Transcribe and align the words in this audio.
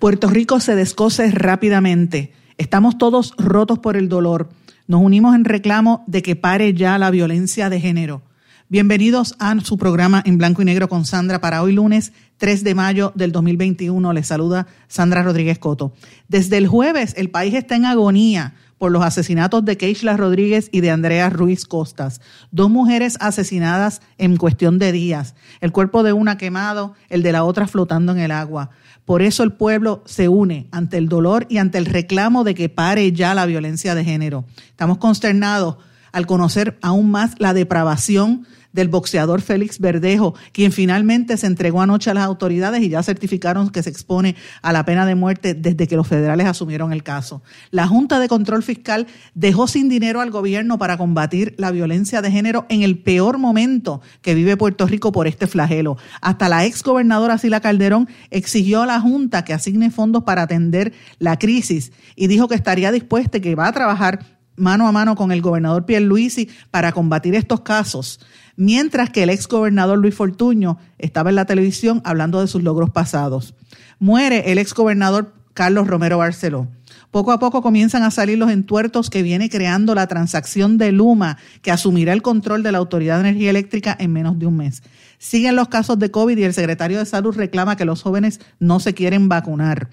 Puerto 0.00 0.28
Rico 0.28 0.60
se 0.60 0.74
descose 0.76 1.30
rápidamente. 1.30 2.32
Estamos 2.56 2.96
todos 2.96 3.34
rotos 3.36 3.80
por 3.80 3.98
el 3.98 4.08
dolor. 4.08 4.48
Nos 4.86 5.02
unimos 5.02 5.34
en 5.34 5.44
reclamo 5.44 6.04
de 6.06 6.22
que 6.22 6.36
pare 6.36 6.72
ya 6.72 6.96
la 6.96 7.10
violencia 7.10 7.68
de 7.68 7.80
género. 7.80 8.22
Bienvenidos 8.70 9.34
a 9.38 9.60
su 9.60 9.76
programa 9.76 10.22
en 10.24 10.38
blanco 10.38 10.62
y 10.62 10.64
negro 10.64 10.88
con 10.88 11.04
Sandra 11.04 11.42
para 11.42 11.62
hoy 11.62 11.74
lunes 11.74 12.14
3 12.38 12.64
de 12.64 12.74
mayo 12.74 13.12
del 13.14 13.30
2021. 13.30 14.14
Les 14.14 14.26
saluda 14.26 14.68
Sandra 14.88 15.22
Rodríguez 15.22 15.58
Coto. 15.58 15.92
Desde 16.28 16.56
el 16.56 16.66
jueves 16.66 17.12
el 17.18 17.28
país 17.28 17.52
está 17.52 17.76
en 17.76 17.84
agonía 17.84 18.54
por 18.80 18.92
los 18.92 19.04
asesinatos 19.04 19.62
de 19.66 19.76
Keishla 19.76 20.16
Rodríguez 20.16 20.70
y 20.72 20.80
de 20.80 20.90
Andrea 20.90 21.28
Ruiz 21.28 21.66
Costas, 21.66 22.22
dos 22.50 22.70
mujeres 22.70 23.18
asesinadas 23.20 24.00
en 24.16 24.38
cuestión 24.38 24.78
de 24.78 24.90
días, 24.90 25.34
el 25.60 25.70
cuerpo 25.70 26.02
de 26.02 26.14
una 26.14 26.38
quemado, 26.38 26.94
el 27.10 27.22
de 27.22 27.32
la 27.32 27.44
otra 27.44 27.66
flotando 27.68 28.12
en 28.12 28.20
el 28.20 28.30
agua. 28.30 28.70
Por 29.10 29.22
eso 29.22 29.42
el 29.42 29.50
pueblo 29.50 30.04
se 30.06 30.28
une 30.28 30.68
ante 30.70 30.96
el 30.96 31.08
dolor 31.08 31.44
y 31.48 31.58
ante 31.58 31.78
el 31.78 31.86
reclamo 31.86 32.44
de 32.44 32.54
que 32.54 32.68
pare 32.68 33.10
ya 33.10 33.34
la 33.34 33.44
violencia 33.44 33.96
de 33.96 34.04
género. 34.04 34.44
Estamos 34.68 34.98
consternados 34.98 35.78
al 36.12 36.28
conocer 36.28 36.78
aún 36.80 37.10
más 37.10 37.32
la 37.40 37.52
depravación 37.52 38.46
del 38.72 38.88
boxeador 38.88 39.40
Félix 39.40 39.78
Verdejo, 39.78 40.34
quien 40.52 40.72
finalmente 40.72 41.36
se 41.36 41.46
entregó 41.46 41.82
anoche 41.82 42.10
a 42.10 42.14
las 42.14 42.24
autoridades 42.24 42.82
y 42.82 42.88
ya 42.88 43.02
certificaron 43.02 43.70
que 43.70 43.82
se 43.82 43.90
expone 43.90 44.36
a 44.62 44.72
la 44.72 44.84
pena 44.84 45.06
de 45.06 45.14
muerte 45.14 45.54
desde 45.54 45.86
que 45.86 45.96
los 45.96 46.06
federales 46.06 46.46
asumieron 46.46 46.92
el 46.92 47.02
caso. 47.02 47.42
La 47.70 47.86
Junta 47.86 48.18
de 48.18 48.28
Control 48.28 48.62
Fiscal 48.62 49.06
dejó 49.34 49.66
sin 49.66 49.88
dinero 49.88 50.20
al 50.20 50.30
gobierno 50.30 50.78
para 50.78 50.96
combatir 50.96 51.54
la 51.58 51.70
violencia 51.70 52.22
de 52.22 52.30
género 52.30 52.66
en 52.68 52.82
el 52.82 52.98
peor 52.98 53.38
momento 53.38 54.00
que 54.22 54.34
vive 54.34 54.56
Puerto 54.56 54.86
Rico 54.86 55.12
por 55.12 55.26
este 55.26 55.46
flagelo. 55.46 55.96
Hasta 56.20 56.48
la 56.48 56.64
ex 56.64 56.82
gobernadora 56.82 57.38
Sila 57.38 57.60
Calderón 57.60 58.08
exigió 58.30 58.82
a 58.82 58.86
la 58.86 59.00
Junta 59.00 59.44
que 59.44 59.54
asigne 59.54 59.90
fondos 59.90 60.24
para 60.24 60.42
atender 60.42 60.92
la 61.18 61.38
crisis 61.38 61.92
y 62.16 62.26
dijo 62.26 62.48
que 62.48 62.54
estaría 62.54 62.92
dispuesta 62.92 63.38
y 63.38 63.40
que 63.40 63.54
va 63.54 63.68
a 63.68 63.72
trabajar 63.72 64.39
mano 64.60 64.86
a 64.86 64.92
mano 64.92 65.16
con 65.16 65.32
el 65.32 65.42
gobernador 65.42 65.86
Pierluisi 65.86 66.48
para 66.70 66.92
combatir 66.92 67.34
estos 67.34 67.62
casos 67.62 68.20
mientras 68.60 69.08
que 69.08 69.22
el 69.22 69.30
ex 69.30 69.48
gobernador 69.48 69.98
Luis 69.98 70.14
Fortuño 70.14 70.76
estaba 70.98 71.30
en 71.30 71.36
la 71.36 71.46
televisión 71.46 72.02
hablando 72.04 72.42
de 72.42 72.46
sus 72.46 72.62
logros 72.62 72.90
pasados. 72.90 73.54
Muere 73.98 74.52
el 74.52 74.58
ex 74.58 74.74
gobernador 74.74 75.32
Carlos 75.54 75.88
Romero 75.88 76.18
Barceló. 76.18 76.68
Poco 77.10 77.32
a 77.32 77.38
poco 77.38 77.62
comienzan 77.62 78.02
a 78.02 78.10
salir 78.10 78.36
los 78.36 78.50
entuertos 78.50 79.08
que 79.08 79.22
viene 79.22 79.48
creando 79.48 79.94
la 79.94 80.06
transacción 80.08 80.76
de 80.76 80.92
Luma, 80.92 81.38
que 81.62 81.70
asumirá 81.70 82.12
el 82.12 82.20
control 82.20 82.62
de 82.62 82.70
la 82.70 82.78
Autoridad 82.78 83.14
de 83.14 83.30
Energía 83.30 83.48
Eléctrica 83.48 83.96
en 83.98 84.12
menos 84.12 84.38
de 84.38 84.44
un 84.44 84.58
mes. 84.58 84.82
Siguen 85.18 85.56
los 85.56 85.68
casos 85.68 85.98
de 85.98 86.10
COVID 86.10 86.36
y 86.36 86.44
el 86.44 86.52
secretario 86.52 86.98
de 86.98 87.06
Salud 87.06 87.34
reclama 87.34 87.76
que 87.76 87.86
los 87.86 88.02
jóvenes 88.02 88.40
no 88.58 88.78
se 88.78 88.92
quieren 88.92 89.30
vacunar. 89.30 89.88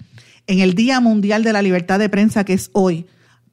En 0.46 0.60
el 0.60 0.74
Día 0.74 1.00
Mundial 1.00 1.42
de 1.42 1.54
la 1.54 1.62
Libertad 1.62 1.98
de 1.98 2.10
Prensa, 2.10 2.44
que 2.44 2.52
es 2.52 2.68
hoy, 2.74 3.06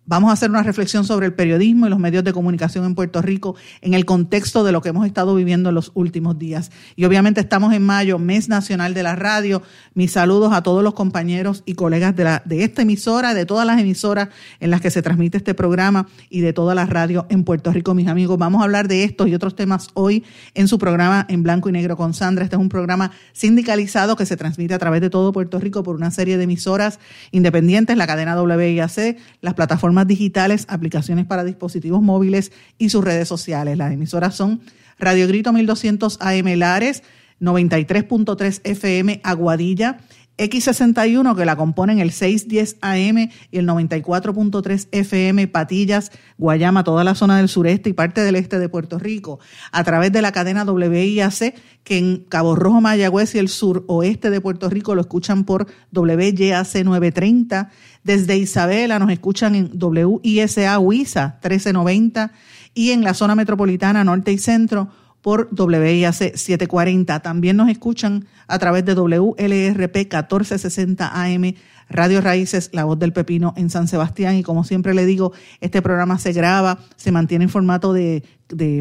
Vamos 0.08 0.30
a 0.30 0.34
hacer 0.34 0.52
una 0.52 0.62
reflexión 0.62 1.04
sobre 1.04 1.26
el 1.26 1.34
periodismo 1.34 1.88
y 1.88 1.90
los 1.90 1.98
medios 1.98 2.24
de 2.24 2.32
comunicación 2.32 2.86
en 2.86 2.94
Puerto 2.94 3.24
Rico 3.24 3.56
en 3.82 3.96
el 3.96 4.06
contexto 4.06 4.64
de 4.64 4.72
lo 4.72 4.80
que 4.80 4.90
hemos 4.90 5.08
estado 5.08 5.34
viviendo 5.34 5.70
en 5.70 5.76
los 5.76 5.92
últimos 5.96 6.38
días. 6.38 6.70
Y 6.96 7.06
obviamente 7.06 7.42
estamos 7.42 7.74
en 7.74 7.84
mayo, 7.84 8.20
mes 8.20 8.48
nacional 8.48 8.94
de 8.94 9.02
la 9.02 9.16
radio. 9.16 9.64
Mis 9.96 10.12
saludos 10.12 10.54
a 10.54 10.62
todos 10.62 10.84
los 10.84 10.94
compañeros 10.94 11.64
y 11.66 11.74
colegas 11.74 12.16
de, 12.16 12.24
la, 12.24 12.44
de 12.46 12.64
esta 12.64 12.84
emisora, 12.84 13.34
de 13.34 13.48
todas 13.48 13.66
las 13.66 13.80
emisoras 13.80 14.30
en 14.60 14.70
las 14.70 14.80
que 14.80 14.92
se 14.92 15.02
transmite 15.02 15.38
este 15.38 15.56
programa 15.56 16.06
y 16.30 16.42
de 16.42 16.54
todas 16.54 16.76
las 16.76 16.88
radios 16.88 17.26
en 17.30 17.44
Puerto 17.44 17.72
Rico, 17.72 17.96
mis 17.96 18.08
amigos. 18.08 18.38
Vamos 18.38 18.62
a 18.62 18.66
hablar 18.66 18.88
de 18.88 19.06
estos 19.06 19.28
y 19.28 19.34
otros 19.34 19.56
temas 19.56 19.88
hoy 19.96 20.24
en 20.54 20.68
su 20.68 20.78
programa 20.78 21.26
en 21.30 21.42
blanco 21.42 21.70
y 21.70 21.72
negro 21.72 21.98
con 21.98 22.14
Sandra. 22.14 22.44
Este 22.44 22.58
es 22.58 22.62
un 22.62 22.70
programa 22.70 23.10
sindicalizado 23.34 24.16
que 24.16 24.28
se 24.28 24.38
transmite 24.38 24.76
a 24.76 24.78
través 24.78 25.02
de 25.02 25.10
todo 25.10 25.32
Puerto 25.32 25.60
Rico 25.60 25.82
por 25.82 25.96
una 25.96 26.12
serie 26.12 26.38
de 26.38 26.44
emisoras 26.44 27.00
independientes, 27.32 27.98
la 27.98 28.06
cadena 28.06 28.40
WIAC, 28.40 29.18
las 29.42 29.56
plataformas 29.56 29.95
digitales, 30.04 30.66
aplicaciones 30.68 31.26
para 31.26 31.44
dispositivos 31.44 32.02
móviles 32.02 32.52
y 32.78 32.90
sus 32.90 33.04
redes 33.04 33.28
sociales. 33.28 33.78
Las 33.78 33.94
emisoras 33.94 34.36
son 34.36 34.62
Radio 35.00 35.28
Grito 35.28 35.54
1200 35.54 36.18
AM 36.22 36.58
Lares, 36.58 37.04
93.3 37.42 38.62
FM 38.64 39.22
Aguadilla, 39.24 40.00
X61 40.38 41.36
que 41.36 41.46
la 41.46 41.56
componen 41.56 42.00
el 42.00 42.12
610 42.12 42.78
AM 42.82 43.30
y 43.52 43.58
el 43.58 43.68
94.3 43.68 44.88
FM 44.92 45.48
Patillas, 45.48 46.12
Guayama, 46.38 46.84
toda 46.84 47.04
la 47.04 47.16
zona 47.16 47.38
del 47.38 47.48
sureste 47.48 47.90
y 47.90 47.94
parte 47.94 48.22
del 48.22 48.36
este 48.36 48.60
de 48.60 48.68
Puerto 48.68 49.00
Rico, 49.00 49.40
a 49.72 49.84
través 49.84 50.12
de 50.12 50.22
la 50.22 50.32
cadena 50.32 50.64
WIAC 50.64 51.56
que 51.84 51.98
en 51.98 52.26
Cabo 52.28 52.56
Rojo, 52.56 52.82
Mayagüez 52.82 53.36
y 53.36 53.40
el 53.40 53.48
sur 53.48 53.86
oeste 53.88 54.30
de 54.30 54.42
Puerto 54.42 54.70
Rico 54.70 54.96
lo 54.96 55.02
escuchan 55.02 55.46
por 55.46 55.68
WYAC 55.94 56.84
930 56.84 57.70
desde 58.04 58.38
Isabela 58.38 59.00
nos 59.00 59.12
escuchan 59.12 59.56
en 59.56 59.72
WISA 59.74 60.80
WISA 60.80 61.40
1390 61.42 62.32
y 62.76 62.92
en 62.92 63.04
la 63.04 63.14
zona 63.14 63.36
metropolitana 63.36 64.04
norte 64.04 64.32
y 64.32 64.38
centro 64.38 64.90
por 65.26 65.50
WIAC 65.58 66.36
740. 66.36 67.20
También 67.22 67.58
nos 67.58 67.68
escuchan 67.70 68.28
a 68.46 68.60
través 68.60 68.86
de 68.86 68.94
WLRP 68.94 69.96
1460 69.96 71.10
AM 71.12 71.56
Radio 71.90 72.22
Raíces, 72.22 72.70
La 72.74 72.84
Voz 72.84 73.00
del 73.00 73.12
Pepino 73.12 73.52
en 73.58 73.72
San 73.72 73.88
Sebastián. 73.88 74.36
Y 74.36 74.44
como 74.44 74.64
siempre 74.64 74.94
le 74.94 75.04
digo, 75.08 75.34
este 75.62 75.82
programa 75.82 76.20
se 76.20 76.32
graba, 76.32 76.78
se 76.96 77.12
mantiene 77.12 77.46
en 77.46 77.50
formato 77.50 77.92
de, 77.92 78.22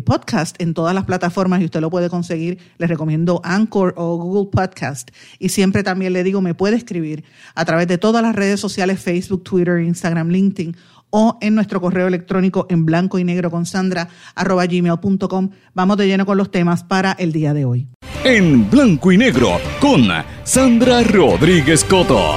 podcast 0.05 0.61
en 0.61 0.75
todas 0.75 0.95
las 0.95 1.05
plataformas 1.05 1.63
y 1.63 1.65
usted 1.65 1.81
lo 1.81 1.89
puede 1.89 2.11
conseguir. 2.11 2.59
Les 2.77 2.91
recomiendo 2.91 3.41
Anchor 3.43 3.95
o 3.97 4.19
Google 4.19 4.51
Podcast. 4.51 5.13
Y 5.39 5.49
siempre 5.49 5.83
también 5.83 6.13
le 6.13 6.25
digo, 6.25 6.43
me 6.43 6.53
puede 6.53 6.77
escribir 6.77 7.25
a 7.55 7.65
través 7.65 7.89
de 7.89 7.97
todas 7.97 8.23
las 8.23 8.37
redes 8.37 8.61
sociales, 8.61 9.01
Facebook, 9.01 9.45
Twitter, 9.45 9.81
Instagram, 9.81 10.29
LinkedIn 10.29 10.77
o 11.17 11.39
en 11.41 11.55
nuestro 11.55 11.81
correo 11.81 12.09
electrónico 12.09 12.67
en 12.69 12.85
blanco 12.85 13.21
y 13.21 13.25
negro 13.25 13.49
con 13.49 13.67
sandra 13.67 14.09
arroba 14.35 14.67
gmail.com. 14.67 15.51
Vamos 15.73 15.97
de 15.97 16.09
lleno 16.09 16.27
con 16.27 16.37
los 16.37 16.51
temas 16.51 16.83
para 16.83 17.13
el 17.13 17.31
día 17.31 17.55
de 17.55 17.65
hoy. 17.65 17.87
En 18.25 18.69
blanco 18.69 19.13
y 19.13 19.19
negro 19.19 19.61
con 19.81 20.09
Sandra 20.43 21.05
Rodríguez 21.05 21.85
Coto. 21.85 22.33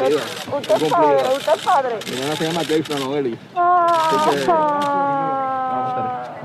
Usted 0.00 0.82
es 0.82 0.90
padre, 0.90 1.22
usted 1.36 1.52
es 1.54 1.62
padre. 1.62 1.94
Mi 2.08 2.16
nena 2.20 2.36
se 2.36 2.44
llama 2.46 2.64
Keisha 2.64 2.98
Noeli. 2.98 3.38
Ah, 3.54 4.30
ah, 4.48 6.36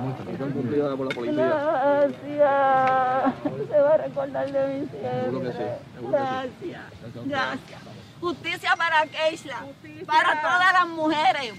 por 0.97 1.08
la 1.08 1.16
policía. 1.16 1.46
Gracias. 1.46 2.20
Se 3.70 3.80
va 3.80 3.94
a 3.94 3.97
recordar 3.97 4.52
de 4.52 4.82
sí, 4.82 4.88
siempre. 4.92 5.22
seguro 5.24 5.42
que 5.42 5.52
sí. 5.53 5.64
Gracias. 6.02 6.82
Gracias. 7.26 8.04
Justicia 8.25 8.72
para 8.75 9.06
Keishla, 9.06 9.68
para 10.08 10.41
todas 10.41 10.74
las 10.74 10.88
mujeres. 10.88 11.53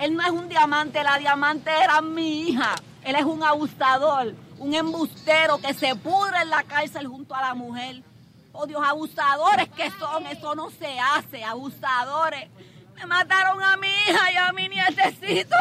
Él 0.00 0.16
no 0.16 0.22
es 0.24 0.30
un 0.30 0.48
diamante, 0.48 1.04
la 1.04 1.18
diamante 1.18 1.70
era 1.70 2.02
mi 2.02 2.48
hija. 2.48 2.74
Él 3.04 3.14
es 3.14 3.22
un 3.22 3.44
abusador, 3.44 4.34
un 4.58 4.74
embustero 4.74 5.58
que 5.58 5.72
se 5.72 5.94
pudre 5.94 6.42
en 6.42 6.50
la 6.50 6.64
cárcel 6.64 7.06
junto 7.06 7.32
a 7.36 7.42
la 7.42 7.54
mujer. 7.54 8.02
Oh 8.50 8.66
Dios, 8.66 8.82
abusadores 8.84 9.68
que 9.68 9.88
son, 10.00 10.26
eso 10.26 10.56
no 10.56 10.70
se 10.70 10.98
hace, 10.98 11.44
abusadores. 11.44 12.48
Me 12.96 13.06
mataron 13.06 13.62
a 13.62 13.76
mi 13.76 13.86
hija 13.86 14.32
y 14.32 14.36
a 14.36 14.52
mi 14.52 14.68
nietecito. 14.68 15.56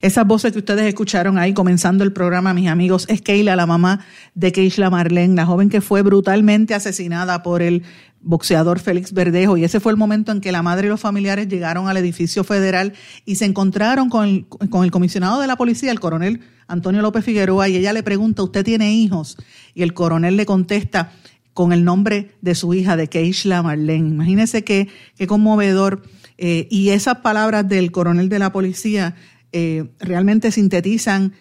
Esas 0.00 0.26
voces 0.26 0.50
que 0.52 0.58
ustedes 0.58 0.86
escucharon 0.86 1.38
ahí 1.38 1.54
comenzando 1.54 2.02
el 2.02 2.12
programa, 2.12 2.52
mis 2.52 2.68
amigos, 2.68 3.06
es 3.08 3.22
Keila, 3.22 3.54
la 3.54 3.66
mamá 3.66 4.04
de 4.34 4.50
Keishla 4.50 4.90
Marlene, 4.90 5.36
la 5.36 5.46
joven 5.46 5.70
que 5.70 5.80
fue 5.80 6.02
brutalmente 6.02 6.74
asesinada 6.74 7.44
por 7.44 7.62
el 7.62 7.84
boxeador 8.24 8.80
Félix 8.80 9.12
Verdejo. 9.12 9.56
Y 9.56 9.64
ese 9.64 9.80
fue 9.80 9.92
el 9.92 9.98
momento 9.98 10.32
en 10.32 10.40
que 10.40 10.50
la 10.50 10.62
madre 10.62 10.86
y 10.86 10.90
los 10.90 11.00
familiares 11.00 11.48
llegaron 11.48 11.88
al 11.88 11.96
edificio 11.96 12.42
federal 12.42 12.94
y 13.24 13.36
se 13.36 13.44
encontraron 13.44 14.08
con 14.08 14.26
el, 14.26 14.46
con 14.70 14.84
el 14.84 14.90
comisionado 14.90 15.40
de 15.40 15.46
la 15.46 15.56
policía, 15.56 15.92
el 15.92 16.00
coronel 16.00 16.40
Antonio 16.66 17.02
López 17.02 17.24
Figueroa, 17.24 17.68
y 17.68 17.76
ella 17.76 17.92
le 17.92 18.02
pregunta, 18.02 18.42
¿usted 18.42 18.64
tiene 18.64 18.94
hijos? 18.94 19.36
Y 19.74 19.82
el 19.82 19.92
coronel 19.92 20.36
le 20.36 20.46
contesta 20.46 21.12
con 21.52 21.72
el 21.72 21.84
nombre 21.84 22.32
de 22.40 22.54
su 22.54 22.74
hija, 22.74 22.96
de 22.96 23.08
Keishla 23.08 23.62
Marlene. 23.62 24.08
Imagínense 24.08 24.64
qué, 24.64 24.88
qué 25.16 25.26
conmovedor. 25.26 26.02
Eh, 26.36 26.66
y 26.70 26.90
esas 26.90 27.18
palabras 27.18 27.68
del 27.68 27.92
coronel 27.92 28.28
de 28.28 28.40
la 28.40 28.50
policía 28.50 29.14
eh, 29.52 29.84
realmente 30.00 30.50
sintetizan 30.50 31.32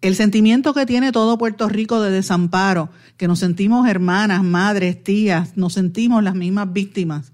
el 0.00 0.14
sentimiento 0.14 0.74
que 0.74 0.86
tiene 0.86 1.12
todo 1.12 1.38
Puerto 1.38 1.68
Rico 1.68 2.00
de 2.00 2.10
desamparo, 2.10 2.90
que 3.16 3.26
nos 3.26 3.40
sentimos 3.40 3.88
hermanas, 3.88 4.44
madres, 4.44 5.02
tías, 5.02 5.56
nos 5.56 5.72
sentimos 5.72 6.22
las 6.22 6.34
mismas 6.34 6.72
víctimas, 6.72 7.32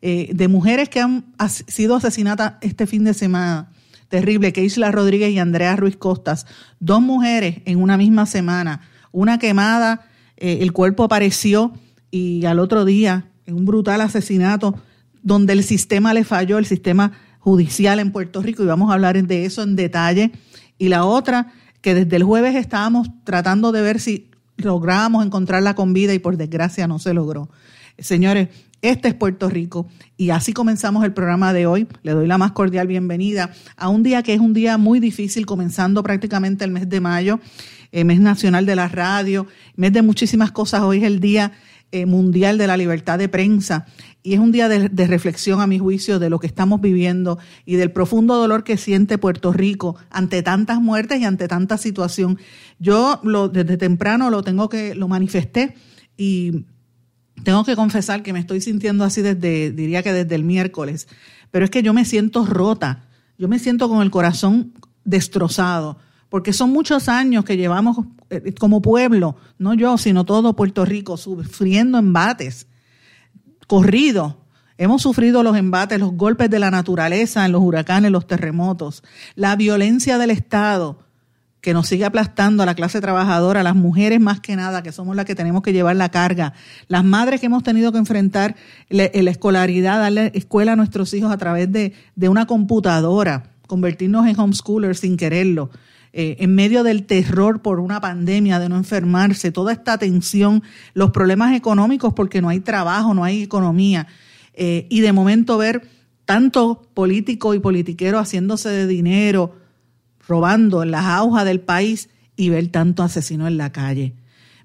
eh, 0.00 0.30
de 0.32 0.48
mujeres 0.48 0.88
que 0.88 1.00
han 1.00 1.26
sido 1.66 1.96
asesinadas 1.96 2.54
este 2.62 2.86
fin 2.86 3.04
de 3.04 3.14
semana, 3.14 3.70
terrible, 4.08 4.52
que 4.52 4.64
Isla 4.64 4.90
Rodríguez 4.92 5.32
y 5.32 5.38
Andrea 5.38 5.76
Ruiz 5.76 5.96
Costas, 5.96 6.46
dos 6.80 7.02
mujeres 7.02 7.58
en 7.64 7.82
una 7.82 7.96
misma 7.96 8.24
semana, 8.24 8.80
una 9.12 9.38
quemada, 9.38 10.06
eh, 10.36 10.58
el 10.60 10.72
cuerpo 10.72 11.04
apareció 11.04 11.72
y 12.10 12.44
al 12.46 12.60
otro 12.60 12.84
día, 12.84 13.26
en 13.46 13.56
un 13.56 13.64
brutal 13.66 14.00
asesinato, 14.00 14.74
donde 15.22 15.52
el 15.52 15.64
sistema 15.64 16.14
le 16.14 16.24
falló, 16.24 16.58
el 16.58 16.66
sistema 16.66 17.12
judicial 17.40 17.98
en 17.98 18.12
Puerto 18.12 18.42
Rico, 18.42 18.62
y 18.62 18.66
vamos 18.66 18.90
a 18.90 18.94
hablar 18.94 19.22
de 19.22 19.44
eso 19.44 19.62
en 19.62 19.76
detalle. 19.76 20.32
Y 20.78 20.88
la 20.88 21.04
otra, 21.04 21.52
que 21.86 21.94
desde 21.94 22.16
el 22.16 22.24
jueves 22.24 22.56
estábamos 22.56 23.08
tratando 23.22 23.70
de 23.70 23.80
ver 23.80 24.00
si 24.00 24.28
lográbamos 24.56 25.24
encontrarla 25.24 25.76
con 25.76 25.92
vida 25.92 26.14
y 26.14 26.18
por 26.18 26.36
desgracia 26.36 26.88
no 26.88 26.98
se 26.98 27.14
logró. 27.14 27.48
Señores, 27.96 28.48
este 28.82 29.06
es 29.06 29.14
Puerto 29.14 29.48
Rico 29.48 29.86
y 30.16 30.30
así 30.30 30.52
comenzamos 30.52 31.04
el 31.04 31.12
programa 31.12 31.52
de 31.52 31.66
hoy. 31.66 31.86
Le 32.02 32.10
doy 32.10 32.26
la 32.26 32.38
más 32.38 32.50
cordial 32.50 32.88
bienvenida 32.88 33.52
a 33.76 33.88
un 33.88 34.02
día 34.02 34.24
que 34.24 34.34
es 34.34 34.40
un 34.40 34.52
día 34.52 34.78
muy 34.78 34.98
difícil, 34.98 35.46
comenzando 35.46 36.02
prácticamente 36.02 36.64
el 36.64 36.72
mes 36.72 36.88
de 36.88 37.00
mayo, 37.00 37.38
el 37.92 38.00
eh, 38.00 38.04
mes 38.04 38.18
nacional 38.18 38.66
de 38.66 38.74
la 38.74 38.88
radio, 38.88 39.46
mes 39.76 39.92
de 39.92 40.02
muchísimas 40.02 40.50
cosas. 40.50 40.82
Hoy 40.82 40.98
es 40.98 41.04
el 41.04 41.20
Día 41.20 41.52
eh, 42.00 42.06
Mundial 42.06 42.58
de 42.58 42.66
la 42.66 42.76
Libertad 42.76 43.18
de 43.18 43.28
Prensa. 43.28 43.86
Y 44.22 44.34
es 44.34 44.40
un 44.40 44.50
día 44.50 44.68
de, 44.68 45.06
reflexión, 45.06 45.60
a 45.60 45.66
mi 45.66 45.78
juicio, 45.78 46.18
de 46.18 46.30
lo 46.30 46.40
que 46.40 46.48
estamos 46.48 46.80
viviendo 46.80 47.38
y 47.64 47.76
del 47.76 47.92
profundo 47.92 48.34
dolor 48.34 48.64
que 48.64 48.76
siente 48.76 49.18
Puerto 49.18 49.52
Rico 49.52 49.96
ante 50.10 50.42
tantas 50.42 50.80
muertes 50.80 51.20
y 51.20 51.24
ante 51.24 51.46
tanta 51.46 51.78
situación. 51.78 52.38
Yo 52.80 53.20
lo, 53.22 53.48
desde 53.48 53.76
temprano 53.76 54.30
lo 54.30 54.42
tengo 54.42 54.68
que, 54.68 54.96
lo 54.96 55.06
manifesté 55.06 55.76
y 56.16 56.64
tengo 57.44 57.64
que 57.64 57.76
confesar 57.76 58.22
que 58.24 58.32
me 58.32 58.40
estoy 58.40 58.60
sintiendo 58.60 59.04
así 59.04 59.22
desde, 59.22 59.70
diría 59.70 60.02
que 60.02 60.12
desde 60.12 60.34
el 60.34 60.42
miércoles, 60.42 61.06
pero 61.52 61.64
es 61.64 61.70
que 61.70 61.82
yo 61.82 61.94
me 61.94 62.04
siento 62.04 62.44
rota, 62.44 63.04
yo 63.38 63.46
me 63.46 63.58
siento 63.60 63.88
con 63.88 64.02
el 64.02 64.10
corazón 64.10 64.72
destrozado, 65.04 65.98
porque 66.28 66.52
son 66.52 66.70
muchos 66.70 67.08
años 67.08 67.44
que 67.44 67.56
llevamos 67.56 67.98
eh, 68.30 68.54
como 68.58 68.82
pueblo, 68.82 69.36
no 69.58 69.74
yo, 69.74 69.98
sino 69.98 70.24
todo 70.24 70.56
Puerto 70.56 70.84
Rico, 70.84 71.16
sufriendo 71.16 71.98
embates 71.98 72.66
corrido. 73.66 74.38
Hemos 74.78 75.02
sufrido 75.02 75.42
los 75.42 75.56
embates, 75.56 75.98
los 75.98 76.12
golpes 76.12 76.50
de 76.50 76.58
la 76.58 76.70
naturaleza 76.70 77.46
en 77.46 77.52
los 77.52 77.62
huracanes, 77.62 78.10
los 78.10 78.26
terremotos, 78.26 79.02
la 79.34 79.56
violencia 79.56 80.18
del 80.18 80.30
Estado 80.30 80.98
que 81.62 81.74
nos 81.74 81.88
sigue 81.88 82.04
aplastando 82.04 82.62
a 82.62 82.66
la 82.66 82.76
clase 82.76 83.00
trabajadora, 83.00 83.60
a 83.60 83.64
las 83.64 83.74
mujeres 83.74 84.20
más 84.20 84.38
que 84.38 84.54
nada, 84.54 84.84
que 84.84 84.92
somos 84.92 85.16
las 85.16 85.24
que 85.24 85.34
tenemos 85.34 85.62
que 85.62 85.72
llevar 85.72 85.96
la 85.96 86.10
carga, 86.10 86.52
las 86.86 87.02
madres 87.02 87.40
que 87.40 87.46
hemos 87.46 87.64
tenido 87.64 87.90
que 87.90 87.98
enfrentar 87.98 88.54
la, 88.88 89.04
escolaridad, 89.04 89.98
darle 89.98 90.30
escuela 90.34 90.74
a 90.74 90.76
nuestros 90.76 91.12
hijos 91.12 91.32
a 91.32 91.38
través 91.38 91.72
de, 91.72 91.92
de 92.14 92.28
una 92.28 92.46
computadora, 92.46 93.50
convertirnos 93.66 94.28
en 94.28 94.38
homeschoolers 94.38 95.00
sin 95.00 95.16
quererlo, 95.16 95.70
eh, 96.18 96.42
en 96.42 96.54
medio 96.54 96.82
del 96.82 97.04
terror 97.04 97.60
por 97.60 97.78
una 97.78 98.00
pandemia, 98.00 98.58
de 98.58 98.70
no 98.70 98.78
enfermarse, 98.78 99.52
toda 99.52 99.74
esta 99.74 99.98
tensión, 99.98 100.62
los 100.94 101.10
problemas 101.10 101.54
económicos 101.54 102.14
porque 102.14 102.40
no 102.40 102.48
hay 102.48 102.60
trabajo, 102.60 103.12
no 103.12 103.22
hay 103.22 103.42
economía, 103.42 104.06
eh, 104.54 104.86
y 104.88 105.02
de 105.02 105.12
momento 105.12 105.58
ver 105.58 105.86
tanto 106.24 106.88
político 106.94 107.52
y 107.52 107.58
politiquero 107.58 108.18
haciéndose 108.18 108.70
de 108.70 108.86
dinero, 108.86 109.56
robando 110.26 110.82
en 110.82 110.90
las 110.90 111.04
aujas 111.04 111.44
del 111.44 111.60
país 111.60 112.08
y 112.34 112.48
ver 112.48 112.68
tanto 112.68 113.02
asesino 113.02 113.46
en 113.46 113.58
la 113.58 113.70
calle. 113.70 114.14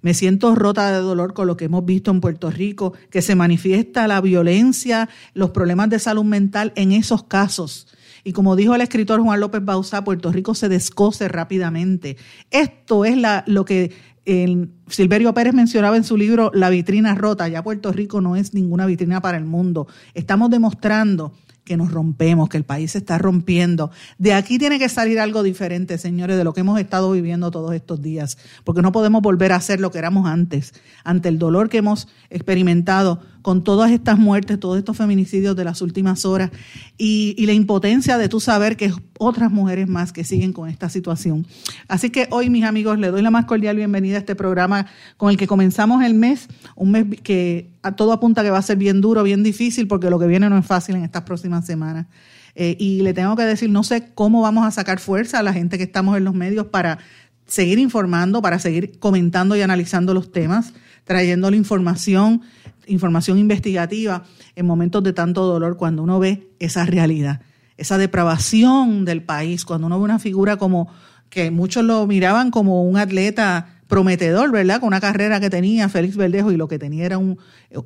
Me 0.01 0.13
siento 0.13 0.56
rota 0.56 0.89
de 0.94 1.00
dolor 1.00 1.33
con 1.33 1.47
lo 1.47 1.57
que 1.57 1.65
hemos 1.65 1.83
visto 1.83 2.12
en 2.12 2.21
Puerto 2.21 2.50
Rico, 2.50 2.94
que 3.09 3.21
se 3.21 3.36
manifiesta 3.36 4.07
la 4.07 4.21
violencia, 4.21 5.09
los 5.33 5.50
problemas 5.50 5.89
de 5.89 6.00
salud 6.00 6.24
mental 6.24 6.71
en 6.77 6.94
esos 6.94 7.24
casos. 7.24 7.89
Y 8.23 8.33
como 8.33 8.56
dijo 8.56 8.75
el 8.75 8.81
escritor 8.81 9.21
Juan 9.21 9.39
López 9.39 9.63
Bauzá, 9.63 10.03
Puerto 10.03 10.31
Rico 10.31 10.53
se 10.56 10.69
descoce 10.69 11.27
rápidamente. 11.27 12.18
Esto 12.50 13.06
es 13.06 13.18
lo 13.47 13.65
que 13.65 13.91
Silverio 14.88 15.33
Pérez 15.33 15.53
mencionaba 15.53 15.97
en 15.97 16.03
su 16.03 16.18
libro 16.18 16.51
La 16.53 16.69
vitrina 16.69 17.15
rota. 17.15 17.47
Ya 17.47 17.63
Puerto 17.63 17.91
Rico 17.91 18.21
no 18.21 18.35
es 18.35 18.53
ninguna 18.53 18.85
vitrina 18.85 19.21
para 19.21 19.38
el 19.38 19.45
mundo. 19.45 19.88
Estamos 20.13 20.50
demostrando 20.50 21.33
que 21.63 21.77
nos 21.77 21.91
rompemos, 21.91 22.50
que 22.50 22.57
el 22.57 22.63
país 22.63 22.94
se 22.94 22.97
está 22.97 23.19
rompiendo. 23.19 23.91
De 24.18 24.33
aquí 24.33 24.57
tiene 24.57 24.79
que 24.79 24.89
salir 24.89 25.19
algo 25.19 25.44
diferente, 25.44 26.00
señores, 26.00 26.35
de 26.35 26.44
lo 26.44 26.53
que 26.53 26.62
hemos 26.62 26.79
estado 26.79 27.12
viviendo 27.12 27.51
todos 27.51 27.73
estos 27.73 28.01
días, 28.01 28.39
porque 28.63 28.81
no 28.81 28.91
podemos 28.91 29.21
volver 29.21 29.53
a 29.53 29.62
ser 29.62 29.79
lo 29.79 29.91
que 29.91 30.00
éramos 30.00 30.25
antes, 30.25 30.73
ante 31.03 31.29
el 31.29 31.38
dolor 31.38 31.69
que 31.69 31.77
hemos 31.77 32.07
experimentado 32.31 33.21
con 33.41 33.63
todas 33.63 33.91
estas 33.91 34.17
muertes, 34.17 34.59
todos 34.59 34.77
estos 34.77 34.97
feminicidios 34.97 35.55
de 35.55 35.63
las 35.63 35.81
últimas 35.81 36.25
horas 36.25 36.51
y, 36.97 37.35
la 37.45 37.53
impotencia 37.53 38.17
de 38.17 38.29
tú 38.29 38.39
saber 38.39 38.77
que 38.77 38.93
otras 39.17 39.51
mujeres 39.51 39.88
más 39.88 40.13
que 40.13 40.23
siguen 40.23 40.53
con 40.53 40.69
esta 40.69 40.89
situación. 40.89 41.45
Así 41.88 42.09
que 42.09 42.27
hoy, 42.29 42.49
mis 42.49 42.63
amigos, 42.63 42.99
les 42.99 43.11
doy 43.11 43.21
la 43.21 43.31
más 43.31 43.45
cordial 43.45 43.75
bienvenida 43.75 44.17
a 44.17 44.19
este 44.19 44.35
programa 44.35 44.85
con 45.17 45.31
el 45.31 45.38
que 45.38 45.47
comenzamos 45.47 46.03
el 46.03 46.13
mes, 46.13 46.47
un 46.75 46.91
mes 46.91 47.05
que 47.23 47.71
a 47.81 47.93
todo 47.93 48.13
apunta 48.13 48.43
que 48.43 48.51
va 48.51 48.59
a 48.59 48.61
ser 48.61 48.77
bien 48.77 49.01
duro, 49.01 49.23
bien 49.23 49.44
difícil, 49.44 49.87
porque 49.87 50.09
lo 50.09 50.19
que 50.19 50.27
viene 50.27 50.49
no 50.49 50.57
es 50.57 50.65
fácil 50.65 50.95
en 50.95 51.03
estas 51.03 51.23
próximas 51.23 51.65
semanas. 51.65 52.05
Eh, 52.55 52.75
y 52.79 53.01
le 53.01 53.13
tengo 53.13 53.35
que 53.35 53.44
decir, 53.44 53.69
no 53.69 53.83
sé 53.83 54.11
cómo 54.13 54.41
vamos 54.41 54.65
a 54.65 54.71
sacar 54.71 54.99
fuerza 54.99 55.39
a 55.39 55.44
la 55.44 55.53
gente 55.53 55.77
que 55.77 55.83
estamos 55.83 56.17
en 56.17 56.25
los 56.25 56.33
medios 56.33 56.67
para 56.67 56.99
seguir 57.47 57.79
informando, 57.79 58.41
para 58.41 58.59
seguir 58.59 58.97
comentando 58.99 59.55
y 59.55 59.61
analizando 59.61 60.13
los 60.13 60.31
temas, 60.31 60.73
trayendo 61.06 61.50
la 61.50 61.57
información 61.57 62.42
información 62.88 63.38
investigativa 63.38 64.24
en 64.56 64.65
momentos 64.65 65.03
de 65.03 65.13
tanto 65.13 65.45
dolor 65.45 65.77
cuando 65.77 66.03
uno 66.03 66.19
ve 66.19 66.50
esa 66.59 66.86
realidad, 66.86 67.42
esa 67.77 67.98
depravación 67.98 69.06
del 69.06 69.24
país, 69.24 69.65
cuando 69.65 69.88
uno 69.88 69.98
ve 70.00 70.06
una 70.06 70.19
figura 70.19 70.57
como 70.57 70.88
que 71.30 71.51
muchos 71.51 71.83
lo 71.83 72.06
miraban 72.07 72.51
como 72.51 72.83
un 72.83 72.98
atleta 72.98 73.81
prometedor, 73.88 74.51
¿verdad? 74.51 74.80
Con 74.80 74.88
una 74.88 75.01
carrera 75.01 75.39
que 75.39 75.50
tenía 75.50 75.89
Félix 75.89 76.15
Verdejo 76.15 76.51
y 76.51 76.57
lo 76.57 76.68
que 76.68 76.80
tenía 76.80 77.06
era 77.06 77.18
un, 77.18 77.38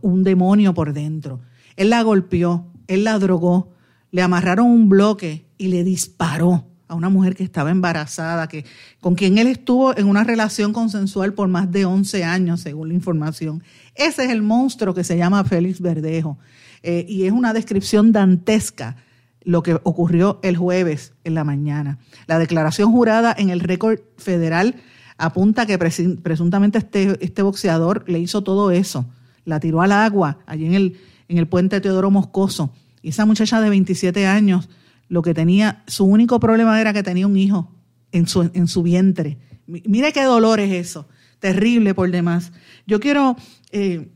un 0.02 0.24
demonio 0.24 0.74
por 0.74 0.94
dentro. 0.94 1.42
Él 1.76 1.90
la 1.90 2.02
golpeó, 2.02 2.72
él 2.88 3.04
la 3.04 3.20
drogó, 3.20 3.74
le 4.12 4.22
amarraron 4.22 4.68
un 4.68 4.90
bloque 4.90 5.46
y 5.58 5.68
le 5.68 5.84
disparó 5.84 6.68
a 6.88 6.96
una 6.96 7.10
mujer 7.10 7.36
que 7.36 7.44
estaba 7.44 7.72
embarazada, 7.72 8.48
que, 8.48 8.66
con 9.02 9.16
quien 9.16 9.38
él 9.38 9.48
estuvo 9.48 9.98
en 9.98 10.08
una 10.08 10.24
relación 10.24 10.74
consensual 10.74 11.34
por 11.34 11.48
más 11.48 11.72
de 11.72 11.86
11 11.86 12.24
años, 12.24 12.62
según 12.62 12.90
la 12.90 12.94
información. 12.94 13.64
Ese 13.96 14.26
es 14.26 14.32
el 14.32 14.42
monstruo 14.42 14.94
que 14.94 15.04
se 15.04 15.18
llama 15.18 15.44
Félix 15.44 15.82
Verdejo. 15.82 16.38
Eh, 16.84 17.06
y 17.10 17.24
es 17.24 17.32
una 17.32 17.54
descripción 17.54 18.12
dantesca 18.12 18.98
lo 19.42 19.64
que 19.64 19.80
ocurrió 19.84 20.40
el 20.44 20.58
jueves 20.58 21.14
en 21.24 21.34
la 21.36 21.44
mañana. 21.44 22.00
La 22.28 22.40
declaración 22.40 22.92
jurada 22.92 23.34
en 23.38 23.50
el 23.50 23.60
récord 23.60 24.00
federal 24.18 24.76
apunta 25.18 25.66
que 25.66 25.78
presuntamente 25.78 26.80
este, 26.80 27.18
este 27.24 27.42
boxeador 27.42 28.04
le 28.08 28.20
hizo 28.20 28.44
todo 28.44 28.72
eso. 28.72 29.06
La 29.46 29.60
tiró 29.60 29.82
al 29.82 29.92
agua 29.92 30.40
allí 30.46 30.66
en 30.66 30.74
el, 30.74 31.00
en 31.28 31.38
el 31.38 31.48
puente 31.48 31.80
Teodoro 31.80 32.12
Moscoso. 32.12 32.72
Y 33.02 33.10
esa 33.10 33.26
muchacha 33.26 33.62
de 33.62 33.70
27 33.70 34.26
años 34.26 34.68
lo 35.08 35.22
que 35.22 35.34
tenía, 35.34 35.84
su 35.88 36.06
único 36.06 36.40
problema 36.40 36.80
era 36.80 36.94
que 36.94 37.04
tenía 37.04 37.28
un 37.28 37.38
hijo 37.38 37.72
en 38.12 38.28
su, 38.28 38.50
en 38.54 38.68
su 38.68 38.84
vientre. 38.84 39.38
Mire 39.68 40.14
qué 40.14 40.24
dolor 40.24 40.60
es 40.60 40.72
eso, 40.74 41.08
terrible 41.40 41.94
por 41.94 42.10
demás. 42.12 42.52
Yo 42.88 43.00
quiero, 43.00 43.36
eh, 43.72 44.10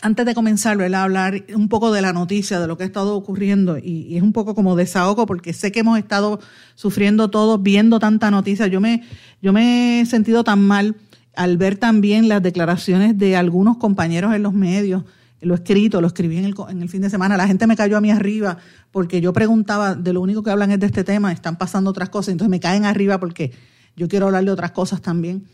antes 0.00 0.26
de 0.26 0.34
comenzar, 0.34 0.80
a 0.80 1.02
hablar 1.02 1.44
un 1.54 1.68
poco 1.68 1.92
de 1.92 2.02
la 2.02 2.12
noticia, 2.12 2.60
de 2.60 2.66
lo 2.66 2.76
que 2.76 2.84
ha 2.84 2.86
estado 2.86 3.14
ocurriendo, 3.14 3.78
y, 3.78 4.16
es 4.16 4.22
un 4.22 4.32
poco 4.32 4.54
como 4.54 4.76
desahogo, 4.76 5.26
porque 5.26 5.52
sé 5.52 5.72
que 5.72 5.80
hemos 5.80 5.98
estado 5.98 6.40
sufriendo 6.74 7.30
todos, 7.30 7.62
viendo 7.62 7.98
tanta 7.98 8.30
noticia. 8.30 8.66
Yo 8.66 8.80
me, 8.80 9.02
yo 9.42 9.52
me 9.52 10.00
he 10.00 10.06
sentido 10.06 10.44
tan 10.44 10.60
mal 10.60 10.96
al 11.36 11.56
ver 11.56 11.76
también 11.76 12.28
las 12.28 12.42
declaraciones 12.42 13.18
de 13.18 13.36
algunos 13.36 13.76
compañeros 13.78 14.34
en 14.34 14.42
los 14.42 14.52
medios 14.52 15.04
lo 15.44 15.54
escrito, 15.54 16.00
lo 16.00 16.06
escribí 16.06 16.38
en 16.38 16.44
el, 16.44 16.54
en 16.68 16.82
el 16.82 16.88
fin 16.88 17.02
de 17.02 17.10
semana, 17.10 17.36
la 17.36 17.46
gente 17.46 17.66
me 17.66 17.76
cayó 17.76 17.96
a 17.96 18.00
mí 18.00 18.10
arriba 18.10 18.58
porque 18.90 19.20
yo 19.20 19.32
preguntaba, 19.32 19.94
de 19.94 20.12
lo 20.12 20.20
único 20.20 20.42
que 20.42 20.50
hablan 20.50 20.70
es 20.70 20.80
de 20.80 20.86
este 20.86 21.04
tema, 21.04 21.32
están 21.32 21.56
pasando 21.56 21.90
otras 21.90 22.08
cosas, 22.08 22.32
entonces 22.32 22.50
me 22.50 22.60
caen 22.60 22.84
arriba 22.84 23.18
porque 23.18 23.52
yo 23.96 24.08
quiero 24.08 24.26
hablar 24.26 24.44
de 24.44 24.50
otras 24.50 24.72
cosas 24.72 25.00
también, 25.00 25.44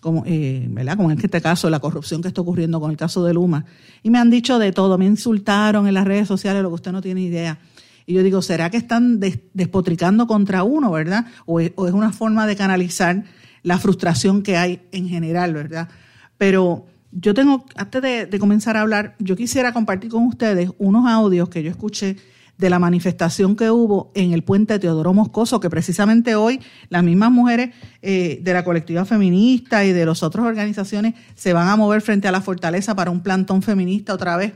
como, 0.00 0.24
eh, 0.26 0.66
¿verdad? 0.70 0.96
como 0.96 1.10
en 1.10 1.20
este 1.20 1.40
caso, 1.40 1.68
la 1.68 1.80
corrupción 1.80 2.22
que 2.22 2.28
está 2.28 2.40
ocurriendo 2.40 2.80
con 2.80 2.90
el 2.90 2.96
caso 2.96 3.24
de 3.24 3.34
Luma. 3.34 3.66
Y 4.02 4.10
me 4.10 4.18
han 4.18 4.30
dicho 4.30 4.58
de 4.58 4.72
todo, 4.72 4.96
me 4.96 5.04
insultaron 5.04 5.86
en 5.86 5.94
las 5.94 6.06
redes 6.06 6.26
sociales, 6.26 6.62
lo 6.62 6.70
que 6.70 6.76
usted 6.76 6.92
no 6.92 7.02
tiene 7.02 7.20
idea. 7.20 7.58
Y 8.06 8.14
yo 8.14 8.22
digo, 8.22 8.40
¿será 8.40 8.70
que 8.70 8.78
están 8.78 9.20
despotricando 9.52 10.26
contra 10.26 10.62
uno, 10.62 10.90
verdad? 10.90 11.26
O 11.44 11.60
es, 11.60 11.72
o 11.76 11.86
es 11.86 11.92
una 11.92 12.12
forma 12.12 12.46
de 12.46 12.56
canalizar 12.56 13.24
la 13.62 13.78
frustración 13.78 14.42
que 14.42 14.56
hay 14.56 14.80
en 14.90 15.08
general, 15.08 15.52
¿verdad? 15.52 15.88
Pero 16.38 16.86
yo 17.12 17.34
tengo, 17.34 17.64
antes 17.76 18.02
de, 18.02 18.38
comenzar 18.38 18.76
a 18.76 18.82
hablar, 18.82 19.16
yo 19.18 19.36
quisiera 19.36 19.72
compartir 19.72 20.10
con 20.10 20.26
ustedes 20.26 20.70
unos 20.78 21.06
audios 21.10 21.48
que 21.48 21.62
yo 21.62 21.70
escuché 21.70 22.16
de 22.56 22.70
la 22.70 22.78
manifestación 22.78 23.56
que 23.56 23.70
hubo 23.70 24.12
en 24.14 24.32
el 24.32 24.44
puente 24.44 24.78
Teodoro 24.78 25.14
Moscoso, 25.14 25.60
que 25.60 25.70
precisamente 25.70 26.34
hoy 26.34 26.60
las 26.90 27.02
mismas 27.02 27.30
mujeres 27.30 27.74
eh, 28.02 28.38
de 28.42 28.52
la 28.52 28.64
colectiva 28.64 29.04
feminista 29.06 29.84
y 29.84 29.92
de 29.92 30.04
las 30.04 30.22
otras 30.22 30.44
organizaciones 30.44 31.14
se 31.34 31.52
van 31.54 31.68
a 31.68 31.76
mover 31.76 32.02
frente 32.02 32.28
a 32.28 32.32
la 32.32 32.42
fortaleza 32.42 32.94
para 32.94 33.10
un 33.10 33.22
plantón 33.22 33.62
feminista 33.62 34.12
otra 34.12 34.36
vez, 34.36 34.52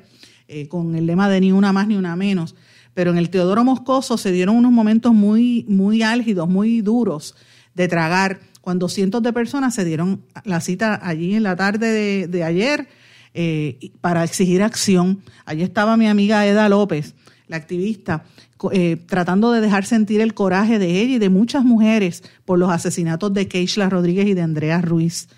eh, 0.48 0.68
con 0.68 0.94
el 0.94 1.06
lema 1.06 1.30
de 1.30 1.40
ni 1.40 1.50
una 1.50 1.72
más 1.72 1.88
ni 1.88 1.96
una 1.96 2.14
menos. 2.14 2.54
Pero 2.92 3.10
en 3.10 3.16
el 3.16 3.30
Teodoro 3.30 3.64
Moscoso 3.64 4.18
se 4.18 4.30
dieron 4.30 4.56
unos 4.56 4.70
momentos 4.70 5.14
muy, 5.14 5.64
muy 5.66 6.02
álgidos, 6.02 6.48
muy 6.48 6.82
duros 6.82 7.34
de 7.74 7.88
tragar, 7.88 8.38
cuando 8.64 8.88
cientos 8.88 9.22
de 9.22 9.30
personas 9.34 9.74
se 9.74 9.84
dieron 9.84 10.22
la 10.44 10.58
cita 10.62 10.98
allí 11.02 11.34
en 11.34 11.42
la 11.42 11.54
tarde 11.54 12.26
de, 12.26 12.44
ayer 12.44 12.88
eh, 13.34 13.90
para 14.00 14.24
exigir 14.24 14.62
acción. 14.62 15.22
Allí 15.44 15.62
estaba 15.62 15.98
mi 15.98 16.06
amiga 16.06 16.46
Eda 16.46 16.70
López, 16.70 17.14
la 17.46 17.58
activista, 17.58 18.24
eh, 18.72 18.96
tratando 19.06 19.52
de 19.52 19.60
dejar 19.60 19.84
sentir 19.84 20.22
el 20.22 20.32
coraje 20.32 20.78
de 20.78 21.02
ella 21.02 21.16
y 21.16 21.18
de 21.18 21.28
muchas 21.28 21.62
mujeres 21.62 22.22
por 22.46 22.58
los 22.58 22.70
asesinatos 22.70 23.34
de 23.34 23.48
Keishla 23.48 23.90
Rodríguez 23.90 24.28
y 24.28 24.32
de 24.32 24.40
Andrea 24.40 24.80
Ruiz. 24.80 25.28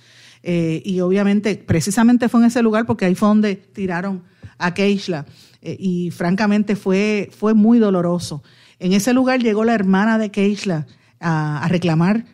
Eh, 0.44 0.80
y 0.84 1.00
obviamente, 1.00 1.56
precisamente 1.56 2.28
fue 2.28 2.42
en 2.42 2.46
ese 2.46 2.62
lugar 2.62 2.86
porque 2.86 3.06
ahí 3.06 3.16
fue 3.16 3.26
donde 3.26 3.56
tiraron 3.56 4.22
a 4.56 4.72
Keishla. 4.72 5.26
y 5.62 6.12
francamente 6.12 6.76
fue, 6.76 7.28
fue 7.36 7.54
muy 7.54 7.80
doloroso. 7.80 8.44
En 8.78 8.92
ese 8.92 9.12
lugar 9.12 9.42
llegó 9.42 9.64
la 9.64 9.74
hermana 9.74 10.16
de 10.16 10.30
Keishla 10.30 10.86
a 11.18 11.66
reclamar 11.68 12.24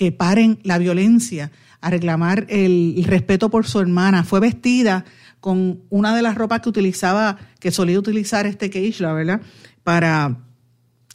que 0.00 0.12
paren 0.12 0.58
la 0.62 0.78
violencia, 0.78 1.52
a 1.82 1.90
reclamar 1.90 2.46
el, 2.48 3.04
respeto 3.06 3.50
por 3.50 3.66
su 3.66 3.80
hermana. 3.80 4.24
Fue 4.24 4.40
vestida 4.40 5.04
con 5.40 5.82
una 5.90 6.16
de 6.16 6.22
las 6.22 6.36
ropas 6.36 6.60
que 6.62 6.70
utilizaba, 6.70 7.36
que 7.58 7.70
solía 7.70 7.98
utilizar 7.98 8.46
este 8.46 8.70
Keishla, 8.70 9.12
¿verdad? 9.12 9.42
Para 9.84 10.38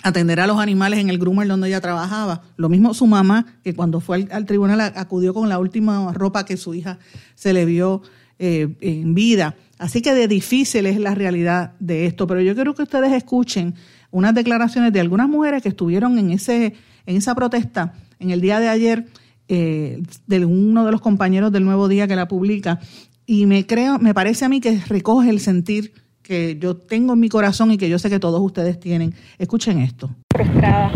atender 0.03 0.39
a 0.39 0.45
los 0.45 0.59
animales 0.59 0.99
en 0.99 1.09
el 1.09 1.17
groomer 1.17 1.47
donde 1.47 1.69
ella 1.69 1.81
trabajaba. 1.81 2.43
Lo 2.57 2.69
mismo 2.69 2.93
su 2.93 3.07
mamá, 3.07 3.57
que 3.63 3.73
cuando 3.73 4.01
fue 4.01 4.27
al, 4.29 4.45
tribunal 4.45 4.79
acudió 4.79 5.33
con 5.33 5.49
la 5.49 5.57
última 5.57 6.13
ropa 6.13 6.45
que 6.45 6.55
su 6.55 6.75
hija 6.75 6.99
se 7.33 7.53
le 7.53 7.65
vio 7.65 8.03
eh, 8.37 8.75
en 8.81 9.15
vida. 9.15 9.55
Así 9.79 10.03
que 10.03 10.13
de 10.13 10.27
difícil 10.27 10.85
es 10.85 10.99
la 10.99 11.15
realidad 11.15 11.73
de 11.79 12.05
esto. 12.05 12.27
Pero 12.27 12.39
yo 12.41 12.53
quiero 12.53 12.75
que 12.75 12.83
ustedes 12.83 13.13
escuchen 13.13 13.73
unas 14.11 14.35
declaraciones 14.35 14.93
de 14.93 14.99
algunas 14.99 15.27
mujeres 15.27 15.63
que 15.63 15.69
estuvieron 15.69 16.19
en, 16.19 16.29
ese, 16.29 16.75
en 17.07 17.17
esa 17.17 17.33
protesta 17.33 17.91
en 18.25 18.31
el 18.31 18.41
día 18.41 18.59
de 18.59 18.67
ayer 18.67 19.05
eh, 19.47 20.01
de 20.25 20.45
uno 20.45 20.85
de 20.85 20.91
los 20.91 21.01
compañeros 21.01 21.51
del 21.51 21.63
Nuevo 21.63 21.87
Día 21.87 22.07
que 22.07 22.15
la 22.15 22.27
publica 22.27 22.79
y 23.27 23.45
me 23.45 23.65
creo, 23.65 23.99
me 23.99 24.13
parece 24.13 24.45
a 24.45 24.49
mí 24.49 24.59
que 24.59 24.79
recoge 24.87 25.29
el 25.29 25.39
sentir 25.39 25.93
que 26.21 26.57
yo 26.59 26.75
tengo 26.75 27.13
en 27.13 27.19
mi 27.19 27.29
corazón 27.29 27.71
y 27.71 27.77
que 27.77 27.87
yo 27.87 27.99
sé 27.99 28.09
que 28.09 28.19
todos 28.19 28.41
ustedes 28.41 28.79
tienen. 28.79 29.13
Escuchen 29.37 29.77
esto. 29.79 30.09
Frustrada, 30.35 30.91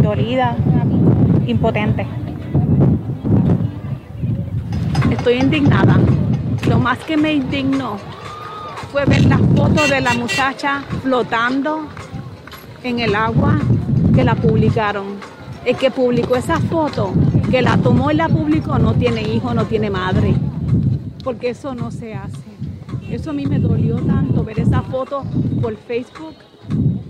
dolida, 0.00 0.56
impotente. 1.46 2.06
Estoy 5.10 5.34
indignada. 5.38 5.98
Lo 6.68 6.78
más 6.78 6.98
que 6.98 7.16
me 7.16 7.34
indignó 7.34 7.96
fue 8.92 9.04
ver 9.06 9.24
las 9.24 9.40
fotos 9.40 9.90
de 9.90 10.00
la 10.00 10.14
muchacha 10.14 10.84
flotando 11.02 11.88
en 12.84 13.00
el 13.00 13.14
agua 13.16 13.60
que 14.16 14.24
la 14.24 14.34
publicaron. 14.34 15.18
El 15.66 15.76
que 15.76 15.90
publicó 15.90 16.36
esa 16.36 16.58
foto, 16.58 17.12
que 17.50 17.60
la 17.60 17.76
tomó 17.76 18.10
y 18.10 18.14
la 18.14 18.30
publicó, 18.30 18.78
no 18.78 18.94
tiene 18.94 19.20
hijo, 19.22 19.52
no 19.52 19.66
tiene 19.66 19.90
madre. 19.90 20.34
Porque 21.22 21.50
eso 21.50 21.74
no 21.74 21.90
se 21.90 22.14
hace. 22.14 22.46
Eso 23.10 23.30
a 23.30 23.32
mí 23.34 23.44
me 23.44 23.58
dolió 23.58 23.96
tanto 23.96 24.42
ver 24.42 24.58
esa 24.60 24.80
foto 24.80 25.22
por 25.60 25.76
Facebook. 25.76 26.34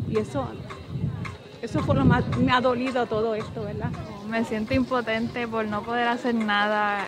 Y 0.08 0.18
eso, 0.18 0.48
eso 1.62 1.80
fue 1.80 1.94
lo 1.94 2.04
más, 2.04 2.24
me 2.38 2.50
ha 2.50 2.60
dolido 2.60 3.06
todo 3.06 3.36
esto, 3.36 3.62
¿verdad? 3.62 3.90
Me 4.28 4.44
siento 4.44 4.74
impotente 4.74 5.46
por 5.46 5.64
no 5.66 5.82
poder 5.82 6.08
hacer 6.08 6.34
nada 6.34 7.06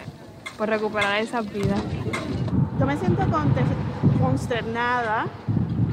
por 0.57 0.69
recuperar 0.69 1.21
esas 1.21 1.53
vidas. 1.53 1.81
Yo 2.79 2.87
me 2.87 2.97
siento 2.97 3.23
consternada, 4.21 5.27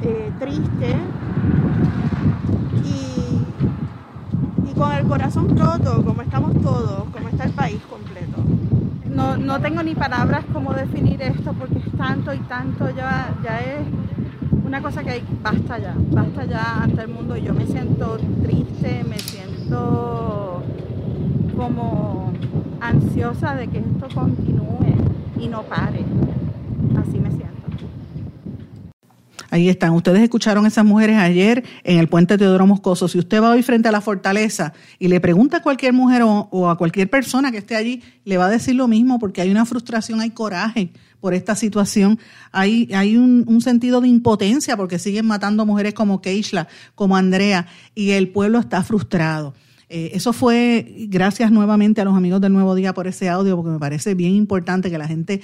eh, 0.03 0.31
triste 0.38 0.95
y 2.83 4.64
con 4.75 4.91
el 4.91 5.08
corazón 5.08 5.58
roto, 5.58 6.03
como 6.03 6.22
estamos 6.22 6.53
todos, 6.62 7.05
como 7.12 7.29
está 7.29 7.46
el 7.46 7.51
país 7.51 7.82
completo. 7.89 8.44
No, 9.10 9.38
no 9.38 9.62
tengo 9.62 9.82
ni 9.82 9.96
palabras 9.96 10.44
como 10.51 10.74
definir 10.74 11.22
esto 11.22 11.53
porque 11.53 11.79
es 11.79 11.98
tanto 11.98 12.34
y 12.34 12.39
tanto, 12.39 12.89
ya, 12.89 13.34
ya 13.44 13.60
es 13.60 13.82
una 14.65 14.82
cosa 14.82 15.03
que 15.03 15.12
hay, 15.12 15.24
basta 15.41 15.77
ya, 15.77 15.96
basta 16.12 16.46
ya 16.46 16.84
ante 16.84 17.01
el 17.01 17.08
mundo. 17.08 17.38
Yo 17.38 17.53
me 17.53 17.65
siento 17.65 18.17
triste, 18.44 19.05
me 19.08 19.17
siento 19.20 20.63
como 21.55 22.34
ansiosa 22.82 23.55
de 23.55 23.67
que 23.67 23.79
esto 23.79 24.08
continúe 24.13 24.96
y 25.39 25.48
no 25.48 25.63
pare. 25.63 26.03
Así. 26.98 27.25
Ahí 29.55 29.69
están. 29.69 29.93
Ustedes 29.93 30.21
escucharon 30.21 30.65
a 30.65 30.67
esas 30.67 30.83
mujeres 30.83 31.15
ayer 31.15 31.63
en 31.85 31.97
el 31.97 32.09
puente 32.09 32.38
Teodoro 32.38 32.67
Moscoso. 32.67 33.07
Si 33.07 33.17
usted 33.17 33.41
va 33.41 33.51
hoy 33.51 33.63
frente 33.63 33.88
a 33.88 33.91
la 33.93 34.01
fortaleza 34.01 34.74
y 35.00 35.07
le 35.07 35.21
pregunta 35.21 35.57
a 35.57 35.62
cualquier 35.62 35.93
mujer 35.93 36.24
o, 36.25 36.69
a 36.69 36.77
cualquier 36.77 37.09
persona 37.09 37.53
que 37.53 37.59
esté 37.59 37.77
allí, 37.77 38.03
le 38.25 38.35
va 38.35 38.47
a 38.47 38.50
decir 38.50 38.75
lo 38.75 38.89
mismo 38.89 39.17
porque 39.17 39.39
hay 39.39 39.51
una 39.51 39.65
frustración, 39.65 40.19
hay 40.19 40.31
coraje 40.31 40.91
por 41.21 41.33
esta 41.33 41.55
situación. 41.55 42.19
Hay, 42.51 43.15
un, 43.15 43.62
sentido 43.62 44.01
de 44.01 44.09
impotencia 44.09 44.75
porque 44.75 45.00
siguen 45.00 45.25
matando 45.25 45.65
mujeres 45.65 45.93
como 45.93 46.19
Keishla, 46.19 46.67
como 46.93 47.15
Andrea, 47.15 47.65
y 47.95 48.09
el 48.09 48.27
pueblo 48.33 48.59
está 48.59 48.83
frustrado. 48.83 49.53
Eh, 49.88 50.12
eso 50.13 50.33
fue 50.33 51.07
gracias 51.07 51.51
nuevamente 51.51 52.01
a 52.01 52.05
los 52.05 52.17
amigos 52.17 52.41
del 52.41 52.51
Nuevo 52.51 52.75
Día 52.75 52.93
por 52.93 53.07
ese 53.07 53.29
audio, 53.29 53.55
porque 53.55 53.71
me 53.71 53.79
parece 53.79 54.15
bien 54.15 54.33
importante 54.33 54.89
que 54.89 54.97
la 54.97 55.07
gente 55.07 55.41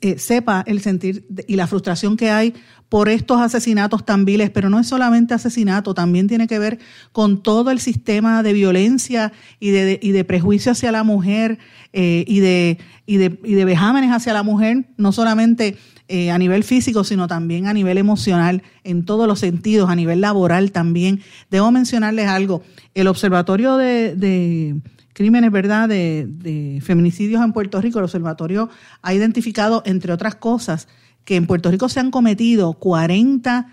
eh, 0.00 0.18
sepa 0.18 0.62
el 0.66 0.80
sentir 0.80 1.26
y 1.48 1.56
la 1.56 1.66
frustración 1.66 2.16
que 2.16 2.30
hay 2.30 2.54
por 2.88 3.08
estos 3.08 3.40
asesinatos 3.40 4.04
tan 4.04 4.24
viles, 4.24 4.50
pero 4.50 4.70
no 4.70 4.78
es 4.80 4.86
solamente 4.86 5.34
asesinato, 5.34 5.94
también 5.94 6.26
tiene 6.26 6.46
que 6.46 6.58
ver 6.58 6.78
con 7.12 7.42
todo 7.42 7.70
el 7.70 7.80
sistema 7.80 8.42
de 8.42 8.52
violencia 8.54 9.32
y 9.60 9.70
de, 9.70 9.98
y 10.02 10.12
de 10.12 10.24
prejuicio 10.24 10.72
hacia 10.72 10.90
la 10.90 11.02
mujer 11.02 11.58
eh, 11.92 12.24
y, 12.26 12.40
de, 12.40 12.78
y, 13.06 13.18
de, 13.18 13.38
y 13.44 13.54
de 13.54 13.64
vejámenes 13.64 14.10
hacia 14.10 14.32
la 14.32 14.42
mujer, 14.42 14.86
no 14.96 15.12
solamente 15.12 15.76
eh, 16.08 16.30
a 16.30 16.38
nivel 16.38 16.64
físico, 16.64 17.04
sino 17.04 17.26
también 17.28 17.66
a 17.66 17.74
nivel 17.74 17.98
emocional, 17.98 18.62
en 18.84 19.04
todos 19.04 19.26
los 19.26 19.40
sentidos, 19.40 19.90
a 19.90 19.94
nivel 19.94 20.22
laboral 20.22 20.72
también. 20.72 21.20
Debo 21.50 21.70
mencionarles 21.70 22.28
algo, 22.28 22.62
el 22.94 23.08
Observatorio 23.08 23.76
de, 23.76 24.80
Crímenes, 25.12 25.50
¿verdad?, 25.50 25.88
de, 25.88 26.26
de 26.28 26.80
feminicidios 26.80 27.42
en 27.42 27.52
Puerto 27.52 27.80
Rico, 27.80 27.98
el 27.98 28.04
observatorio 28.04 28.70
ha 29.02 29.12
identificado, 29.12 29.82
entre 29.84 30.12
otras 30.12 30.36
cosas, 30.36 30.86
que 31.28 31.36
en 31.36 31.46
Puerto 31.46 31.70
Rico 31.70 31.90
se 31.90 32.00
han 32.00 32.10
cometido 32.10 32.72
40 32.72 33.66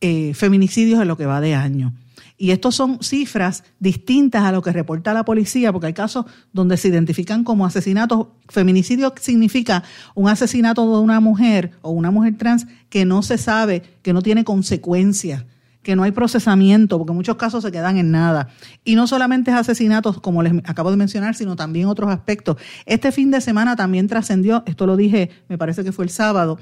eh, 0.00 0.32
feminicidios 0.32 1.02
en 1.02 1.08
lo 1.08 1.16
que 1.16 1.26
va 1.26 1.40
de 1.40 1.56
año. 1.56 1.92
Y 2.38 2.52
estos 2.52 2.76
son 2.76 3.02
cifras 3.02 3.64
distintas 3.80 4.44
a 4.44 4.52
lo 4.52 4.62
que 4.62 4.70
reporta 4.70 5.12
la 5.12 5.24
policía, 5.24 5.72
porque 5.72 5.88
hay 5.88 5.92
casos 5.92 6.24
donde 6.52 6.76
se 6.76 6.86
identifican 6.86 7.42
como 7.42 7.66
asesinatos. 7.66 8.28
Feminicidio 8.48 9.12
significa 9.20 9.82
un 10.14 10.28
asesinato 10.28 10.82
de 10.82 11.02
una 11.02 11.18
mujer 11.18 11.72
o 11.82 11.90
una 11.90 12.12
mujer 12.12 12.38
trans 12.38 12.68
que 12.90 13.04
no 13.04 13.24
se 13.24 13.38
sabe, 13.38 13.82
que 14.02 14.12
no 14.12 14.22
tiene 14.22 14.44
consecuencias, 14.44 15.46
que 15.84 15.94
no 15.94 16.02
hay 16.02 16.10
procesamiento, 16.10 16.98
porque 16.98 17.12
muchos 17.12 17.36
casos 17.36 17.62
se 17.62 17.70
quedan 17.70 17.96
en 17.96 18.10
nada. 18.10 18.48
Y 18.84 18.96
no 18.96 19.06
solamente 19.06 19.52
es 19.52 19.56
asesinatos, 19.56 20.20
como 20.20 20.42
les 20.42 20.52
acabo 20.64 20.90
de 20.90 20.96
mencionar, 20.96 21.36
sino 21.36 21.54
también 21.54 21.86
otros 21.86 22.10
aspectos. 22.10 22.56
Este 22.86 23.12
fin 23.12 23.30
de 23.30 23.40
semana 23.40 23.76
también 23.76 24.08
trascendió, 24.08 24.64
esto 24.66 24.86
lo 24.86 24.96
dije, 24.96 25.30
me 25.48 25.58
parece 25.58 25.84
que 25.84 25.92
fue 25.92 26.04
el 26.06 26.10
sábado, 26.10 26.58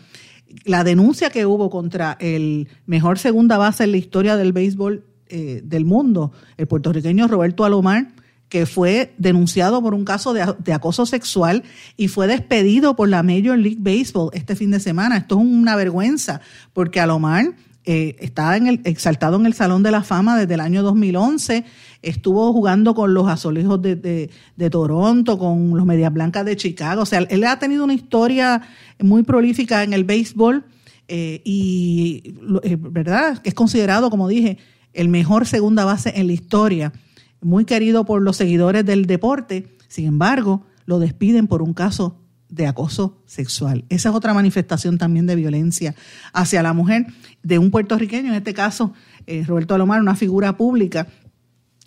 la 0.64 0.84
denuncia 0.84 1.30
que 1.30 1.46
hubo 1.46 1.70
contra 1.70 2.18
el 2.20 2.68
mejor 2.84 3.18
segunda 3.18 3.56
base 3.56 3.84
en 3.84 3.92
la 3.92 3.96
historia 3.96 4.36
del 4.36 4.52
béisbol 4.52 5.04
eh, 5.28 5.62
del 5.64 5.86
mundo, 5.86 6.32
el 6.58 6.66
puertorriqueño 6.66 7.26
Roberto 7.26 7.64
Alomar, 7.64 8.08
que 8.50 8.66
fue 8.66 9.14
denunciado 9.16 9.80
por 9.80 9.94
un 9.94 10.04
caso 10.04 10.34
de, 10.34 10.72
acoso 10.74 11.06
sexual 11.06 11.62
y 11.96 12.08
fue 12.08 12.26
despedido 12.26 12.96
por 12.96 13.08
la 13.08 13.22
Major 13.22 13.56
League 13.56 13.78
Baseball 13.80 14.28
este 14.34 14.56
fin 14.56 14.70
de 14.70 14.78
semana. 14.78 15.16
Esto 15.16 15.36
es 15.36 15.46
una 15.46 15.74
vergüenza, 15.74 16.42
porque 16.74 17.00
Alomar 17.00 17.54
eh, 17.84 18.14
está 18.20 18.56
en 18.56 18.68
el, 18.68 18.80
exaltado 18.84 19.36
en 19.36 19.46
el 19.46 19.54
Salón 19.54 19.82
de 19.82 19.90
la 19.90 20.04
Fama 20.04 20.38
desde 20.38 20.54
el 20.54 20.60
año 20.60 20.84
2011, 20.84 21.64
estuvo 22.02 22.52
jugando 22.52 22.94
con 22.94 23.12
los 23.12 23.26
azulejos 23.28 23.82
de, 23.82 24.30
Toronto, 24.70 25.36
con 25.36 25.76
los 25.76 25.84
Medias 25.84 26.12
Blancas 26.12 26.44
de 26.44 26.56
Chicago, 26.56 27.02
o 27.02 27.06
sea, 27.06 27.18
él 27.18 27.42
ha 27.42 27.58
tenido 27.58 27.82
una 27.82 27.94
historia 27.94 28.62
muy 29.00 29.24
prolífica 29.24 29.82
en 29.82 29.94
el 29.94 30.04
béisbol 30.04 30.64
eh, 31.08 31.42
y, 31.44 32.34
eh, 32.62 32.76
¿verdad? 32.78 33.40
Es 33.42 33.54
considerado, 33.54 34.10
como 34.10 34.28
dije, 34.28 34.58
el 34.92 35.08
mejor 35.08 35.46
segunda 35.46 35.84
base 35.84 36.12
en 36.14 36.28
la 36.28 36.34
historia, 36.34 36.92
muy 37.40 37.64
querido 37.64 38.04
por 38.04 38.22
los 38.22 38.36
seguidores 38.36 38.86
del 38.86 39.06
deporte, 39.06 39.76
sin 39.88 40.06
embargo, 40.06 40.64
lo 40.86 41.00
despiden 41.00 41.48
por 41.48 41.62
un 41.62 41.74
caso 41.74 42.21
de 42.52 42.66
acoso 42.66 43.16
sexual. 43.24 43.84
Esa 43.88 44.10
es 44.10 44.14
otra 44.14 44.34
manifestación 44.34 44.98
también 44.98 45.26
de 45.26 45.34
violencia 45.34 45.94
hacia 46.34 46.62
la 46.62 46.74
mujer 46.74 47.06
de 47.42 47.58
un 47.58 47.70
puertorriqueño, 47.70 48.28
en 48.28 48.34
este 48.34 48.52
caso 48.52 48.92
eh, 49.26 49.42
Roberto 49.46 49.74
Alomar, 49.74 50.00
una 50.00 50.14
figura 50.14 50.56
pública. 50.56 51.08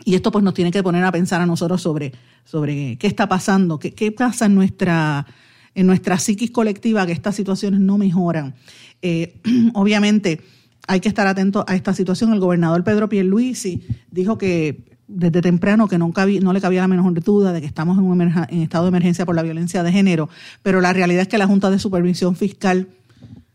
Y 0.03 0.15
esto 0.15 0.31
pues 0.31 0.43
nos 0.43 0.55
tiene 0.55 0.71
que 0.71 0.81
poner 0.81 1.03
a 1.03 1.11
pensar 1.11 1.39
a 1.39 1.45
nosotros 1.45 1.81
sobre, 1.81 2.13
sobre 2.43 2.97
qué 2.97 3.05
está 3.05 3.29
pasando, 3.29 3.77
qué, 3.77 3.93
qué 3.93 4.11
pasa 4.11 4.47
en 4.47 4.55
nuestra, 4.55 5.27
en 5.75 5.85
nuestra 5.85 6.17
psiquis 6.17 6.49
colectiva, 6.49 7.05
que 7.05 7.11
estas 7.11 7.35
situaciones 7.35 7.79
no 7.79 7.99
mejoran. 7.99 8.55
Eh, 9.03 9.39
obviamente 9.75 10.41
hay 10.87 10.99
que 10.99 11.09
estar 11.09 11.27
atento 11.27 11.63
a 11.67 11.75
esta 11.75 11.93
situación. 11.93 12.33
El 12.33 12.39
gobernador 12.39 12.83
Pedro 12.83 13.07
Pierluisi 13.07 13.83
dijo 14.09 14.39
que 14.39 14.94
desde 15.07 15.41
temprano 15.41 15.87
que 15.87 15.97
nunca 15.97 16.25
no 16.25 16.53
le 16.53 16.61
cabía 16.61 16.81
la 16.81 16.87
menor 16.87 17.13
duda 17.23 17.53
de 17.53 17.61
que 17.61 17.67
estamos 17.67 17.97
en, 17.97 18.05
un 18.05 18.21
estado 18.61 18.85
de 18.85 18.89
emergencia 18.89 19.25
por 19.25 19.35
la 19.35 19.43
violencia 19.43 19.83
de 19.83 19.91
género, 19.91 20.29
pero 20.63 20.81
la 20.81 20.93
realidad 20.93 21.23
es 21.23 21.27
que 21.27 21.37
la 21.37 21.47
Junta 21.47 21.69
de 21.69 21.79
Supervisión 21.79 22.35
Fiscal, 22.35 22.87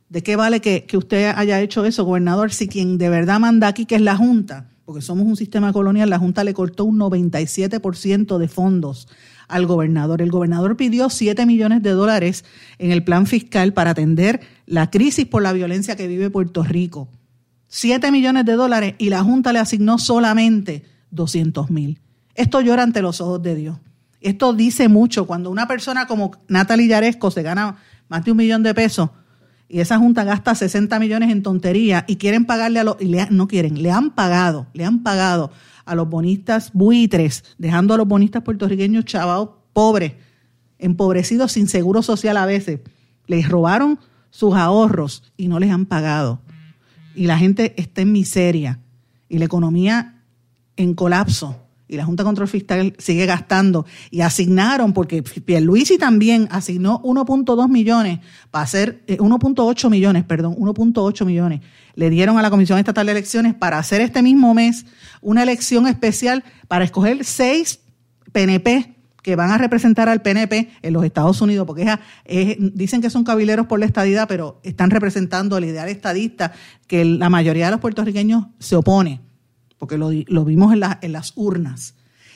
¿de 0.09 0.23
qué 0.23 0.37
vale 0.37 0.61
que, 0.61 0.85
que 0.85 0.97
usted 0.97 1.33
haya 1.35 1.61
hecho 1.61 1.85
eso, 1.85 2.05
gobernador, 2.05 2.53
si 2.53 2.69
quien 2.69 2.99
de 2.99 3.09
verdad 3.09 3.41
manda 3.41 3.69
aquí, 3.69 3.87
que 3.87 3.97
es 3.97 4.01
la 4.01 4.17
Junta, 4.17 4.69
porque 4.85 5.03
somos 5.03 5.27
un 5.27 5.37
sistema 5.37 5.73
colonial, 5.73 6.11
la 6.11 6.19
Junta 6.19 6.43
le 6.45 6.55
cortó 6.55 6.85
un 6.85 6.99
97% 6.99 8.39
de 8.39 8.49
fondos 8.49 9.09
al 9.51 9.67
gobernador. 9.67 10.23
El 10.23 10.31
gobernador 10.31 10.77
pidió 10.77 11.11
7 11.11 11.47
millones 11.47 11.83
de 11.83 11.91
dólares 11.91 12.45
en 12.79 12.91
el 12.91 13.05
plan 13.05 13.27
fiscal 13.27 13.73
para 13.73 13.91
atender 13.91 14.41
la 14.67 14.91
crisis 14.91 15.27
por 15.27 15.43
la 15.43 15.53
violencia 15.53 15.97
que 15.97 16.09
vive 16.09 16.31
Puerto 16.31 16.63
Rico. 16.63 17.09
7 17.69 18.11
millones 18.11 18.45
de 18.45 18.55
dólares 18.55 18.95
y 18.99 19.11
la 19.11 19.23
Junta 19.23 19.53
le 19.53 19.61
asignó 19.61 19.99
solamente 19.99 20.85
200 21.11 21.71
mil. 21.71 22.01
Esto 22.35 22.61
llora 22.61 22.83
ante 22.83 23.03
los 23.03 23.21
ojos 23.21 23.43
de 23.43 23.55
Dios. 23.55 23.79
Esto 24.21 24.53
dice 24.53 24.89
mucho. 24.89 25.27
Cuando 25.27 25.51
una 25.51 25.67
persona 25.67 26.07
como 26.07 26.33
Natalie 26.49 26.89
Yaresco 26.89 27.31
se 27.31 27.43
gana 27.43 27.77
más 28.09 28.25
de 28.25 28.33
un 28.33 28.37
millón 28.37 28.63
de 28.63 28.75
pesos 28.75 29.11
y 29.71 29.79
esa 29.79 29.99
junta 29.99 30.25
gasta 30.25 30.55
60 30.55 30.99
millones 30.99 31.31
en 31.31 31.45
tontería 31.45 32.05
y 32.09 32.17
quieren 32.17 32.45
pagarle 32.45 32.81
a 32.81 32.85
los, 32.85 32.97
y 33.01 33.17
no 33.31 33.47
quieren, 33.47 33.81
le 33.83 33.93
han 33.93 34.11
pagado, 34.11 34.67
le 34.75 34.85
han 34.85 35.05
pagado 35.05 35.53
a 35.85 35.95
los 35.95 36.09
bonistas 36.09 36.73
buitres, 36.73 37.45
dejando 37.57 37.95
a 37.95 37.97
los 37.97 38.09
bonistas 38.09 38.43
puertorriqueños 38.43 39.05
chavados 39.05 39.51
pobres, 39.73 40.15
empobrecidos 40.79 41.53
sin 41.53 41.69
seguro 41.69 42.03
social 42.03 42.37
a 42.37 42.47
veces. 42.47 42.81
Les 43.29 43.49
robaron 43.49 44.01
sus 44.31 44.55
ahorros 44.55 45.23
y 45.37 45.47
no 45.47 45.61
les 45.61 45.71
han 45.71 45.87
pagado. 45.87 46.41
Y 47.15 47.27
la 47.27 47.39
gente 47.39 47.75
está 47.81 48.03
en 48.03 48.11
miseria 48.11 48.81
y 49.29 49.39
la 49.39 49.45
economía 49.45 50.20
en 50.81 50.95
colapso 50.95 51.57
y 51.91 51.97
la 51.97 52.05
Junta 52.05 52.23
de 52.23 52.27
Control 52.27 52.47
Fiscal 52.47 52.95
sigue 52.99 53.27
gastando 53.27 53.85
y 54.13 54.21
asignaron, 54.21 54.93
porque 54.93 55.25
Pierluisi 55.25 55.99
también 55.99 56.47
asignó 56.53 57.03
1.2 57.03 57.69
millones 57.69 58.21
para 58.53 58.63
hacer, 58.63 59.05
1.8 59.09 59.87
eh, 59.87 59.91
millones, 59.91 60.25
perdón, 60.25 60.55
1.8 60.55 61.27
millones. 61.27 61.63
Le 61.97 62.09
dieron 62.09 62.39
a 62.39 62.43
la 62.43 62.51
Comisión 62.51 62.79
Estatal 62.79 63.07
de 63.07 63.13
Elecciones 63.13 63.55
para 63.55 63.79
hacer 63.79 64.01
este 64.01 64.23
mismo 64.23 64.55
mes 64.55 64.87
una 65.21 65.43
elección 65.43 65.89
especial 65.89 66.45
para 66.69 66.85
escoger 66.85 67.25
seis 67.25 67.81
PNP 68.31 68.95
que 69.23 69.35
van 69.35 69.51
a 69.51 69.59
representar 69.59 70.09
al 70.09 70.23
PNP 70.23 70.71
en 70.83 70.93
los 70.93 71.05
Estados 71.05 71.43
Unidos, 71.43 71.67
porque 71.67 71.99
dicen 72.73 73.03
que 73.03 73.11
son 73.11 73.25
cabileros 73.25 73.67
por 73.67 73.81
la 73.81 73.87
estadidad, 73.87 74.29
pero 74.29 74.61
están 74.63 74.91
representando 74.91 75.59
el 75.59 75.65
ideal 75.65 75.89
estadista 75.89 76.53
que 76.87 77.05
la 77.05 77.29
mayoría 77.29 77.65
de 77.67 77.73
los 77.73 77.81
puertorriqueños 77.81 78.47
se 78.61 78.77
opone 78.77 79.21
porque 79.81 79.97
lo, 79.97 80.45
vimos 80.45 80.75
en, 80.75 80.83
en 81.01 81.13
las 81.13 81.33
urnas. 81.37 81.95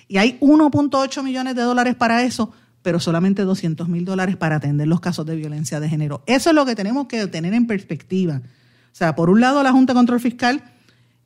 Y 0.09 0.17
hay 0.17 0.39
1.8 0.41 1.23
millones 1.23 1.55
de 1.55 1.61
dólares 1.61 1.95
para 1.95 2.23
eso, 2.23 2.51
pero 2.81 2.99
solamente 3.01 3.43
200 3.43 3.87
mil 3.87 4.07
dólares 4.07 4.37
para 4.37 4.57
atender 4.57 4.89
los 4.89 5.01
casos 5.01 5.27
de 5.27 5.37
violencia 5.37 5.79
de 5.79 5.89
género. 5.91 6.23
Eso 6.25 6.49
es 6.49 6.57
lo 6.57 6.65
que 6.65 6.75
tenemos 6.75 7.07
que 7.07 7.27
tener 7.27 7.53
en 7.53 7.67
perspectiva. 7.67 8.41
O 8.47 8.97
sea, 8.97 9.15
por 9.15 9.29
un 9.29 9.43
lado, 9.43 9.63
la 9.63 9.73
Junta 9.73 9.93
de 9.93 9.99
Control 9.99 10.21
Fiscal 10.21 10.65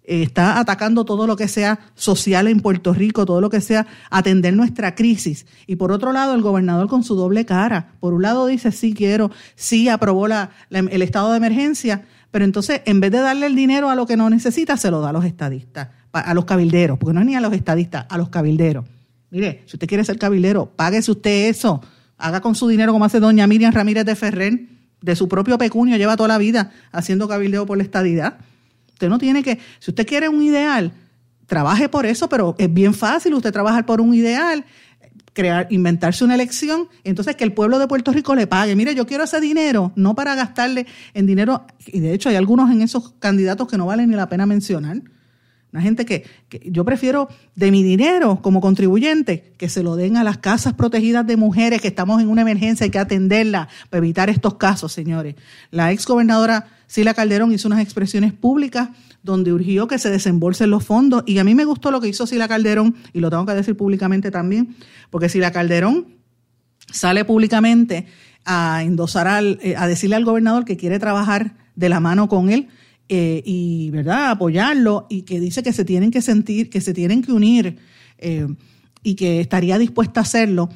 eh, 0.02 0.22
está 0.22 0.58
atacando 0.58 1.04
todo 1.04 1.28
lo 1.28 1.36
que 1.36 1.46
sea 1.46 1.78
social 1.94 2.48
en 2.48 2.58
Puerto 2.58 2.92
Rico, 2.92 3.24
todo 3.24 3.40
lo 3.40 3.48
que 3.48 3.60
sea 3.60 3.86
atender 4.10 4.54
nuestra 4.54 4.96
crisis. 4.96 5.46
Y 5.68 5.76
por 5.76 5.92
otro 5.92 6.12
lado, 6.12 6.34
el 6.34 6.42
gobernador 6.42 6.88
con 6.88 7.04
su 7.04 7.14
doble 7.14 7.46
cara. 7.46 7.92
Por 8.00 8.12
un 8.12 8.22
lado 8.22 8.46
dice, 8.46 8.72
sí 8.72 8.92
quiero, 8.92 9.30
sí 9.54 9.88
aprobó 9.88 10.26
la, 10.26 10.50
el 10.70 11.02
estado 11.02 11.30
de 11.30 11.36
emergencia, 11.36 12.06
pero 12.32 12.44
entonces 12.44 12.82
en 12.86 12.98
vez 12.98 13.12
de 13.12 13.18
darle 13.18 13.46
el 13.46 13.54
dinero 13.54 13.88
a 13.88 13.94
lo 13.94 14.04
que 14.04 14.16
no 14.16 14.28
necesita, 14.28 14.76
se 14.76 14.90
lo 14.90 15.00
da 15.00 15.10
a 15.10 15.12
los 15.12 15.24
estadistas 15.24 15.97
a 16.12 16.34
los 16.34 16.44
cabilderos, 16.44 16.98
porque 16.98 17.14
no 17.14 17.20
es 17.20 17.26
ni 17.26 17.36
a 17.36 17.40
los 17.40 17.52
estadistas, 17.52 18.06
a 18.08 18.18
los 18.18 18.28
cabilderos. 18.28 18.84
Mire, 19.30 19.62
si 19.66 19.76
usted 19.76 19.86
quiere 19.86 20.04
ser 20.04 20.18
cabildero, 20.18 20.72
páguese 20.74 21.10
usted 21.10 21.48
eso. 21.48 21.82
Haga 22.16 22.40
con 22.40 22.54
su 22.54 22.66
dinero 22.66 22.92
como 22.92 23.04
hace 23.04 23.20
doña 23.20 23.46
Miriam 23.46 23.72
Ramírez 23.72 24.04
de 24.04 24.16
Ferrer, 24.16 24.60
de 25.00 25.16
su 25.16 25.28
propio 25.28 25.58
pecunio, 25.58 25.96
lleva 25.96 26.16
toda 26.16 26.28
la 26.28 26.38
vida 26.38 26.72
haciendo 26.90 27.28
cabildeo 27.28 27.66
por 27.66 27.76
la 27.76 27.84
estadidad. 27.84 28.38
Usted 28.92 29.08
no 29.08 29.18
tiene 29.18 29.42
que, 29.42 29.60
si 29.78 29.90
usted 29.90 30.06
quiere 30.06 30.28
un 30.28 30.42
ideal, 30.42 30.92
trabaje 31.46 31.88
por 31.88 32.06
eso, 32.06 32.28
pero 32.28 32.56
es 32.58 32.72
bien 32.72 32.94
fácil 32.94 33.34
usted 33.34 33.52
trabajar 33.52 33.86
por 33.86 34.00
un 34.00 34.12
ideal, 34.12 34.64
crear, 35.34 35.68
inventarse 35.70 36.24
una 36.24 36.34
elección, 36.34 36.88
entonces 37.04 37.36
que 37.36 37.44
el 37.44 37.52
pueblo 37.52 37.78
de 37.78 37.86
Puerto 37.86 38.12
Rico 38.12 38.34
le 38.34 38.48
pague. 38.48 38.74
Mire, 38.74 38.96
yo 38.96 39.06
quiero 39.06 39.22
ese 39.22 39.40
dinero, 39.40 39.92
no 39.94 40.16
para 40.16 40.34
gastarle 40.34 40.86
en 41.14 41.26
dinero, 41.26 41.64
y 41.86 42.00
de 42.00 42.12
hecho 42.12 42.28
hay 42.28 42.34
algunos 42.34 42.70
en 42.72 42.82
esos 42.82 43.12
candidatos 43.20 43.68
que 43.68 43.78
no 43.78 43.86
valen 43.86 44.10
ni 44.10 44.16
la 44.16 44.28
pena 44.28 44.46
mencionar 44.46 45.02
una 45.72 45.82
gente 45.82 46.06
que, 46.06 46.24
yo 46.64 46.84
prefiero 46.84 47.28
de 47.54 47.70
mi 47.70 47.82
dinero 47.82 48.40
como 48.40 48.60
contribuyente 48.60 49.52
que 49.58 49.68
se 49.68 49.82
lo 49.82 49.96
den 49.96 50.16
a 50.16 50.24
las 50.24 50.38
casas 50.38 50.72
protegidas 50.72 51.26
de 51.26 51.36
mujeres 51.36 51.82
que 51.82 51.88
estamos 51.88 52.22
en 52.22 52.28
una 52.28 52.40
emergencia, 52.42 52.84
hay 52.84 52.90
que 52.90 52.98
atenderla 52.98 53.68
para 53.90 53.98
evitar 53.98 54.30
estos 54.30 54.54
casos, 54.54 54.92
señores. 54.92 55.34
La 55.70 55.92
ex 55.92 56.06
gobernadora 56.06 56.68
Sila 56.86 57.12
Calderón 57.12 57.52
hizo 57.52 57.68
unas 57.68 57.80
expresiones 57.80 58.32
públicas 58.32 58.88
donde 59.22 59.52
urgió 59.52 59.86
que 59.88 59.98
se 59.98 60.10
desembolsen 60.10 60.70
los 60.70 60.84
fondos 60.84 61.22
y 61.26 61.38
a 61.38 61.44
mí 61.44 61.54
me 61.54 61.66
gustó 61.66 61.90
lo 61.90 62.00
que 62.00 62.08
hizo 62.08 62.26
Sila 62.26 62.48
Calderón 62.48 62.96
y 63.12 63.20
lo 63.20 63.28
tengo 63.28 63.44
que 63.44 63.54
decir 63.54 63.76
públicamente 63.76 64.30
también, 64.30 64.74
porque 65.10 65.28
Sila 65.28 65.52
Calderón 65.52 66.06
sale 66.90 67.26
públicamente 67.26 68.06
a 68.46 68.82
endosar 68.82 69.28
al, 69.28 69.58
eh, 69.62 69.76
a 69.76 69.86
decirle 69.86 70.16
al 70.16 70.24
gobernador 70.24 70.64
que 70.64 70.78
quiere 70.78 70.98
trabajar 70.98 71.56
de 71.76 71.90
la 71.90 72.00
mano 72.00 72.28
con 72.28 72.48
él 72.48 72.68
eh, 73.08 73.42
y 73.44 73.90
verdad 73.90 74.30
apoyarlo 74.30 75.06
y 75.08 75.22
que 75.22 75.40
dice 75.40 75.62
que 75.62 75.72
se 75.72 75.84
tienen 75.84 76.10
que 76.10 76.20
sentir, 76.20 76.68
que 76.68 76.80
se 76.80 76.92
tienen 76.92 77.22
que 77.22 77.32
unir 77.32 77.78
eh, 78.18 78.46
y 79.02 79.14
que 79.14 79.40
estaría 79.40 79.78
dispuesta 79.78 80.20
a 80.20 80.22
hacerlo 80.24 80.68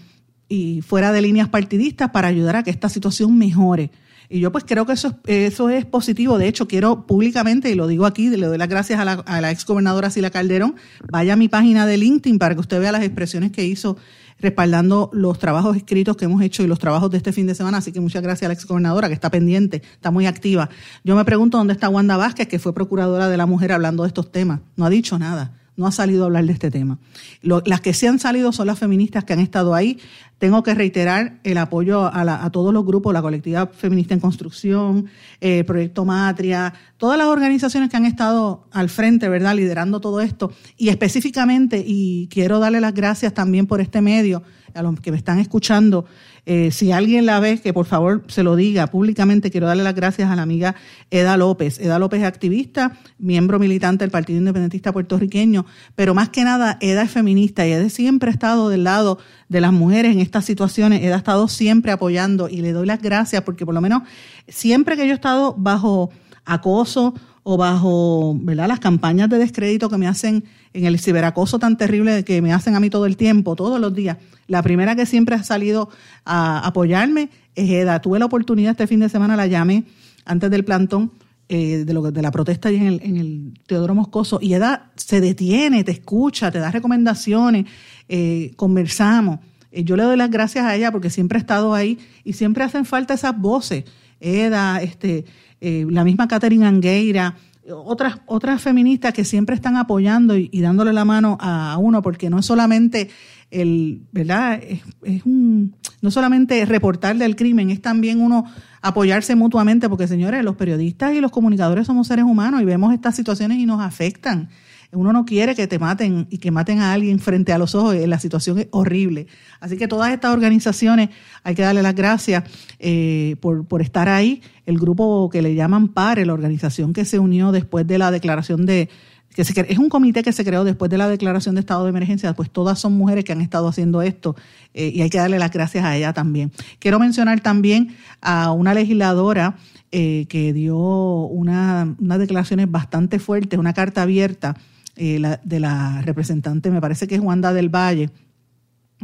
y 0.49 0.81
fuera 0.81 1.13
de 1.13 1.23
líneas 1.23 1.49
partidistas 1.49 2.11
para 2.11 2.29
ayudar 2.29 2.57
a 2.57 2.63
que 2.63 2.71
esta 2.71 2.89
situación 2.89 3.37
mejore. 3.37 3.91
Y 4.31 4.41
yo 4.41 4.51
pues 4.51 4.65
creo 4.65 4.87
que 4.87 4.95
eso 4.95 5.09
es, 5.27 5.51
eso 5.51 5.69
es 5.69 5.85
positivo. 5.85 6.39
De 6.39 6.49
hecho, 6.49 6.67
quiero 6.67 7.07
públicamente, 7.07 7.71
y 7.71 7.75
lo 7.75 7.87
digo 7.87 8.07
aquí, 8.07 8.31
le 8.31 8.47
doy 8.47 8.57
las 8.57 8.69
gracias 8.69 8.99
a 8.99 9.05
la, 9.05 9.13
a 9.13 9.43
la 9.43 9.51
ex 9.51 9.67
gobernadora 9.67 10.09
Sila 10.09 10.31
Calderón, 10.31 10.77
vaya 11.11 11.35
a 11.35 11.37
mi 11.37 11.49
página 11.49 11.87
de 11.87 11.99
LinkedIn 11.99 12.39
para 12.39 12.55
que 12.55 12.63
usted 12.63 12.81
vea 12.81 12.93
las 12.93 13.03
expresiones 13.03 13.53
que 13.53 13.67
hizo 13.67 13.99
respaldando 14.43 15.09
los 15.13 15.39
trabajos 15.39 15.77
escritos 15.77 16.17
que 16.17 16.27
hemos 16.27 16.43
hecho 16.43 16.63
y 16.63 16.67
los 16.67 16.79
trabajos 16.79 17.11
de 17.11 17.17
este 17.17 17.33
fin 17.33 17.47
de 17.47 17.55
semana. 17.55 17.79
Así 17.79 17.93
que 17.93 18.01
muchas 18.01 18.23
gracias 18.23 18.47
a 18.47 18.49
la 18.49 18.55
exgobernadora 18.55 19.09
que 19.09 19.15
está 19.15 19.31
pendiente, 19.31 19.83
está 19.95 20.11
muy 20.11 20.27
activa. 20.27 20.69
Yo 21.05 21.17
me 21.17 21.25
pregunto 21.25 21.57
dónde 21.57 21.73
está 21.73 21.89
Wanda 21.89 22.17
Vázquez, 22.17 22.49
que 22.49 22.59
fue 22.59 22.75
procuradora 22.75 23.29
de 23.29 23.37
la 23.37 23.47
mujer 23.47 23.73
hablando 23.73 24.03
de 24.03 24.09
estos 24.09 24.31
temas. 24.31 24.61
No 24.77 24.85
ha 24.85 24.91
dicho 24.91 25.19
nada 25.19 25.62
no 25.77 25.87
ha 25.87 25.93
salido 25.93 26.23
a 26.23 26.27
hablar 26.27 26.45
de 26.45 26.53
este 26.53 26.71
tema. 26.71 26.99
las 27.43 27.81
que 27.81 27.95
sí 27.95 28.07
han 28.07 28.19
salido 28.19 28.53
son 28.53 28.67
las 28.67 28.79
feministas 28.79 29.25
que 29.25 29.33
han 29.33 29.41
estado 29.41 29.75
ahí. 29.75 29.99
Tengo 30.39 30.63
que 30.63 30.75
reiterar 30.75 31.39
el 31.45 31.57
apoyo 31.57 32.05
a, 32.05 32.51
todos 32.51 32.75
los 32.75 32.85
grupos, 32.85 33.15
la 33.15 33.23
colectividad 33.23 33.71
feminista 33.73 34.13
en 34.13 34.21
construcción, 34.21 35.07
el 35.41 35.61
eh, 35.61 35.65
Proyecto 35.65 36.05
Matria, 36.05 36.75
todas 36.97 37.17
las 37.17 37.29
organizaciones 37.29 37.89
que 37.89 37.97
han 37.97 38.07
estado 38.07 38.67
al 38.73 38.89
frente, 38.89 39.29
¿verdad?, 39.29 39.55
liderando 39.55 40.01
todo 40.01 40.21
esto. 40.21 40.53
Y 40.77 40.89
específicamente, 40.89 41.83
y 41.87 42.27
quiero 42.29 42.59
darle 42.59 42.81
las 42.81 42.93
gracias 42.93 43.33
también 43.33 43.67
por 43.67 43.81
este 43.81 44.01
medio, 44.01 44.43
a 44.75 44.83
los 44.83 45.01
que 45.01 45.11
me 45.11 45.17
están 45.17 45.39
escuchando, 45.39 46.07
eh, 46.45 46.73
si 46.73 46.91
alguien 46.91 47.25
la 47.25 47.39
ve, 47.39 47.61
que 47.61 47.73
por 47.73 47.87
favor 47.87 48.25
se 48.27 48.43
lo 48.43 48.57
diga 48.57 48.89
públicamente. 48.89 49.53
Quiero 49.53 49.69
darle 49.69 49.85
las 49.85 49.95
gracias 49.95 50.29
a 50.29 50.35
la 50.35 50.43
amiga 50.43 50.75
Eda 51.11 51.37
López. 51.37 51.79
Eda 51.79 52.01
López 52.01 52.21
es 52.21 52.27
activista, 52.27 52.99
miembro 53.19 53.61
militante 53.61 54.03
del 54.03 54.11
Partido 54.11 54.41
Independentista 54.41 54.93
Puertorriqueño, 54.93 55.67
pero 55.95 56.15
más 56.15 56.31
que 56.31 56.43
nada, 56.43 56.79
Eda 56.81 57.03
es 57.03 57.13
feminista 57.13 57.67
y 57.67 57.73
Eda 57.73 57.89
siempre 57.89 58.31
ha 58.31 58.33
estado 58.33 58.71
del 58.71 58.83
lado 58.83 59.19
de 59.49 59.61
las 59.61 59.73
mujeres 59.73 60.13
en 60.13 60.19
estas 60.21 60.45
situaciones. 60.45 61.03
Eda 61.03 61.15
ha 61.15 61.19
estado 61.19 61.47
siempre 61.47 61.93
apoyando 61.93 62.49
y 62.49 62.61
le 62.61 62.73
doy 62.73 62.87
las 62.87 63.01
gracias 63.01 63.43
porque 63.43 63.65
por 63.65 63.75
lo 63.75 63.81
menos 63.81 64.03
siempre 64.49 64.97
que 64.97 65.07
yo 65.07 65.13
he 65.13 65.15
estado 65.15 65.55
bajo 65.57 66.11
acoso 66.45 67.15
o 67.45 67.57
bajo 67.57 68.37
¿verdad? 68.41 68.69
las 68.69 68.81
campañas 68.81 69.29
de 69.29 69.39
descrédito 69.39 69.89
que 69.89 69.99
me 69.99 70.09
hacen 70.09 70.45
en 70.75 70.85
el 70.87 70.99
ciberacoso 70.99 71.59
tan 71.59 71.77
terrible 71.77 72.25
que 72.25 72.41
me 72.43 72.53
hacen 72.53 72.75
a 72.75 72.81
mí 72.81 72.91
todo 72.91 73.07
el 73.07 73.17
tiempo, 73.17 73.57
todos 73.57 73.81
los 73.81 73.95
días. 73.95 74.17
La 74.47 74.63
primera 74.63 74.97
que 74.97 75.07
siempre 75.07 75.35
ha 75.35 75.43
salido 75.43 75.89
a 76.25 76.67
apoyarme 76.67 77.31
es 77.55 77.71
Eda. 77.71 78.01
Tuve 78.01 78.19
la 78.19 78.27
oportunidad 78.27 78.73
este 78.73 78.87
fin 78.87 79.01
de 79.01 79.09
semana, 79.09 79.37
la 79.37 79.47
llamé 79.47 79.85
antes 80.25 80.51
del 80.51 80.65
plantón 80.65 81.13
eh, 81.49 81.85
de, 81.85 81.93
lo, 81.93 82.11
de 82.11 82.23
la 82.23 82.31
protesta 82.31 82.71
en 82.71 82.87
el, 82.87 83.01
en 83.03 83.17
el 83.17 83.55
Teodoro 83.67 83.95
Moscoso 83.95 84.39
y 84.41 84.55
Eda 84.55 84.91
se 84.97 85.21
detiene, 85.21 85.85
te 85.85 85.93
escucha, 85.93 86.51
te 86.51 86.59
da 86.59 86.71
recomendaciones, 86.71 87.67
eh, 88.09 88.53
conversamos. 88.57 89.41
eh, 89.71 89.85
yo 89.85 89.97
le 89.97 90.05
doy 90.05 90.17
las 90.17 90.31
gracias 90.31 90.65
a 90.65 90.75
ella 90.75 90.91
porque 90.93 91.11
siempre 91.11 91.37
ha 91.39 91.41
estado 91.41 91.75
ahí 91.75 91.99
y 92.25 92.33
siempre 92.33 92.65
hacen 92.65 92.85
falta 92.85 93.15
esas 93.15 93.39
voces. 93.39 93.85
Eda, 94.21 94.81
este, 94.81 95.25
eh, 95.61 95.87
la 95.91 96.05
misma 96.05 96.29
Catherine 96.29 96.67
Angueira, 96.67 97.37
otras, 97.71 98.19
otras 98.27 98.61
feministas 98.61 99.13
que 99.13 99.25
siempre 99.25 99.55
están 99.55 99.77
apoyando 99.77 100.37
y, 100.37 100.61
dándole 100.61 100.93
la 100.93 101.05
mano 101.05 101.39
a, 101.41 101.77
uno, 101.79 102.03
porque 102.03 102.31
no 102.31 102.39
es 102.39 102.47
solamente 102.47 103.11
el, 103.51 104.03
¿verdad? 104.13 104.61
Es, 105.03 105.25
un, 105.25 105.75
no 106.01 106.11
solamente 106.11 106.65
reportar 106.65 107.17
del 107.17 107.37
crimen, 107.37 107.71
es 107.71 107.81
también 107.81 108.21
uno 108.21 108.45
apoyarse 108.81 109.37
mutuamente, 109.37 109.89
porque 109.89 110.09
señores, 110.09 110.45
los 110.45 110.57
periodistas 110.57 111.15
y 111.15 111.21
los 111.21 111.31
comunicadores 111.31 111.87
somos 111.87 112.09
seres 112.09 112.25
humanos 112.25 112.63
y 112.63 112.65
vemos 112.65 112.93
estas 112.93 113.15
situaciones 113.15 113.59
y 113.59 113.67
nos 113.67 113.81
afectan. 113.81 114.49
Uno 114.93 115.13
no 115.13 115.25
quiere 115.25 115.55
que 115.55 115.67
te 115.67 115.79
maten 115.79 116.27
y 116.31 116.39
que 116.39 116.51
maten 116.51 116.81
a 116.81 116.93
alguien 116.93 117.19
frente 117.19 117.53
a 117.53 117.59
los 117.59 117.75
ojos. 117.75 117.97
La 118.07 118.19
situación 118.19 118.59
es 118.59 118.69
horrible. 118.71 119.27
Así 119.59 119.79
que 119.79 119.89
todas 119.89 120.13
estas 120.13 120.33
organizaciones 120.33 121.09
hay 121.43 121.55
que 121.55 121.63
darle 121.63 121.83
las 121.83 121.95
gracias 121.95 122.45
eh, 122.79 123.37
por, 123.41 123.67
por 123.67 123.81
estar 123.81 124.09
ahí. 124.09 124.43
El 124.67 124.79
grupo 124.79 125.31
que 125.31 125.41
le 125.41 125.55
llaman 125.55 125.89
PARE, 125.89 126.27
la 126.27 126.35
organización 126.35 126.93
que 126.93 127.07
se 127.07 127.19
unió 127.19 127.53
después 127.53 127.87
de 127.87 127.97
la 127.97 128.11
declaración 128.11 128.67
de, 128.67 128.91
que 129.35 129.45
se, 129.45 129.59
es 129.69 129.79
un 129.79 129.89
comité 129.89 130.23
que 130.23 130.33
se 130.33 130.45
creó 130.45 130.65
después 130.65 130.91
de 130.91 130.99
la 130.99 131.09
declaración 131.09 131.55
de 131.55 131.61
estado 131.61 131.85
de 131.85 131.91
emergencia, 131.91 132.35
pues 132.35 132.51
todas 132.51 132.79
son 132.79 132.93
mujeres 132.93 133.25
que 133.25 133.33
han 133.33 133.41
estado 133.41 133.69
haciendo 133.69 134.03
esto 134.03 134.37
eh, 134.75 134.93
y 134.95 135.01
hay 135.01 135.11
que 135.11 135.19
darle 135.19 135.39
las 135.39 135.51
gracias 135.51 135.85
a 135.85 135.97
ella 135.97 136.13
también. 136.13 136.53
Quiero 136.79 136.99
mencionar 136.99 137.41
también 137.41 137.97
a 138.21 138.53
una 138.53 138.75
legisladora 138.75 139.57
eh, 139.91 140.27
que 140.29 140.53
dio 140.53 140.77
unas 140.77 141.97
declaraciones 142.19 142.71
bastante 142.71 143.19
fuertes, 143.19 143.59
una 143.59 143.73
carta 143.73 144.03
abierta 144.03 144.57
eh, 144.97 145.39
de 145.43 145.61
la 145.61 146.03
representante, 146.03 146.71
me 146.71 146.81
parece 146.81 147.07
que 147.07 147.15
es 147.15 147.21
Wanda 147.21 147.53
del 147.53 147.69
Valle, 147.69 148.11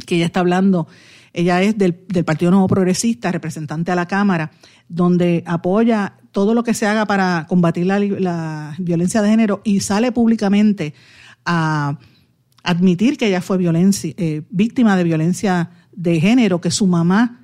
que 0.05 0.15
ella 0.15 0.25
está 0.25 0.39
hablando, 0.39 0.87
ella 1.33 1.61
es 1.61 1.77
del, 1.77 1.93
Partido 2.25 2.51
Nuevo 2.51 2.67
Progresista, 2.67 3.31
representante 3.31 3.91
a 3.91 3.95
la 3.95 4.07
Cámara, 4.07 4.51
donde 4.87 5.43
apoya 5.45 6.13
todo 6.31 6.53
lo 6.53 6.63
que 6.63 6.73
se 6.73 6.85
haga 6.85 7.05
para 7.05 7.45
combatir 7.47 7.85
la, 7.85 8.75
violencia 8.77 9.21
de 9.21 9.29
género 9.29 9.61
y 9.63 9.79
sale 9.79 10.11
públicamente 10.11 10.93
a 11.45 11.97
admitir 12.63 13.17
que 13.17 13.27
ella 13.27 13.41
fue 13.41 13.57
violencia, 13.57 14.13
eh, 14.17 14.43
víctima 14.49 14.95
de 14.95 15.03
violencia 15.03 15.71
de 15.91 16.19
género, 16.19 16.61
que 16.61 16.71
su 16.71 16.87
mamá 16.87 17.38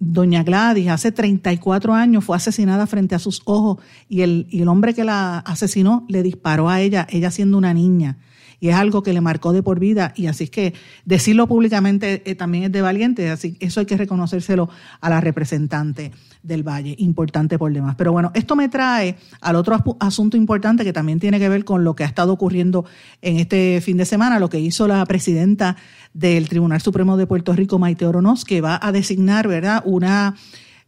Doña 0.00 0.42
Gladys 0.42 0.88
hace 0.88 1.12
34 1.12 1.94
años 1.94 2.24
fue 2.24 2.34
asesinada 2.36 2.86
frente 2.86 3.14
a 3.14 3.18
sus 3.18 3.42
ojos 3.44 3.78
y 4.08 4.22
el, 4.22 4.46
y 4.50 4.62
el 4.62 4.68
hombre 4.68 4.94
que 4.94 5.04
la 5.04 5.38
asesinó 5.38 6.06
le 6.08 6.22
disparó 6.22 6.70
a 6.70 6.80
ella, 6.80 7.06
ella 7.10 7.30
siendo 7.30 7.58
una 7.58 7.74
niña 7.74 8.18
y 8.60 8.68
es 8.68 8.74
algo 8.74 9.02
que 9.02 9.12
le 9.12 9.20
marcó 9.20 9.52
de 9.52 9.62
por 9.62 9.80
vida 9.80 10.12
y 10.14 10.26
así 10.26 10.44
es 10.44 10.50
que 10.50 10.74
decirlo 11.04 11.48
públicamente 11.48 12.22
eh, 12.30 12.34
también 12.34 12.64
es 12.64 12.72
de 12.72 12.82
valiente, 12.82 13.30
así 13.30 13.56
eso 13.60 13.80
hay 13.80 13.86
que 13.86 13.96
reconocérselo 13.96 14.68
a 15.00 15.10
la 15.10 15.20
representante 15.20 16.12
del 16.42 16.62
Valle, 16.62 16.94
importante 16.98 17.58
por 17.58 17.72
demás. 17.72 17.96
Pero 17.96 18.12
bueno, 18.12 18.30
esto 18.34 18.56
me 18.56 18.68
trae 18.68 19.16
al 19.40 19.56
otro 19.56 19.82
asunto 19.98 20.36
importante 20.36 20.84
que 20.84 20.92
también 20.92 21.20
tiene 21.20 21.38
que 21.38 21.48
ver 21.48 21.64
con 21.64 21.84
lo 21.84 21.94
que 21.94 22.04
ha 22.04 22.06
estado 22.06 22.32
ocurriendo 22.32 22.84
en 23.22 23.38
este 23.38 23.80
fin 23.80 23.96
de 23.96 24.04
semana, 24.04 24.38
lo 24.38 24.48
que 24.48 24.60
hizo 24.60 24.86
la 24.86 25.04
presidenta 25.06 25.76
del 26.14 26.48
Tribunal 26.48 26.80
Supremo 26.80 27.16
de 27.16 27.26
Puerto 27.26 27.52
Rico, 27.54 27.78
Maite 27.78 28.06
Oronoz, 28.06 28.44
que 28.44 28.60
va 28.60 28.78
a 28.80 28.92
designar, 28.92 29.48
¿verdad?, 29.48 29.82
una, 29.84 30.34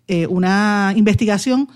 eh, 0.08 0.26
una 0.26 0.92
investigación 0.96 1.68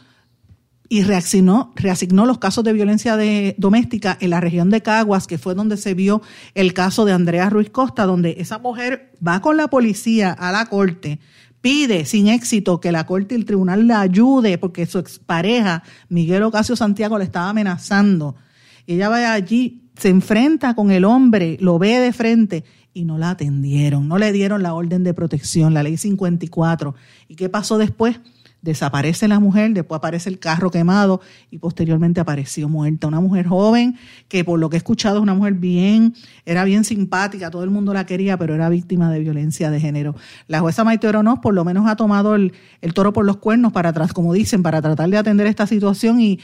y 0.88 1.02
reaccionó, 1.02 1.72
reasignó 1.74 2.26
los 2.26 2.38
casos 2.38 2.64
de 2.64 2.72
violencia 2.72 3.18
doméstica 3.56 4.16
en 4.20 4.30
la 4.30 4.40
región 4.40 4.70
de 4.70 4.82
Caguas, 4.82 5.26
que 5.26 5.38
fue 5.38 5.54
donde 5.54 5.76
se 5.76 5.94
vio 5.94 6.22
el 6.54 6.74
caso 6.74 7.04
de 7.04 7.12
Andrea 7.12 7.50
Ruiz 7.50 7.70
Costa, 7.70 8.06
donde 8.06 8.36
esa 8.38 8.58
mujer 8.58 9.12
va 9.26 9.40
con 9.40 9.56
la 9.56 9.68
policía 9.68 10.32
a 10.32 10.52
la 10.52 10.66
corte, 10.66 11.18
pide 11.60 12.04
sin 12.04 12.28
éxito 12.28 12.80
que 12.80 12.92
la 12.92 13.06
corte 13.06 13.34
y 13.34 13.38
el 13.38 13.44
tribunal 13.44 13.88
la 13.88 14.00
ayude 14.00 14.58
porque 14.58 14.86
su 14.86 14.98
expareja, 14.98 15.82
Miguel 16.08 16.44
Ocasio 16.44 16.76
Santiago, 16.76 17.18
le 17.18 17.24
estaba 17.24 17.48
amenazando. 17.48 18.36
Ella 18.86 19.08
va 19.08 19.32
allí, 19.32 19.90
se 19.96 20.08
enfrenta 20.08 20.74
con 20.74 20.92
el 20.92 21.04
hombre, 21.04 21.56
lo 21.60 21.78
ve 21.78 21.98
de 21.98 22.12
frente 22.12 22.64
y 22.94 23.04
no 23.04 23.18
la 23.18 23.30
atendieron, 23.30 24.06
no 24.06 24.16
le 24.16 24.32
dieron 24.32 24.62
la 24.62 24.74
orden 24.74 25.02
de 25.02 25.12
protección, 25.12 25.74
la 25.74 25.82
ley 25.82 25.96
54. 25.96 26.94
¿Y 27.28 27.34
qué 27.34 27.48
pasó 27.48 27.78
después? 27.78 28.20
Desaparece 28.62 29.28
la 29.28 29.38
mujer, 29.38 29.72
después 29.72 29.98
aparece 29.98 30.28
el 30.28 30.38
carro 30.38 30.70
quemado 30.70 31.20
y 31.50 31.58
posteriormente 31.58 32.20
apareció 32.20 32.68
muerta. 32.68 33.06
Una 33.06 33.20
mujer 33.20 33.46
joven 33.46 33.96
que 34.28 34.44
por 34.44 34.58
lo 34.58 34.68
que 34.68 34.76
he 34.76 34.78
escuchado 34.78 35.18
es 35.18 35.22
una 35.22 35.34
mujer 35.34 35.54
bien, 35.54 36.14
era 36.44 36.64
bien 36.64 36.84
simpática, 36.84 37.50
todo 37.50 37.64
el 37.64 37.70
mundo 37.70 37.94
la 37.94 38.06
quería, 38.06 38.36
pero 38.36 38.54
era 38.54 38.68
víctima 38.68 39.10
de 39.10 39.20
violencia 39.20 39.70
de 39.70 39.80
género. 39.80 40.16
La 40.48 40.60
jueza 40.60 40.84
Maite 40.84 41.08
Oronoz 41.08 41.38
por 41.40 41.54
lo 41.54 41.64
menos 41.64 41.88
ha 41.88 41.96
tomado 41.96 42.34
el, 42.34 42.52
toro 42.94 43.12
por 43.12 43.24
los 43.24 43.36
cuernos 43.36 43.72
para 43.72 43.90
atrás, 43.90 44.12
como 44.12 44.32
dicen, 44.32 44.62
para 44.62 44.82
tratar 44.82 45.08
de 45.10 45.16
atender 45.16 45.46
esta 45.46 45.66
situación 45.66 46.20
y, 46.20 46.40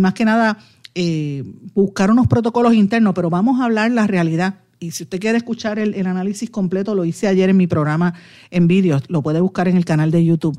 más 0.00 0.14
que 0.14 0.24
nada 0.24 0.58
eh, 0.94 1.44
buscar 1.74 2.10
unos 2.10 2.26
protocolos 2.26 2.74
internos, 2.74 3.12
pero 3.14 3.28
vamos 3.28 3.60
a 3.60 3.64
hablar 3.64 3.90
la 3.90 4.06
realidad 4.06 4.60
y 4.78 4.90
si 4.90 5.04
usted 5.04 5.20
quiere 5.20 5.38
escuchar 5.38 5.78
el, 5.78 5.94
el, 5.94 6.06
análisis 6.06 6.50
completo, 6.50 6.94
lo 6.94 7.04
hice 7.04 7.28
ayer 7.28 7.48
en 7.48 7.56
mi 7.56 7.66
programa 7.66 8.14
en 8.50 8.68
vídeos, 8.68 9.04
lo 9.08 9.22
puede 9.22 9.40
buscar 9.40 9.68
en 9.68 9.76
el 9.76 9.84
canal 9.84 10.10
de 10.10 10.24
YouTube. 10.24 10.58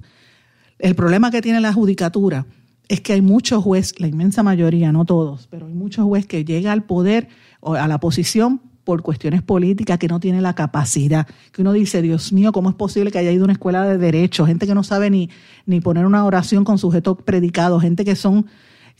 El 0.79 0.95
problema 0.95 1.31
que 1.31 1.41
tiene 1.41 1.59
la 1.59 1.73
judicatura 1.73 2.45
es 2.87 3.01
que 3.01 3.13
hay 3.13 3.21
muchos 3.21 3.63
jueces, 3.63 3.99
la 3.99 4.07
inmensa 4.07 4.43
mayoría, 4.43 4.91
no 4.91 5.05
todos, 5.05 5.47
pero 5.47 5.67
hay 5.67 5.73
muchos 5.73 6.05
jueces 6.05 6.27
que 6.27 6.45
llegan 6.45 6.73
al 6.73 6.83
poder 6.83 7.27
o 7.59 7.73
a 7.73 7.87
la 7.87 7.99
posición 7.99 8.61
por 8.83 9.01
cuestiones 9.01 9.41
políticas 9.41 9.97
que 9.97 10.07
no 10.07 10.21
tiene 10.21 10.39
la 10.39 10.55
capacidad. 10.55 11.27
Que 11.51 11.61
uno 11.61 11.73
dice, 11.73 12.01
Dios 12.01 12.31
mío, 12.31 12.53
¿cómo 12.53 12.69
es 12.69 12.75
posible 12.75 13.11
que 13.11 13.17
haya 13.17 13.31
ido 13.31 13.43
a 13.43 13.45
una 13.45 13.53
escuela 13.53 13.85
de 13.85 13.97
derecho? 13.97 14.45
Gente 14.45 14.65
que 14.65 14.73
no 14.73 14.83
sabe 14.83 15.09
ni, 15.09 15.29
ni 15.65 15.81
poner 15.81 16.05
una 16.05 16.23
oración 16.23 16.63
con 16.63 16.77
sujeto 16.77 17.15
predicado, 17.15 17.81
gente 17.81 18.05
que 18.05 18.15
son, 18.15 18.45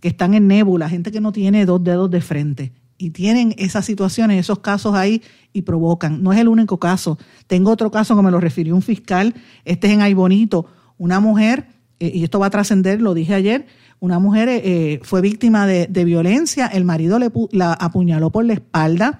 que 0.01 0.09
están 0.09 0.33
en 0.33 0.47
nébula, 0.47 0.89
gente 0.89 1.09
que 1.09 1.21
no 1.21 1.31
tiene 1.31 1.65
dos 1.65 1.81
dedos 1.81 2.11
de 2.11 2.19
frente. 2.19 2.73
Y 2.97 3.11
tienen 3.11 3.55
esas 3.57 3.85
situaciones, 3.85 4.39
esos 4.39 4.59
casos 4.59 4.93
ahí 4.93 5.21
y 5.53 5.61
provocan. 5.61 6.21
No 6.21 6.33
es 6.33 6.39
el 6.39 6.49
único 6.49 6.79
caso. 6.79 7.17
Tengo 7.45 7.71
otro 7.71 7.89
caso 7.89 8.13
que 8.17 8.23
me 8.23 8.31
lo 8.31 8.41
refirió 8.41 8.75
un 8.75 8.81
fiscal, 8.81 9.35
este 9.63 9.87
es 9.87 9.93
en 9.93 10.01
Aybonito, 10.01 10.65
una 10.97 11.19
mujer, 11.19 11.67
eh, 11.99 12.11
y 12.13 12.23
esto 12.23 12.39
va 12.39 12.47
a 12.47 12.51
trascender, 12.51 13.01
lo 13.01 13.13
dije 13.13 13.33
ayer, 13.33 13.65
una 13.99 14.19
mujer 14.19 14.47
eh, 14.49 14.99
fue 15.03 15.21
víctima 15.21 15.65
de, 15.65 16.05
violencia, 16.05 16.67
el 16.67 16.85
marido 16.85 17.17
le, 17.17 17.31
la 17.51 17.73
apuñaló 17.73 18.31
por 18.31 18.45
la 18.45 18.53
espalda 18.53 19.19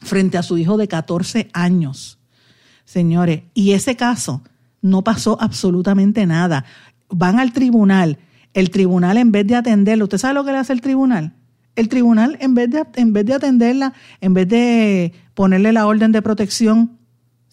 frente 0.00 0.38
a 0.38 0.42
su 0.42 0.58
hijo 0.58 0.76
de 0.76 0.86
14 0.86 1.48
años. 1.52 2.18
Señores, 2.84 3.42
y 3.52 3.72
ese 3.72 3.96
caso 3.96 4.42
no 4.80 5.02
pasó 5.02 5.36
absolutamente 5.40 6.24
nada. 6.26 6.64
Van 7.08 7.40
al 7.40 7.52
tribunal, 7.52 8.18
el 8.54 8.70
tribunal 8.70 9.16
en 9.16 9.32
vez 9.32 9.46
de 9.46 9.56
atenderlo, 9.56 10.04
¿usted 10.04 10.18
sabe 10.18 10.34
lo 10.34 10.44
que 10.44 10.52
le 10.52 10.58
hace 10.58 10.72
el 10.72 10.80
tribunal? 10.80 11.34
El 11.74 11.88
tribunal 11.88 12.38
en 12.40 12.54
vez 12.54 12.70
de, 12.70 12.84
en 12.94 13.12
vez 13.12 13.26
de 13.26 13.34
atenderla, 13.34 13.92
en 14.20 14.34
vez 14.34 14.48
de 14.48 15.12
ponerle 15.34 15.72
la 15.72 15.86
orden 15.86 16.12
de 16.12 16.22
protección, 16.22 16.95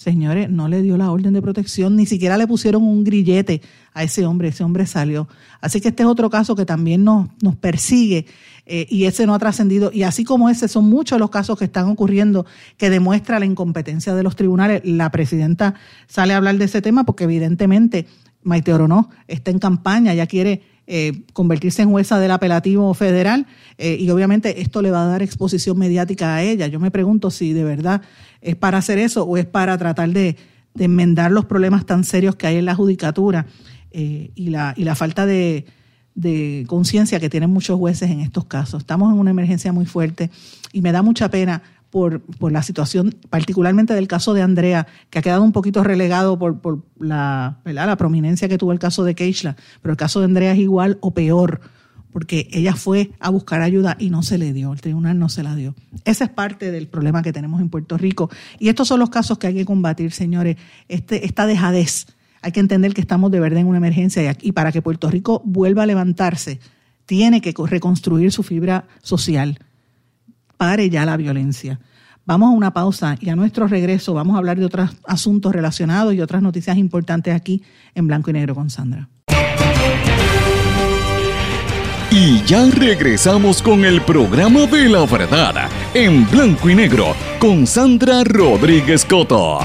Señores, 0.03 0.49
no 0.49 0.67
le 0.67 0.81
dio 0.81 0.97
la 0.97 1.11
orden 1.11 1.31
de 1.31 1.41
protección, 1.41 1.95
ni 1.95 2.05
siquiera 2.05 2.37
le 2.37 2.45
pusieron 2.45 2.83
un 2.83 3.05
grillete 3.05 3.61
a 3.93 4.03
ese 4.03 4.25
hombre, 4.25 4.49
ese 4.49 4.61
hombre 4.61 4.85
salió. 4.85 5.29
Así 5.61 5.79
que 5.79 5.87
este 5.87 6.03
es 6.03 6.09
otro 6.09 6.29
caso 6.29 6.57
que 6.57 6.65
también 6.65 7.05
nos, 7.05 7.29
nos 7.41 7.55
persigue 7.55 8.25
eh, 8.65 8.85
y 8.89 9.05
ese 9.05 9.25
no 9.25 9.33
ha 9.33 9.39
trascendido. 9.39 9.91
Y 9.93 10.03
así 10.03 10.25
como 10.25 10.49
ese, 10.49 10.67
son 10.67 10.89
muchos 10.89 11.19
los 11.19 11.29
casos 11.29 11.57
que 11.57 11.63
están 11.63 11.87
ocurriendo 11.87 12.45
que 12.75 12.89
demuestra 12.89 13.39
la 13.39 13.45
incompetencia 13.45 14.13
de 14.13 14.23
los 14.23 14.35
tribunales. 14.35 14.81
La 14.83 15.09
presidenta 15.09 15.75
sale 16.07 16.33
a 16.33 16.37
hablar 16.37 16.57
de 16.57 16.65
ese 16.65 16.81
tema 16.81 17.05
porque 17.05 17.23
evidentemente 17.23 18.05
Maite 18.41 18.73
Orono 18.73 19.09
está 19.29 19.51
en 19.51 19.59
campaña, 19.59 20.13
ya 20.13 20.27
quiere 20.27 20.63
eh, 20.85 21.23
convertirse 21.31 21.81
en 21.81 21.91
jueza 21.91 22.19
del 22.19 22.31
apelativo 22.31 22.93
federal 22.93 23.47
eh, 23.77 23.95
y 23.97 24.09
obviamente 24.09 24.61
esto 24.61 24.81
le 24.81 24.91
va 24.91 25.03
a 25.03 25.07
dar 25.07 25.21
exposición 25.21 25.77
mediática 25.79 26.35
a 26.35 26.43
ella. 26.43 26.67
Yo 26.67 26.81
me 26.81 26.91
pregunto 26.91 27.31
si 27.31 27.53
de 27.53 27.63
verdad 27.63 28.01
es 28.43 28.55
para 28.55 28.77
hacer 28.77 28.99
eso 28.99 29.23
o 29.23 29.37
es 29.37 29.45
para 29.45 29.77
tratar 29.77 30.09
de, 30.09 30.35
enmendar 30.77 31.31
los 31.31 31.45
problemas 31.45 31.85
tan 31.85 32.03
serios 32.03 32.35
que 32.35 32.47
hay 32.47 32.57
en 32.57 32.65
la 32.65 32.73
judicatura 32.73 33.45
eh, 33.91 34.31
y, 34.33 34.49
la, 34.49 34.73
y 34.75 34.83
la 34.83 34.95
falta 34.95 35.25
de, 35.25 35.65
conciencia 36.67 37.19
que 37.19 37.29
tienen 37.29 37.49
muchos 37.49 37.77
jueces 37.77 38.09
en 38.09 38.19
estos 38.19 38.45
casos. 38.45 38.81
Estamos 38.81 39.11
en 39.11 39.19
una 39.19 39.31
emergencia 39.31 39.71
muy 39.71 39.85
fuerte 39.85 40.29
y 40.71 40.81
me 40.81 40.91
da 40.91 41.01
mucha 41.01 41.29
pena 41.29 41.61
por, 41.89 42.23
la 42.51 42.63
situación, 42.63 43.15
particularmente 43.29 43.93
del 43.93 44.07
caso 44.07 44.33
de 44.33 44.41
Andrea, 44.41 44.87
que 45.11 45.19
ha 45.19 45.21
quedado 45.21 45.43
un 45.43 45.51
poquito 45.51 45.83
relegado 45.83 46.39
por, 46.39 46.59
por 46.59 46.83
la, 46.99 47.59
la 47.65 47.97
prominencia 47.97 48.49
que 48.49 48.57
tuvo 48.57 48.71
el 48.71 48.79
caso 48.79 49.03
de 49.03 49.13
Keishla, 49.13 49.55
pero 49.81 49.91
el 49.91 49.97
caso 49.97 50.19
de 50.19 50.25
Andrea 50.25 50.53
es 50.53 50.59
igual 50.59 50.97
o 51.01 51.13
peor, 51.13 51.61
porque 52.13 52.47
ella 52.51 52.75
fue 52.75 53.11
a 53.19 53.29
buscar 53.29 53.61
ayuda 53.61 53.97
y 53.99 54.09
no 54.09 54.23
se 54.23 54.37
le 54.37 54.53
dio, 54.53 54.71
el 54.71 54.79
tribunal 54.79 55.19
no 55.19 55.27
se 55.27 55.43
la 55.43 55.55
dio. 55.55 55.75
Ese 56.05 56.23
es 56.25 56.29
parte 56.29 56.71
del 56.71 56.87
problema 56.87 57.21
que 57.21 57.33
tenemos 57.33 57.59
en 57.59 57.69
Puerto 57.69 57.97
Rico. 57.97 58.29
Y 58.59 58.69
estos 58.69 58.87
son 58.87 58.99
los 58.99 59.09
casos 59.09 59.37
que 59.37 59.47
hay 59.47 59.55
que 59.55 59.65
combatir, 59.65 60.11
señores. 60.11 60.57
Este, 60.87 61.25
esta 61.25 61.45
dejadez, 61.45 62.05
hay 62.41 62.51
que 62.51 62.59
entender 62.59 62.93
que 62.93 63.01
estamos 63.01 63.31
de 63.31 63.39
verdad 63.39 63.59
en 63.59 63.67
una 63.67 63.79
emergencia 63.79 64.37
y 64.41 64.51
para 64.53 64.71
que 64.71 64.81
Puerto 64.81 65.09
Rico 65.09 65.41
vuelva 65.43 65.83
a 65.83 65.85
levantarse, 65.85 66.59
tiene 67.05 67.41
que 67.41 67.53
reconstruir 67.67 68.31
su 68.31 68.43
fibra 68.43 68.85
social 69.01 69.59
pare 70.57 70.89
ya 70.89 71.05
la 71.05 71.17
violencia, 71.17 71.79
Vamos 72.25 72.47
a 72.47 72.51
una 72.51 72.71
pausa 72.71 73.17
y 73.19 73.29
a 73.29 73.35
nuestro 73.35 73.67
regreso 73.67 74.13
vamos 74.13 74.35
a 74.35 74.37
hablar 74.37 74.57
de 74.57 74.63
otros 74.63 74.91
asuntos 75.05 75.51
relacionados 75.51 76.13
y 76.13 76.21
otras 76.21 76.41
noticias 76.41 76.77
importantes 76.77 77.35
aquí 77.35 77.61
en 77.95 78.07
Blanco 78.07 78.29
y 78.29 78.33
Negro 78.33 78.55
con 78.55 78.69
Sandra. 78.69 79.09
Y 82.15 82.43
ya 82.43 82.69
regresamos 82.69 83.63
con 83.63 83.83
el 83.83 83.99
programa 84.03 84.67
de 84.67 84.87
la 84.87 85.03
verdad 85.07 85.67
en 85.95 86.29
Blanco 86.29 86.69
y 86.69 86.75
Negro 86.75 87.15
con 87.39 87.65
Sandra 87.65 88.23
Rodríguez 88.23 89.03
Coto. 89.03 89.57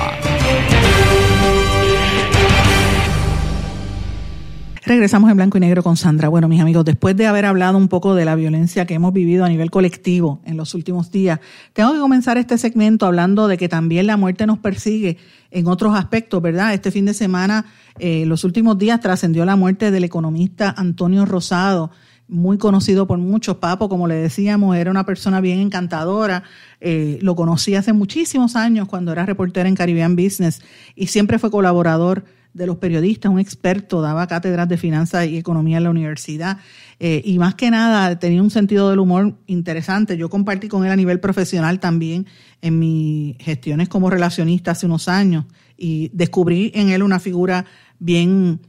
Regresamos 4.86 5.30
en 5.30 5.36
blanco 5.36 5.58
y 5.58 5.60
negro 5.60 5.82
con 5.82 5.98
Sandra. 5.98 6.30
Bueno, 6.30 6.48
mis 6.48 6.62
amigos, 6.62 6.86
después 6.86 7.14
de 7.14 7.26
haber 7.26 7.44
hablado 7.44 7.76
un 7.76 7.88
poco 7.88 8.14
de 8.14 8.24
la 8.24 8.34
violencia 8.34 8.86
que 8.86 8.94
hemos 8.94 9.12
vivido 9.12 9.44
a 9.44 9.48
nivel 9.50 9.70
colectivo 9.70 10.40
en 10.46 10.56
los 10.56 10.74
últimos 10.74 11.10
días, 11.10 11.40
tengo 11.74 11.92
que 11.92 11.98
comenzar 11.98 12.38
este 12.38 12.56
segmento 12.56 13.04
hablando 13.04 13.48
de 13.48 13.58
que 13.58 13.68
también 13.68 14.06
la 14.06 14.16
muerte 14.16 14.46
nos 14.46 14.58
persigue 14.58 15.18
en 15.50 15.66
otros 15.66 15.94
aspectos, 15.94 16.40
¿verdad? 16.40 16.72
Este 16.72 16.90
fin 16.90 17.04
de 17.04 17.12
semana, 17.12 17.66
eh, 17.98 18.24
los 18.24 18.44
últimos 18.44 18.78
días, 18.78 19.00
trascendió 19.00 19.44
la 19.44 19.56
muerte 19.56 19.90
del 19.90 20.04
economista 20.04 20.74
Antonio 20.74 21.26
Rosado, 21.26 21.90
muy 22.28 22.58
conocido 22.58 23.06
por 23.06 23.18
muchos. 23.18 23.56
Papo, 23.56 23.88
como 23.88 24.06
le 24.06 24.14
decíamos, 24.14 24.76
era 24.76 24.90
una 24.90 25.04
persona 25.04 25.40
bien 25.40 25.58
encantadora. 25.60 26.44
Eh, 26.80 27.18
lo 27.22 27.34
conocí 27.34 27.74
hace 27.74 27.92
muchísimos 27.92 28.54
años 28.54 28.86
cuando 28.86 29.12
era 29.12 29.26
reportero 29.26 29.68
en 29.68 29.74
Caribbean 29.74 30.14
Business 30.14 30.60
y 30.94 31.08
siempre 31.08 31.38
fue 31.38 31.50
colaborador 31.50 32.24
de 32.54 32.66
los 32.66 32.76
periodistas, 32.76 33.30
un 33.30 33.38
experto, 33.38 34.00
daba 34.00 34.26
cátedras 34.26 34.68
de 34.68 34.76
finanzas 34.76 35.26
y 35.26 35.36
economía 35.36 35.78
en 35.78 35.84
la 35.84 35.90
universidad 35.90 36.58
eh, 36.98 37.22
y 37.24 37.38
más 37.38 37.54
que 37.54 37.70
nada 37.70 38.18
tenía 38.18 38.42
un 38.42 38.50
sentido 38.50 38.90
del 38.90 38.98
humor 38.98 39.34
interesante. 39.46 40.16
Yo 40.16 40.28
compartí 40.28 40.68
con 40.68 40.84
él 40.84 40.90
a 40.90 40.96
nivel 40.96 41.20
profesional 41.20 41.78
también 41.78 42.26
en 42.60 42.78
mis 42.78 43.36
gestiones 43.38 43.88
como 43.88 44.10
relacionista 44.10 44.72
hace 44.72 44.86
unos 44.86 45.08
años 45.08 45.44
y 45.76 46.10
descubrí 46.12 46.72
en 46.74 46.88
él 46.88 47.02
una 47.02 47.20
figura 47.20 47.64
bien 48.00 48.60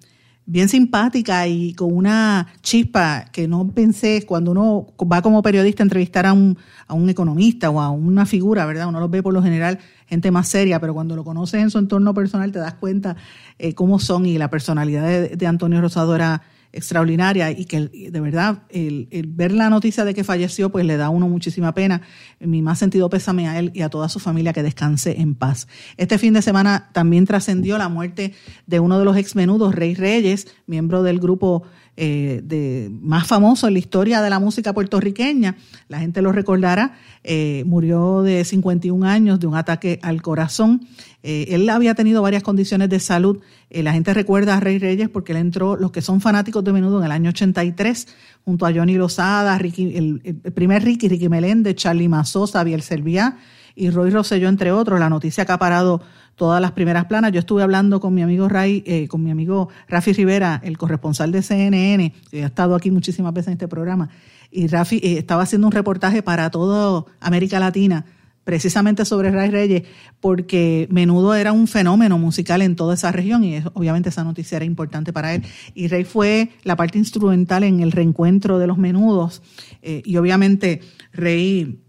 bien 0.50 0.68
simpática 0.68 1.48
y 1.48 1.76
con 1.76 1.96
una 1.96 2.48
chispa 2.64 3.26
que 3.32 3.48
no 3.48 3.68
pensé 3.68 4.26
cuando 4.26 4.50
uno 4.50 4.88
va 5.02 5.22
como 5.22 5.44
periodista 5.44 5.84
a 5.84 5.86
entrevistar 5.86 6.26
a 6.26 6.34
un, 6.34 6.58
a 6.88 6.96
un 6.96 7.08
economista 7.08 7.70
o 7.70 7.80
a 7.80 7.92
una 7.92 8.26
figura, 8.26 8.66
¿verdad? 8.66 8.88
Uno 8.88 9.00
los 9.00 9.12
ve 9.12 9.22
por 9.22 9.32
lo 9.32 9.44
general 9.44 9.78
gente 10.08 10.32
más 10.32 10.48
seria, 10.48 10.80
pero 10.80 10.96
cuando 10.96 11.16
lo 11.16 11.24
conoces 11.24 11.62
en 11.62 11.70
su 11.70 11.78
entorno 11.78 12.16
personal 12.16 12.52
te 12.52 12.58
das 12.58 12.74
cuenta 12.74 13.16
eh, 13.60 13.76
cómo 13.76 14.00
son 14.00 14.26
y 14.26 14.40
la 14.40 14.50
personalidad 14.50 15.06
de, 15.06 15.36
de 15.36 15.48
Antonio 15.48 15.82
Rosado 15.82 16.16
era 16.16 16.42
extraordinaria 16.72 17.52
y 17.52 17.66
que 17.66 17.88
de 17.88 18.20
verdad 18.20 18.64
el, 18.70 19.08
ver 19.28 19.52
la 19.52 19.70
noticia 19.70 20.06
de 20.06 20.14
que 20.14 20.24
falleció 20.24 20.70
pues 20.70 20.86
le 20.86 20.98
da 20.98 21.08
a 21.08 21.10
uno 21.10 21.28
muchísima 21.28 21.74
pena. 21.74 22.02
En 22.40 22.50
mi 22.50 22.62
más 22.62 22.80
sentido 22.80 23.10
pésame 23.10 23.48
a 23.48 23.60
él 23.60 23.72
y 23.74 23.82
a 23.82 23.90
toda 23.90 24.10
su 24.10 24.20
familia 24.20 24.54
que 24.54 24.64
descanse 24.64 25.20
en 25.20 25.36
paz. 25.36 25.68
Este 25.98 26.18
fin 26.18 26.34
de 26.34 26.42
semana 26.42 26.90
también 26.94 27.26
trascendió 27.26 27.78
la 27.78 27.90
muerte 27.90 28.34
de 28.68 28.80
uno 28.80 29.00
de 29.00 29.06
los 29.06 29.18
exmenudos, 29.18 29.76
Rey 29.76 29.96
Reyes, 29.96 30.48
miembro 30.68 31.04
del 31.04 31.20
grupo 31.20 31.64
eh, 32.02 32.40
de, 32.46 32.90
más 33.02 33.28
famoso 33.28 33.68
en 33.68 33.74
la 33.74 33.80
historia 33.80 34.22
de 34.22 34.30
la 34.30 34.40
música 34.40 34.72
puertorriqueña. 34.72 35.58
La 35.90 36.00
gente 36.00 36.22
lo 36.22 36.32
recordará. 36.32 36.98
Eh, 37.26 37.64
murió 37.66 38.22
de 38.22 38.46
51 38.46 39.06
años 39.06 39.38
de 39.42 39.48
un 39.48 39.56
ataque 39.56 40.00
al 40.02 40.22
corazón. 40.22 40.88
Eh, 41.24 41.48
él 41.50 41.68
había 41.68 41.96
tenido 41.96 42.22
varias 42.22 42.42
condiciones 42.42 42.88
de 42.90 43.02
salud. 43.02 43.42
la 43.70 43.92
gente 43.92 44.14
recuerda 44.14 44.56
a 44.56 44.62
Rey 44.62 44.80
Reyes 44.80 45.10
porque 45.10 45.34
él 45.34 45.40
entró, 45.40 45.76
los 45.76 45.92
que 45.92 46.02
son 46.02 46.22
fanáticos 46.22 46.64
de 46.64 46.72
menudo, 46.72 47.00
en 47.00 47.06
el 47.06 47.12
año 47.12 47.32
83, 47.32 48.08
junto 48.46 48.66
a 48.66 48.72
Johnny 48.74 48.96
Lozada, 48.96 49.58
Ricky, 49.58 49.94
el, 49.98 50.22
primer 50.56 50.86
Ricky, 50.86 51.10
Ricky 51.10 51.28
Meléndez, 51.28 51.76
Charlie 51.76 52.08
Mazó, 52.08 52.48
Xavier 52.48 52.82
Serviá 52.82 53.38
y 53.76 53.90
Roy 53.90 54.10
Rosselló, 54.10 54.48
entre 54.48 54.72
otros. 54.72 55.02
La 55.02 55.10
noticia 55.10 55.46
que 55.46 55.52
ha 55.52 55.60
parado 55.60 56.02
todas 56.40 56.60
las 56.60 56.72
primeras 56.72 57.06
planas. 57.06 57.32
Yo 57.34 57.40
estuve 57.40 57.62
hablando 57.62 58.00
con 58.00 58.16
mi 58.16 58.24
amigo 58.24 58.48
Ray, 58.50 58.82
eh, 58.88 59.08
con 59.08 59.22
mi 59.22 59.30
amigo 59.30 59.70
Rafi 59.88 60.14
Rivera, 60.14 60.60
el 60.64 60.78
corresponsal 60.78 61.32
de 61.32 61.44
CNN, 61.44 62.14
que 62.32 62.44
ha 62.44 62.48
estado 62.48 62.74
aquí 62.74 62.90
muchísimas 62.90 63.34
veces 63.34 63.50
en 63.50 63.54
este 63.54 63.68
programa, 63.68 64.10
y 64.50 64.68
Rafi 64.68 64.98
eh, 65.04 65.18
estaba 65.20 65.44
haciendo 65.44 65.68
un 65.68 65.74
reportaje 65.74 66.24
para 66.24 66.50
toda 66.50 67.04
América 67.20 67.60
Latina 67.60 68.06
precisamente 68.46 69.06
sobre 69.06 69.30
Ray 69.30 69.52
Reyes, 69.52 69.84
porque 70.20 70.88
Menudo 70.90 71.36
era 71.36 71.52
un 71.52 71.68
fenómeno 71.68 72.18
musical 72.18 72.64
en 72.64 72.76
toda 72.76 72.96
esa 72.96 73.12
región 73.12 73.44
y 73.44 73.62
obviamente 73.74 74.10
esa 74.10 74.24
noticia 74.24 74.56
era 74.56 74.66
importante 74.66 75.14
para 75.14 75.36
él. 75.36 75.44
Y 75.76 75.88
Rey 75.88 76.04
fue 76.04 76.50
la 76.64 76.76
parte 76.76 76.98
instrumental 76.98 77.64
en 77.64 77.82
el 77.82 77.92
reencuentro 77.92 78.58
de 78.58 78.66
los 78.66 78.80
Menudos 78.80 79.44
eh, 79.84 80.02
y 80.04 80.18
obviamente 80.18 80.82
Rey, 81.14 81.80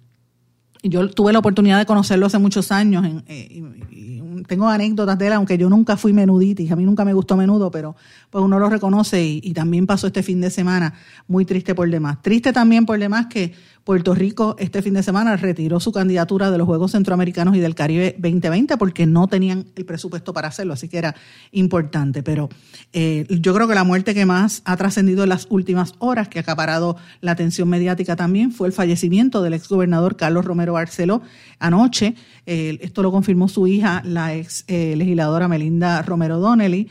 yo 0.83 1.09
tuve 1.09 1.33
la 1.33 1.39
oportunidad 1.39 1.79
de 1.79 1.87
conocerlo 1.87 2.27
hace 2.27 2.39
muchos 2.39 2.73
años 2.73 3.07
en, 3.07 4.20
tengo 4.47 4.69
anécdotas 4.69 5.19
de 5.19 5.27
él, 5.27 5.33
aunque 5.33 5.59
yo 5.59 5.69
nunca 5.69 5.97
fui 5.97 6.13
menuditis, 6.13 6.71
a 6.71 6.77
mí 6.77 6.85
nunca 6.85 7.05
me 7.05 7.13
gustó 7.13 7.37
menudo, 7.37 7.71
pero 7.71 7.97
pues 8.31 8.45
uno 8.45 8.59
lo 8.59 8.69
reconoce 8.69 9.25
y, 9.25 9.41
y, 9.43 9.53
también 9.53 9.87
pasó 9.87 10.07
este 10.07 10.23
fin 10.23 10.41
de 10.41 10.51
semana 10.51 10.95
muy 11.29 11.45
triste 11.45 11.75
por 11.75 11.89
demás. 11.89 12.23
Triste 12.23 12.53
también 12.53 12.87
por 12.87 12.99
demás 12.99 13.27
que 13.27 13.53
Puerto 13.85 14.15
Rico 14.15 14.57
este 14.59 14.83
fin 14.83 14.95
de 14.95 15.03
semana 15.03 15.37
retiró 15.37 15.81
su 15.81 15.91
candidatura 15.91 16.51
de 16.51 16.59
los 16.59 16.67
Juegos 16.67 16.93
Centroamericanos 16.93 17.57
y 17.57 17.61
del 17.61 17.75
Caribe 17.75 18.15
2020 18.19 18.77
porque 18.77 19.07
no 19.07 19.27
tenían 19.27 19.67
el 19.75 19.87
presupuesto 19.87 20.33
para 20.33 20.49
hacerlo, 20.49 20.75
así 20.75 20.89
que 20.89 20.99
era 20.99 21.15
importante. 21.53 22.23
Pero 22.23 22.51
eh, 22.93 23.27
yo 23.29 23.55
creo 23.55 23.67
que 23.69 23.75
la 23.75 23.85
muerte 23.85 24.15
que 24.15 24.27
más 24.27 24.63
ha 24.65 24.77
trascendido 24.77 25.23
en 25.23 25.31
las 25.31 25.47
últimas 25.51 25.95
horas, 25.99 26.29
que 26.29 26.39
ha 26.39 26.43
acaparado 26.43 26.97
la 27.21 27.33
atención 27.33 27.69
mediática 27.69 28.17
también, 28.17 28.53
fue 28.53 28.69
el 28.69 28.73
fallecimiento 28.73 29.43
del 29.43 29.55
exgobernador 29.55 30.17
Carlos 30.17 30.45
Romero 30.45 30.75
Barceló 30.75 31.23
anoche. 31.59 32.15
Eh, 32.47 32.79
esto 32.83 33.03
lo 33.03 33.11
confirmó 33.11 33.49
su 33.49 33.67
hija, 33.67 34.03
la 34.05 34.35
ex 34.35 34.65
eh, 34.69 34.95
legisladora 34.97 35.49
Melinda 35.49 36.03
Romero 36.03 36.39
Donnelly. 36.39 36.89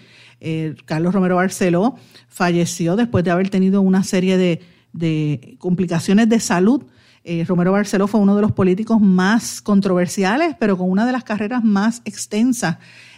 Carlos 0.86 1.14
Romero 1.14 1.36
Barceló 1.36 1.98
falleció 2.30 2.96
después 2.96 3.26
de 3.26 3.32
haber 3.32 3.50
tenido 3.50 3.82
una 3.82 4.06
serie 4.06 4.38
de 4.38 4.62
de 4.94 5.56
complicaciones 5.60 6.30
de 6.30 6.40
salud. 6.40 6.84
Eh, 7.24 7.44
Romero 7.46 7.72
Barceló 7.72 8.08
fue 8.08 8.20
uno 8.20 8.36
de 8.36 8.42
los 8.42 8.52
políticos 8.52 9.00
más 9.02 9.62
controversiales, 9.62 10.56
pero 10.60 10.78
con 10.78 10.90
una 10.90 11.06
de 11.06 11.12
las 11.12 11.24
carreras 11.24 11.64
más 11.64 12.02
extensas, 12.06 12.78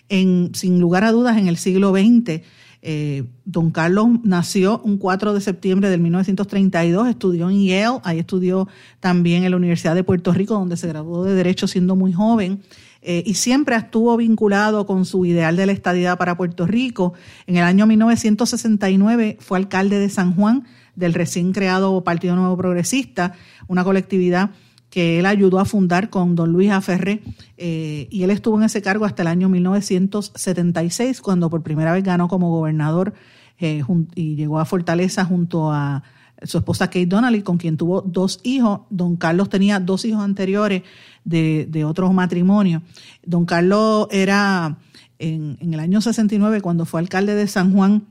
en, 0.09 0.51
sin 0.53 0.79
lugar 0.79 1.03
a 1.03 1.11
dudas, 1.11 1.37
en 1.37 1.47
el 1.47 1.57
siglo 1.57 1.91
XX. 1.91 2.41
Eh, 2.83 3.25
don 3.45 3.69
Carlos 3.69 4.07
nació 4.23 4.81
un 4.83 4.97
4 4.97 5.35
de 5.35 5.41
septiembre 5.41 5.89
del 5.89 6.01
1932, 6.01 7.09
estudió 7.09 7.49
en 7.49 7.63
Yale, 7.63 7.99
ahí 8.03 8.17
estudió 8.17 8.67
también 8.99 9.43
en 9.43 9.51
la 9.51 9.57
Universidad 9.57 9.93
de 9.93 10.03
Puerto 10.03 10.33
Rico, 10.33 10.55
donde 10.55 10.77
se 10.77 10.87
graduó 10.87 11.23
de 11.23 11.35
Derecho 11.35 11.67
siendo 11.67 11.95
muy 11.95 12.11
joven. 12.11 12.61
Eh, 13.01 13.23
y 13.25 13.33
siempre 13.33 13.75
estuvo 13.75 14.15
vinculado 14.17 14.85
con 14.85 15.05
su 15.05 15.25
ideal 15.25 15.55
de 15.55 15.65
la 15.65 15.71
estadidad 15.71 16.17
para 16.17 16.37
Puerto 16.37 16.67
Rico. 16.67 17.13
En 17.47 17.57
el 17.57 17.63
año 17.63 17.87
1969 17.87 19.37
fue 19.39 19.57
alcalde 19.57 19.99
de 19.99 20.09
San 20.09 20.35
Juan, 20.35 20.65
del 20.95 21.13
recién 21.13 21.51
creado 21.51 22.03
Partido 22.03 22.35
Nuevo 22.35 22.57
Progresista, 22.57 23.33
una 23.67 23.83
colectividad 23.83 24.51
que 24.91 25.19
él 25.19 25.25
ayudó 25.25 25.59
a 25.59 25.65
fundar 25.65 26.09
con 26.09 26.35
don 26.35 26.51
Luis 26.51 26.69
Aferré, 26.69 27.21
eh, 27.57 28.07
y 28.11 28.23
él 28.23 28.29
estuvo 28.29 28.57
en 28.57 28.63
ese 28.63 28.81
cargo 28.81 29.05
hasta 29.05 29.21
el 29.23 29.29
año 29.29 29.47
1976, 29.47 31.21
cuando 31.21 31.49
por 31.49 31.63
primera 31.63 31.93
vez 31.93 32.03
ganó 32.03 32.27
como 32.27 32.51
gobernador 32.51 33.13
eh, 33.57 33.83
y 34.15 34.35
llegó 34.35 34.59
a 34.59 34.65
Fortaleza 34.65 35.23
junto 35.23 35.71
a 35.71 36.03
su 36.43 36.57
esposa 36.57 36.87
Kate 36.87 37.05
Donnelly, 37.05 37.41
con 37.41 37.57
quien 37.57 37.77
tuvo 37.77 38.01
dos 38.01 38.39
hijos. 38.43 38.81
Don 38.89 39.15
Carlos 39.15 39.49
tenía 39.49 39.79
dos 39.79 40.05
hijos 40.05 40.23
anteriores 40.23 40.83
de, 41.23 41.67
de 41.69 41.85
otros 41.85 42.13
matrimonios. 42.13 42.81
Don 43.23 43.45
Carlos 43.45 44.07
era, 44.11 44.77
en, 45.19 45.57
en 45.59 45.73
el 45.73 45.79
año 45.79 46.01
69, 46.01 46.61
cuando 46.61 46.85
fue 46.85 46.99
alcalde 46.99 47.35
de 47.35 47.47
San 47.47 47.73
Juan, 47.73 48.05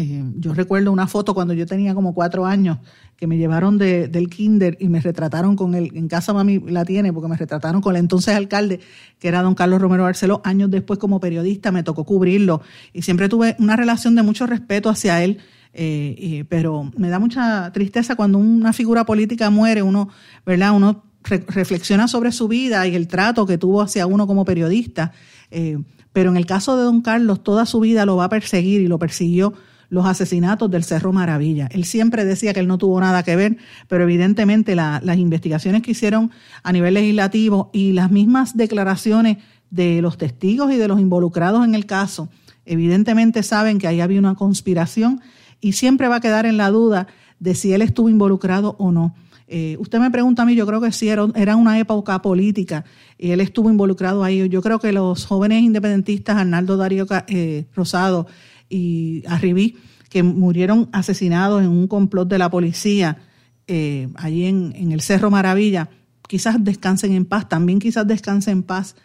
eh, 0.00 0.22
yo 0.36 0.54
recuerdo 0.54 0.92
una 0.92 1.08
foto 1.08 1.34
cuando 1.34 1.54
yo 1.54 1.66
tenía 1.66 1.92
como 1.92 2.14
cuatro 2.14 2.46
años 2.46 2.78
que 3.16 3.26
me 3.26 3.36
llevaron 3.36 3.78
de, 3.78 4.06
del 4.06 4.30
kinder 4.30 4.76
y 4.78 4.88
me 4.88 5.00
retrataron 5.00 5.56
con 5.56 5.74
él, 5.74 5.90
en 5.94 6.06
casa 6.06 6.32
mami 6.32 6.60
la 6.60 6.84
tiene 6.84 7.12
porque 7.12 7.28
me 7.28 7.36
retrataron 7.36 7.80
con 7.80 7.96
el 7.96 8.00
entonces 8.02 8.36
alcalde, 8.36 8.78
que 9.18 9.26
era 9.26 9.42
don 9.42 9.56
Carlos 9.56 9.80
Romero 9.80 10.04
Barceló, 10.04 10.40
años 10.44 10.70
después 10.70 11.00
como 11.00 11.18
periodista 11.18 11.72
me 11.72 11.82
tocó 11.82 12.04
cubrirlo 12.04 12.62
y 12.92 13.02
siempre 13.02 13.28
tuve 13.28 13.56
una 13.58 13.74
relación 13.74 14.14
de 14.14 14.22
mucho 14.22 14.46
respeto 14.46 14.88
hacia 14.88 15.24
él, 15.24 15.38
eh, 15.72 16.44
pero 16.48 16.90
me 16.96 17.08
da 17.08 17.18
mucha 17.18 17.72
tristeza 17.72 18.16
cuando 18.16 18.38
una 18.38 18.72
figura 18.72 19.04
política 19.04 19.50
muere, 19.50 19.82
uno, 19.82 20.08
¿verdad? 20.44 20.74
Uno 20.74 21.04
reflexiona 21.22 22.08
sobre 22.08 22.32
su 22.32 22.48
vida 22.48 22.86
y 22.86 22.94
el 22.94 23.08
trato 23.08 23.46
que 23.46 23.58
tuvo 23.58 23.82
hacia 23.82 24.06
uno 24.06 24.26
como 24.26 24.44
periodista, 24.44 25.12
eh, 25.50 25.78
pero 26.12 26.30
en 26.30 26.36
el 26.36 26.46
caso 26.46 26.76
de 26.76 26.84
don 26.84 27.00
Carlos 27.00 27.42
toda 27.42 27.66
su 27.66 27.80
vida 27.80 28.06
lo 28.06 28.16
va 28.16 28.24
a 28.24 28.28
perseguir 28.28 28.80
y 28.80 28.88
lo 28.88 28.98
persiguió 28.98 29.54
los 29.90 30.06
asesinatos 30.06 30.70
del 30.70 30.84
Cerro 30.84 31.12
Maravilla. 31.12 31.68
Él 31.70 31.84
siempre 31.84 32.24
decía 32.24 32.52
que 32.52 32.60
él 32.60 32.66
no 32.66 32.78
tuvo 32.78 33.00
nada 33.00 33.22
que 33.22 33.36
ver, 33.36 33.56
pero 33.88 34.04
evidentemente 34.04 34.74
las 34.74 35.16
investigaciones 35.16 35.82
que 35.82 35.92
hicieron 35.92 36.30
a 36.62 36.72
nivel 36.72 36.94
legislativo 36.94 37.70
y 37.72 37.92
las 37.92 38.10
mismas 38.10 38.56
declaraciones 38.56 39.38
de 39.70 40.02
los 40.02 40.18
testigos 40.18 40.72
y 40.72 40.76
de 40.76 40.88
los 40.88 41.00
involucrados 41.00 41.64
en 41.64 41.74
el 41.74 41.86
caso, 41.86 42.28
evidentemente 42.66 43.42
saben 43.42 43.78
que 43.78 43.86
ahí 43.86 44.00
había 44.00 44.18
una 44.18 44.34
conspiración 44.34 45.20
y 45.60 45.72
siempre 45.72 46.08
va 46.08 46.16
a 46.16 46.20
quedar 46.20 46.46
en 46.46 46.56
la 46.56 46.70
duda 46.70 47.06
de 47.40 47.54
si 47.54 47.72
él 47.72 47.82
estuvo 47.82 48.08
involucrado 48.08 48.76
o 48.78 48.92
no. 48.92 49.14
Eh, 49.50 49.76
usted 49.80 49.98
me 49.98 50.10
pregunta 50.10 50.42
a 50.42 50.44
mí, 50.44 50.54
yo 50.54 50.66
creo 50.66 50.80
que 50.80 50.92
sí, 50.92 51.08
era, 51.08 51.56
una 51.56 51.78
época 51.78 52.20
política 52.20 52.84
y 53.16 53.30
él 53.30 53.40
estuvo 53.40 53.70
involucrado 53.70 54.22
ahí. 54.22 54.48
Yo 54.48 54.60
creo 54.60 54.78
que 54.78 54.92
los 54.92 55.24
jóvenes 55.24 55.62
independentistas, 55.62 56.36
Arnaldo 56.36 56.76
Darío 56.76 57.06
eh, 57.28 57.66
Rosado 57.74 58.26
y 58.68 59.22
Arribí, 59.26 59.76
que 60.10 60.22
murieron 60.22 60.88
asesinados 60.92 61.62
en 61.62 61.70
un 61.70 61.88
complot 61.88 62.28
de 62.28 62.38
la 62.38 62.50
policía 62.50 63.18
eh, 63.66 64.08
allí 64.16 64.44
en, 64.44 64.72
en, 64.76 64.92
el 64.92 65.00
Cerro 65.00 65.30
Maravilla, 65.30 65.90
quizás 66.26 66.62
descansen 66.62 67.12
en 67.12 67.24
paz, 67.24 67.48
también 67.48 67.78
quizás 67.78 68.06
descansen 68.06 68.58
en 68.58 68.62
paz. 68.62 68.96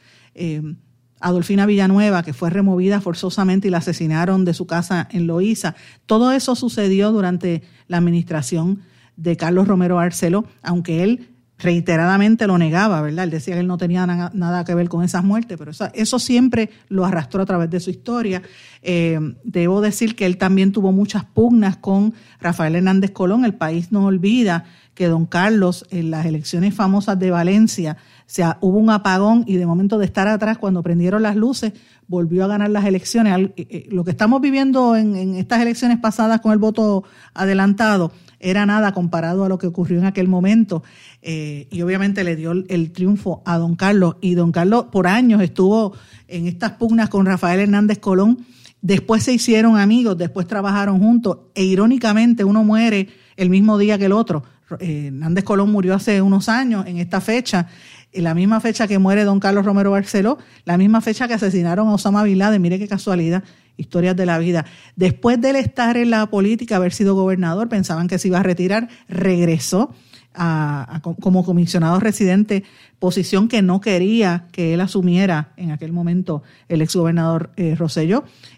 Adolfina 1.23 1.65
Villanueva, 1.65 2.21
que 2.21 2.33
fue 2.33 2.49
removida 2.49 2.99
forzosamente 2.99 3.69
y 3.69 3.71
la 3.71 3.77
asesinaron 3.77 4.43
de 4.43 4.53
su 4.53 4.67
casa 4.67 5.07
en 5.11 5.25
Loíza. 5.25 5.73
Todo 6.05 6.33
eso 6.33 6.55
sucedió 6.55 7.11
durante 7.11 7.63
la 7.87 7.97
administración 7.97 8.81
de 9.15 9.37
Carlos 9.37 9.67
Romero 9.67 9.95
Barceló, 9.95 10.45
aunque 10.61 11.03
él 11.03 11.29
reiteradamente 11.59 12.45
lo 12.45 12.57
negaba, 12.57 13.01
¿verdad? 13.01 13.23
Él 13.23 13.31
decía 13.31 13.53
que 13.53 13.61
él 13.61 13.67
no 13.67 13.77
tenía 13.77 14.05
nada 14.05 14.65
que 14.65 14.75
ver 14.75 14.89
con 14.89 15.03
esas 15.03 15.23
muertes, 15.23 15.57
pero 15.57 15.71
eso, 15.93 16.19
siempre 16.19 16.69
lo 16.89 17.05
arrastró 17.05 17.41
a 17.41 17.45
través 17.45 17.69
de 17.69 17.79
su 17.79 17.89
historia. 17.89 18.41
Eh, 18.81 19.17
debo 19.45 19.79
decir 19.79 20.15
que 20.15 20.25
él 20.25 20.37
también 20.37 20.73
tuvo 20.73 20.91
muchas 20.91 21.23
pugnas 21.23 21.77
con 21.77 22.13
Rafael 22.41 22.75
Hernández 22.75 23.11
Colón. 23.11 23.45
El 23.45 23.53
país 23.53 23.91
no 23.91 24.05
olvida 24.05 24.65
que 24.93 25.07
don 25.07 25.25
Carlos 25.25 25.85
en 25.89 26.11
las 26.11 26.25
elecciones 26.25 26.73
famosas 26.73 27.17
de 27.19 27.31
Valencia 27.31 27.97
sea, 28.33 28.57
hubo 28.61 28.79
un 28.79 28.89
apagón 28.89 29.43
y 29.45 29.57
de 29.57 29.67
momento 29.67 29.99
de 29.99 30.05
estar 30.05 30.27
atrás, 30.27 30.57
cuando 30.57 30.81
prendieron 30.81 31.21
las 31.21 31.35
luces, 31.35 31.73
volvió 32.07 32.43
a 32.43 32.47
ganar 32.47 32.71
las 32.71 32.83
elecciones. 32.85 33.37
Eh, 33.37 33.53
eh, 33.57 33.87
lo 33.91 34.03
que 34.03 34.09
estamos 34.09 34.41
viviendo 34.41 34.95
en, 34.95 35.35
estas 35.35 35.61
elecciones 35.61 35.99
pasadas 35.99 36.41
con 36.41 36.51
el 36.51 36.57
voto 36.57 37.03
adelantado 37.35 38.11
era 38.39 38.65
nada 38.65 38.91
comparado 38.91 39.45
a 39.45 39.49
lo 39.49 39.59
que 39.59 39.67
ocurrió 39.67 39.99
en 39.99 40.05
aquel 40.05 40.27
momento. 40.27 40.81
Eh, 41.21 41.67
y 41.69 41.83
obviamente 41.83 42.23
le 42.23 42.35
dio 42.35 42.53
el 42.53 42.91
triunfo 42.91 43.43
a 43.45 43.59
don 43.59 43.75
Carlos. 43.75 44.15
Y 44.19 44.33
don 44.33 44.51
Carlos 44.51 44.85
por 44.91 45.05
años 45.05 45.39
estuvo 45.43 45.93
en 46.27 46.47
estas 46.47 46.71
pugnas 46.71 47.09
con 47.09 47.27
Rafael 47.27 47.59
Hernández 47.59 47.99
Colón. 47.99 48.47
Después 48.81 49.21
se 49.21 49.31
hicieron 49.31 49.77
amigos, 49.77 50.17
después 50.17 50.47
trabajaron 50.47 50.99
juntos. 50.99 51.37
E 51.53 51.63
irónicamente 51.63 52.43
uno 52.43 52.63
muere 52.63 53.09
el 53.37 53.51
mismo 53.51 53.77
día 53.77 53.99
que 53.99 54.05
el 54.05 54.11
otro. 54.11 54.43
Hernández 54.79 55.43
Colón 55.43 55.71
murió 55.71 55.95
hace 55.95 56.21
unos 56.21 56.49
años 56.49 56.85
en 56.87 56.97
esta 56.97 57.21
fecha. 57.21 57.67
En 58.11 58.23
la 58.23 58.35
misma 58.35 58.59
fecha 58.59 58.87
que 58.87 58.99
muere 58.99 59.23
don 59.23 59.39
Carlos 59.39 59.65
Romero 59.65 59.91
Barceló, 59.91 60.37
la 60.65 60.77
misma 60.77 61.01
fecha 61.01 61.27
que 61.27 61.33
asesinaron 61.33 61.87
a 61.87 61.93
Osama 61.93 62.23
Bin 62.23 62.37
Laden, 62.37 62.61
mire 62.61 62.77
qué 62.77 62.87
casualidad, 62.87 63.43
historias 63.77 64.15
de 64.15 64.25
la 64.25 64.37
vida. 64.37 64.65
Después 64.95 65.41
de 65.41 65.49
él 65.49 65.55
estar 65.55 65.97
en 65.97 66.11
la 66.11 66.27
política, 66.27 66.75
haber 66.75 66.93
sido 66.93 67.15
gobernador, 67.15 67.69
pensaban 67.69 68.07
que 68.07 68.19
se 68.19 68.27
iba 68.27 68.39
a 68.39 68.43
retirar, 68.43 68.87
regresó 69.07 69.93
a, 70.35 71.01
como 71.21 71.43
comisionado 71.43 71.99
residente, 71.99 72.63
posición 72.99 73.47
que 73.47 73.61
no 73.61 73.81
quería 73.81 74.47
que 74.51 74.73
él 74.73 74.81
asumiera 74.81 75.53
en 75.57 75.71
aquel 75.71 75.91
momento 75.91 76.43
el 76.69 76.81
exgobernador 76.81 77.51
eh, 77.57 77.75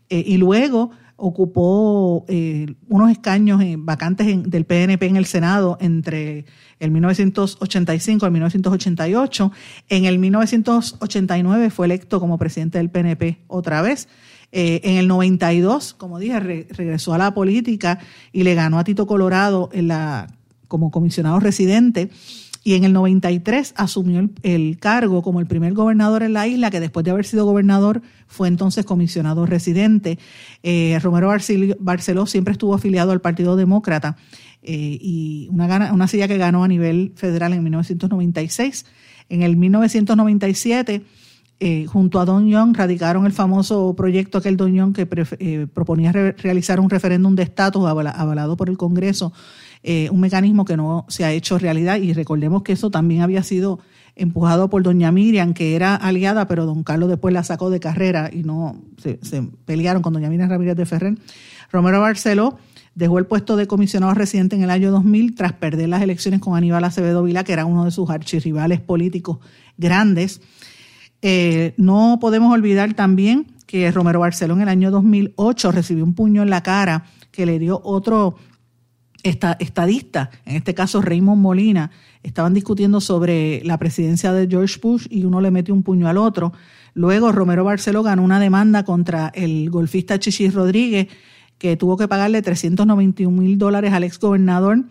eh, 0.10 0.24
y 0.26 0.38
luego 0.38 0.92
ocupó 1.18 2.26
eh, 2.28 2.76
unos 2.90 3.12
escaños 3.12 3.62
vacantes 3.78 4.28
del 4.50 4.66
PNP 4.66 5.06
en 5.06 5.16
el 5.16 5.26
Senado 5.26 5.78
entre 5.80 6.46
el 6.80 6.92
1985 6.92 8.26
y 8.26 8.28
el 8.28 8.32
1988. 8.32 9.52
En 9.90 10.06
el 10.06 10.20
1989 10.20 11.70
fue 11.70 11.86
electo 11.86 12.20
como 12.20 12.38
presidente 12.38 12.78
del 12.78 12.90
PNP 12.90 13.40
otra 13.48 13.82
vez. 13.82 14.08
Eh, 14.52 14.82
en 14.84 14.98
el 14.98 15.08
92, 15.08 15.94
como 15.94 16.20
dije, 16.20 16.40
regresó 16.40 17.14
a 17.14 17.18
la 17.18 17.34
política 17.34 18.00
y 18.32 18.44
le 18.44 18.56
ganó 18.56 18.80
a 18.80 18.84
Tito 18.84 19.08
Colorado 19.08 19.70
en 19.74 19.88
la, 19.88 20.28
como 20.68 20.92
comisionado 20.92 21.40
residente 21.40 22.10
y 22.66 22.74
en 22.74 22.84
el 22.84 22.94
93 22.94 23.76
asumió 23.78 24.28
el, 24.42 24.80
cargo 24.80 25.22
como 25.22 25.40
el 25.40 25.46
primer 25.46 25.76
gobernador 25.76 26.24
en 26.24 26.34
la 26.34 26.48
isla, 26.48 26.72
que 26.72 26.80
después 26.80 27.04
de 27.04 27.12
haber 27.12 27.24
sido 27.24 27.46
gobernador 27.46 28.02
fue 28.26 28.48
entonces 28.48 28.86
comisionado 28.86 29.46
residente. 29.46 30.18
Eh, 30.64 30.98
Romero 31.00 31.32
Barceló 31.80 32.26
siempre 32.26 32.54
estuvo 32.54 32.74
afiliado 32.74 33.12
al 33.12 33.22
Partido 33.22 33.56
Demócrata 33.56 34.18
eh, 34.64 34.98
y 35.00 35.48
una, 35.52 35.94
una 35.94 36.08
silla 36.08 36.28
que 36.28 36.40
ganó 36.40 36.64
a 36.64 36.68
nivel 36.68 37.14
federal 37.16 37.54
en 37.54 37.64
1996. 37.64 38.88
En 39.30 39.44
el 39.44 39.56
1997... 39.56 41.04
Eh, 41.62 41.86
junto 41.88 42.20
a 42.20 42.26
Don 42.26 42.50
Young 42.50 42.76
radicaron 42.76 43.26
el 43.26 43.32
famoso 43.32 43.96
proyecto 43.96 44.38
aquel 44.38 44.58
Don 44.58 44.74
Young 44.74 44.94
que 44.94 45.06
proponía 45.68 46.12
realizar 46.12 46.82
un 46.82 46.90
referéndum 46.90 47.34
de 47.34 47.44
estatus 47.44 47.88
avalado 47.88 48.58
por 48.58 48.70
el 48.70 48.76
Congreso 48.76 49.32
eh, 49.88 50.10
un 50.10 50.20
mecanismo 50.20 50.66
que 50.66 50.76
no 50.76 51.06
se 51.10 51.26
ha 51.26 51.32
hecho 51.32 51.60
realidad 51.60 51.98
y 51.98 52.12
recordemos 52.12 52.64
que 52.64 52.74
eso 52.74 52.90
también 52.90 53.22
había 53.22 53.44
sido 53.44 53.78
empujado 54.16 54.68
por 54.68 54.82
doña 54.82 55.12
Miriam, 55.12 55.54
que 55.54 55.76
era 55.76 55.94
aliada, 55.94 56.48
pero 56.48 56.66
don 56.66 56.82
Carlos 56.82 57.08
después 57.08 57.36
la 57.36 57.44
sacó 57.44 57.70
de 57.70 57.80
carrera 57.80 58.32
y 58.34 58.42
no 58.42 58.82
se, 58.98 59.20
pelearon 59.66 60.02
con 60.02 60.14
doña 60.14 60.28
Miriam 60.28 60.50
Ramírez 60.50 60.76
de 60.76 60.88
Ferrer. 60.88 61.16
Romero 61.72 62.02
Barceló 62.02 62.58
dejó 62.96 63.20
el 63.20 63.28
puesto 63.28 63.58
de 63.58 63.68
comisionado 63.68 64.16
residente 64.16 64.56
en 64.56 64.64
el 64.64 64.72
año 64.72 64.90
2000 64.90 65.36
tras 65.36 65.54
perder 65.54 65.88
las 65.90 66.02
elecciones 66.02 66.40
con 66.40 66.58
Aníbal 66.58 66.84
Acevedo 66.84 67.22
Vila, 67.22 67.44
que 67.44 67.54
era 67.54 67.66
uno 67.66 67.86
de 67.86 67.92
sus 67.92 68.10
archirrivales 68.10 68.82
políticos 68.82 69.38
grandes. 69.78 70.42
Eh, 71.22 71.76
no 71.78 72.18
podemos 72.20 72.52
olvidar 72.52 72.96
también 72.96 73.54
que 73.68 73.92
Romero 73.92 74.22
Barceló 74.22 74.56
en 74.56 74.62
el 74.62 74.70
año 74.70 74.90
2008 74.90 75.72
recibió 75.72 76.04
un 76.04 76.16
puño 76.16 76.42
en 76.42 76.50
la 76.50 76.64
cara 76.64 77.06
que 77.30 77.46
le 77.46 77.60
dio 77.60 77.82
otro 77.84 78.36
esta, 79.26 79.54
estadista, 79.60 80.30
en 80.46 80.56
este 80.56 80.76
caso 80.76 81.02
Raymond 81.02 81.42
Molina, 81.42 81.90
estaban 82.22 82.54
discutiendo 82.54 83.02
sobre 83.02 83.64
la 83.66 83.80
presidencia 83.80 84.32
de 84.32 84.48
George 84.48 84.80
Bush 84.80 85.08
y 85.10 85.26
uno 85.26 85.42
le 85.42 85.50
metió 85.50 85.74
un 85.74 85.82
puño 85.82 86.08
al 86.08 86.18
otro. 86.18 86.54
Luego 86.94 87.32
Romero 87.32 87.64
Barceló 87.64 88.04
ganó 88.04 88.24
una 88.24 88.40
demanda 88.40 88.86
contra 88.86 89.32
el 89.34 89.72
golfista 89.72 90.20
Chichis 90.20 90.54
Rodríguez, 90.54 91.08
que 91.58 91.76
tuvo 91.76 91.98
que 91.98 92.08
pagarle 92.08 92.44
391 92.44 93.36
mil 93.36 93.58
dólares 93.58 93.94
al 93.94 94.04
ex 94.04 94.20
gobernador 94.20 94.84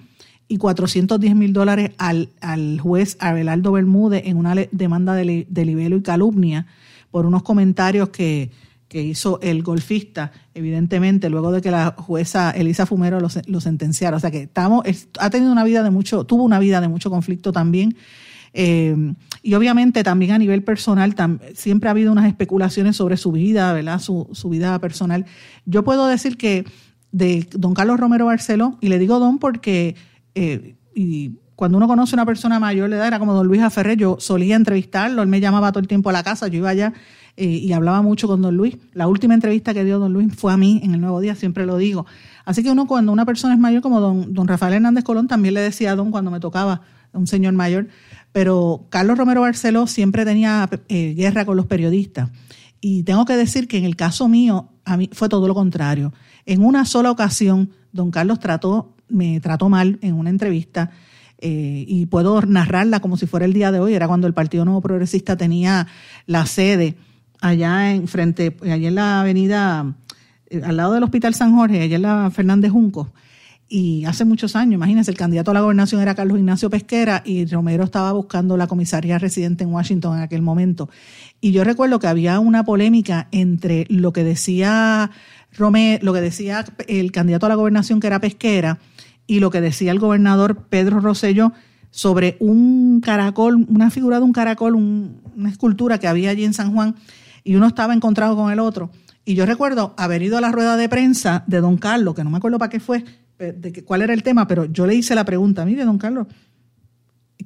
y 0.48 0.58
410 0.58 1.36
mil 1.36 1.52
dólares 1.52 1.92
al, 1.98 2.30
al 2.40 2.80
juez 2.80 3.16
Abelardo 3.20 3.70
Bermúdez 3.70 4.22
en 4.26 4.36
una 4.36 4.56
demanda 4.72 5.14
de, 5.14 5.46
de 5.48 5.64
libelo 5.64 5.96
y 5.96 6.02
calumnia 6.02 6.66
por 7.12 7.24
unos 7.24 7.44
comentarios 7.44 8.08
que, 8.08 8.50
que 8.94 9.02
hizo 9.02 9.40
el 9.42 9.64
golfista, 9.64 10.30
evidentemente, 10.54 11.28
luego 11.28 11.50
de 11.50 11.60
que 11.60 11.72
la 11.72 11.96
jueza 11.98 12.52
Elisa 12.52 12.86
Fumero 12.86 13.18
lo, 13.18 13.60
sentenciara. 13.60 14.16
O 14.16 14.20
sea 14.20 14.30
que 14.30 14.42
estamos, 14.42 14.84
ha 15.18 15.30
tenido 15.30 15.50
una 15.50 15.64
vida 15.64 15.82
de 15.82 15.90
mucho, 15.90 16.22
tuvo 16.22 16.44
una 16.44 16.60
vida 16.60 16.80
de 16.80 16.86
mucho 16.86 17.10
conflicto 17.10 17.50
también. 17.50 17.96
Eh, 18.52 18.94
y 19.42 19.54
obviamente 19.54 20.04
también 20.04 20.30
a 20.30 20.38
nivel 20.38 20.62
personal, 20.62 21.12
siempre 21.56 21.88
ha 21.88 21.90
habido 21.90 22.12
unas 22.12 22.28
especulaciones 22.28 22.94
sobre 22.94 23.16
su 23.16 23.32
vida, 23.32 23.72
¿verdad? 23.72 23.98
Su, 23.98 24.48
vida 24.48 24.78
personal. 24.78 25.26
Yo 25.66 25.82
puedo 25.82 26.06
decir 26.06 26.36
que 26.36 26.64
de 27.10 27.48
don 27.50 27.74
Carlos 27.74 27.98
Romero 27.98 28.26
Barceló, 28.26 28.78
y 28.80 28.90
le 28.90 29.00
digo 29.00 29.18
don 29.18 29.40
porque 29.40 29.96
eh, 30.36 30.76
y 30.94 31.40
cuando 31.56 31.78
uno 31.78 31.88
conoce 31.88 32.14
a 32.14 32.18
una 32.18 32.26
persona 32.26 32.60
mayor 32.60 32.88
le 32.90 32.94
edad, 32.96 33.08
era 33.08 33.18
como 33.18 33.34
don 33.34 33.48
Luis 33.48 33.60
Aferré, 33.60 33.96
yo 33.96 34.18
solía 34.20 34.54
entrevistarlo, 34.54 35.22
él 35.22 35.28
me 35.28 35.40
llamaba 35.40 35.72
todo 35.72 35.80
el 35.80 35.88
tiempo 35.88 36.10
a 36.10 36.12
la 36.12 36.22
casa, 36.22 36.46
yo 36.46 36.58
iba 36.58 36.68
allá 36.68 36.92
y 37.36 37.72
hablaba 37.72 38.00
mucho 38.02 38.28
con 38.28 38.42
don 38.42 38.56
Luis. 38.56 38.76
La 38.92 39.08
última 39.08 39.34
entrevista 39.34 39.74
que 39.74 39.84
dio 39.84 39.98
don 39.98 40.12
Luis 40.12 40.34
fue 40.36 40.52
a 40.52 40.56
mí 40.56 40.80
en 40.84 40.94
el 40.94 41.00
Nuevo 41.00 41.20
Día, 41.20 41.34
siempre 41.34 41.66
lo 41.66 41.76
digo. 41.76 42.06
Así 42.44 42.62
que 42.62 42.70
uno 42.70 42.86
cuando 42.86 43.10
una 43.12 43.24
persona 43.24 43.54
es 43.54 43.60
mayor, 43.60 43.82
como 43.82 44.00
don, 44.00 44.34
don 44.34 44.46
Rafael 44.46 44.74
Hernández 44.74 45.04
Colón, 45.04 45.26
también 45.28 45.54
le 45.54 45.60
decía 45.60 45.92
a 45.92 45.96
don 45.96 46.10
cuando 46.10 46.30
me 46.30 46.40
tocaba, 46.40 46.82
un 47.14 47.26
señor 47.26 47.54
mayor, 47.54 47.88
pero 48.32 48.86
Carlos 48.90 49.16
Romero 49.16 49.42
Barceló 49.42 49.86
siempre 49.86 50.24
tenía 50.24 50.68
eh, 50.88 51.14
guerra 51.14 51.44
con 51.44 51.56
los 51.56 51.66
periodistas. 51.66 52.30
Y 52.80 53.04
tengo 53.04 53.24
que 53.24 53.36
decir 53.36 53.66
que 53.68 53.78
en 53.78 53.84
el 53.84 53.96
caso 53.96 54.28
mío, 54.28 54.68
a 54.84 54.96
mí 54.96 55.08
fue 55.12 55.28
todo 55.28 55.48
lo 55.48 55.54
contrario. 55.54 56.12
En 56.44 56.62
una 56.62 56.84
sola 56.84 57.10
ocasión, 57.10 57.70
don 57.92 58.10
Carlos 58.10 58.40
trató, 58.40 58.94
me 59.08 59.40
trató 59.40 59.68
mal 59.68 59.98
en 60.02 60.14
una 60.14 60.30
entrevista 60.30 60.90
eh, 61.38 61.84
y 61.88 62.06
puedo 62.06 62.42
narrarla 62.42 63.00
como 63.00 63.16
si 63.16 63.26
fuera 63.26 63.46
el 63.46 63.54
día 63.54 63.72
de 63.72 63.80
hoy. 63.80 63.94
Era 63.94 64.06
cuando 64.06 64.26
el 64.26 64.34
Partido 64.34 64.64
Nuevo 64.64 64.82
Progresista 64.82 65.36
tenía 65.36 65.86
la 66.26 66.44
sede 66.44 66.96
allá 67.44 67.92
en 67.92 68.08
frente, 68.08 68.56
allá 68.62 68.88
en 68.88 68.94
la 68.94 69.20
avenida, 69.20 69.94
eh, 70.48 70.62
al 70.64 70.78
lado 70.78 70.94
del 70.94 71.02
Hospital 71.02 71.34
San 71.34 71.54
Jorge, 71.54 71.82
allá 71.82 71.96
en 71.96 72.02
la 72.02 72.30
Fernández 72.30 72.72
Junco. 72.72 73.12
Y 73.68 74.04
hace 74.06 74.24
muchos 74.24 74.56
años, 74.56 74.74
imagínense, 74.74 75.10
el 75.10 75.16
candidato 75.16 75.50
a 75.50 75.54
la 75.54 75.60
gobernación 75.60 76.00
era 76.00 76.14
Carlos 76.14 76.38
Ignacio 76.38 76.70
Pesquera 76.70 77.22
y 77.24 77.44
Romero 77.44 77.84
estaba 77.84 78.12
buscando 78.12 78.56
la 78.56 78.66
comisaría 78.66 79.18
residente 79.18 79.64
en 79.64 79.72
Washington 79.72 80.16
en 80.16 80.22
aquel 80.22 80.40
momento. 80.40 80.88
Y 81.40 81.52
yo 81.52 81.64
recuerdo 81.64 81.98
que 81.98 82.06
había 82.06 82.40
una 82.40 82.64
polémica 82.64 83.28
entre 83.30 83.86
lo 83.90 84.12
que 84.12 84.24
decía 84.24 85.10
Romero, 85.52 86.02
lo 86.02 86.14
que 86.14 86.20
decía 86.22 86.64
el 86.88 87.12
candidato 87.12 87.46
a 87.46 87.50
la 87.50 87.56
gobernación 87.56 88.00
que 88.00 88.06
era 88.06 88.20
Pesquera 88.20 88.78
y 89.26 89.40
lo 89.40 89.50
que 89.50 89.60
decía 89.60 89.92
el 89.92 89.98
gobernador 89.98 90.66
Pedro 90.68 91.00
Rosselló 91.00 91.52
sobre 91.90 92.36
un 92.40 93.00
caracol, 93.02 93.66
una 93.68 93.90
figura 93.90 94.18
de 94.18 94.24
un 94.24 94.32
caracol, 94.32 94.74
una 94.74 95.50
escultura 95.50 95.98
que 95.98 96.06
había 96.08 96.30
allí 96.30 96.44
en 96.44 96.54
San 96.54 96.72
Juan 96.72 96.96
y 97.44 97.54
uno 97.54 97.68
estaba 97.68 97.94
encontrado 97.94 98.34
con 98.34 98.50
el 98.50 98.58
otro. 98.58 98.90
Y 99.24 99.34
yo 99.34 99.46
recuerdo 99.46 99.94
haber 99.96 100.22
ido 100.22 100.38
a 100.38 100.40
la 100.40 100.50
rueda 100.50 100.76
de 100.76 100.88
prensa 100.88 101.44
de 101.46 101.60
don 101.60 101.76
Carlos, 101.76 102.14
que 102.14 102.24
no 102.24 102.30
me 102.30 102.38
acuerdo 102.38 102.58
para 102.58 102.70
qué 102.70 102.80
fue, 102.80 103.04
eh, 103.38 103.54
de 103.56 103.84
cuál 103.84 104.02
era 104.02 104.12
el 104.12 104.22
tema, 104.22 104.46
pero 104.46 104.64
yo 104.64 104.86
le 104.86 104.94
hice 104.94 105.14
la 105.14 105.24
pregunta, 105.24 105.64
mire, 105.64 105.84
don 105.84 105.98
Carlos, 105.98 106.26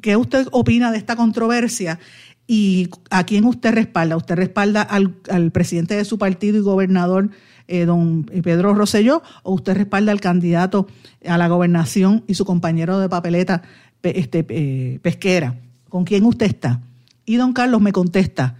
¿Qué 0.00 0.16
usted 0.16 0.46
opina 0.52 0.92
de 0.92 0.98
esta 0.98 1.16
controversia? 1.16 1.98
¿Y 2.46 2.88
a 3.10 3.24
quién 3.24 3.44
usted 3.44 3.72
respalda? 3.72 4.16
¿Usted 4.16 4.36
respalda 4.36 4.82
al, 4.82 5.16
al 5.28 5.50
presidente 5.50 5.96
de 5.96 6.04
su 6.04 6.18
partido 6.18 6.56
y 6.56 6.60
gobernador, 6.60 7.30
eh, 7.66 7.84
don 7.84 8.24
Pedro 8.24 8.74
Rosselló, 8.74 9.22
o 9.42 9.54
usted 9.54 9.76
respalda 9.76 10.12
al 10.12 10.20
candidato 10.20 10.86
a 11.26 11.36
la 11.36 11.48
gobernación 11.48 12.24
y 12.26 12.34
su 12.34 12.44
compañero 12.44 12.98
de 12.98 13.08
papeleta 13.08 13.62
este, 14.02 14.46
eh, 14.48 14.98
pesquera? 15.02 15.56
¿Con 15.88 16.04
quién 16.04 16.24
usted 16.24 16.46
está? 16.46 16.80
Y 17.24 17.36
don 17.36 17.52
Carlos 17.52 17.80
me 17.80 17.92
contesta, 17.92 18.56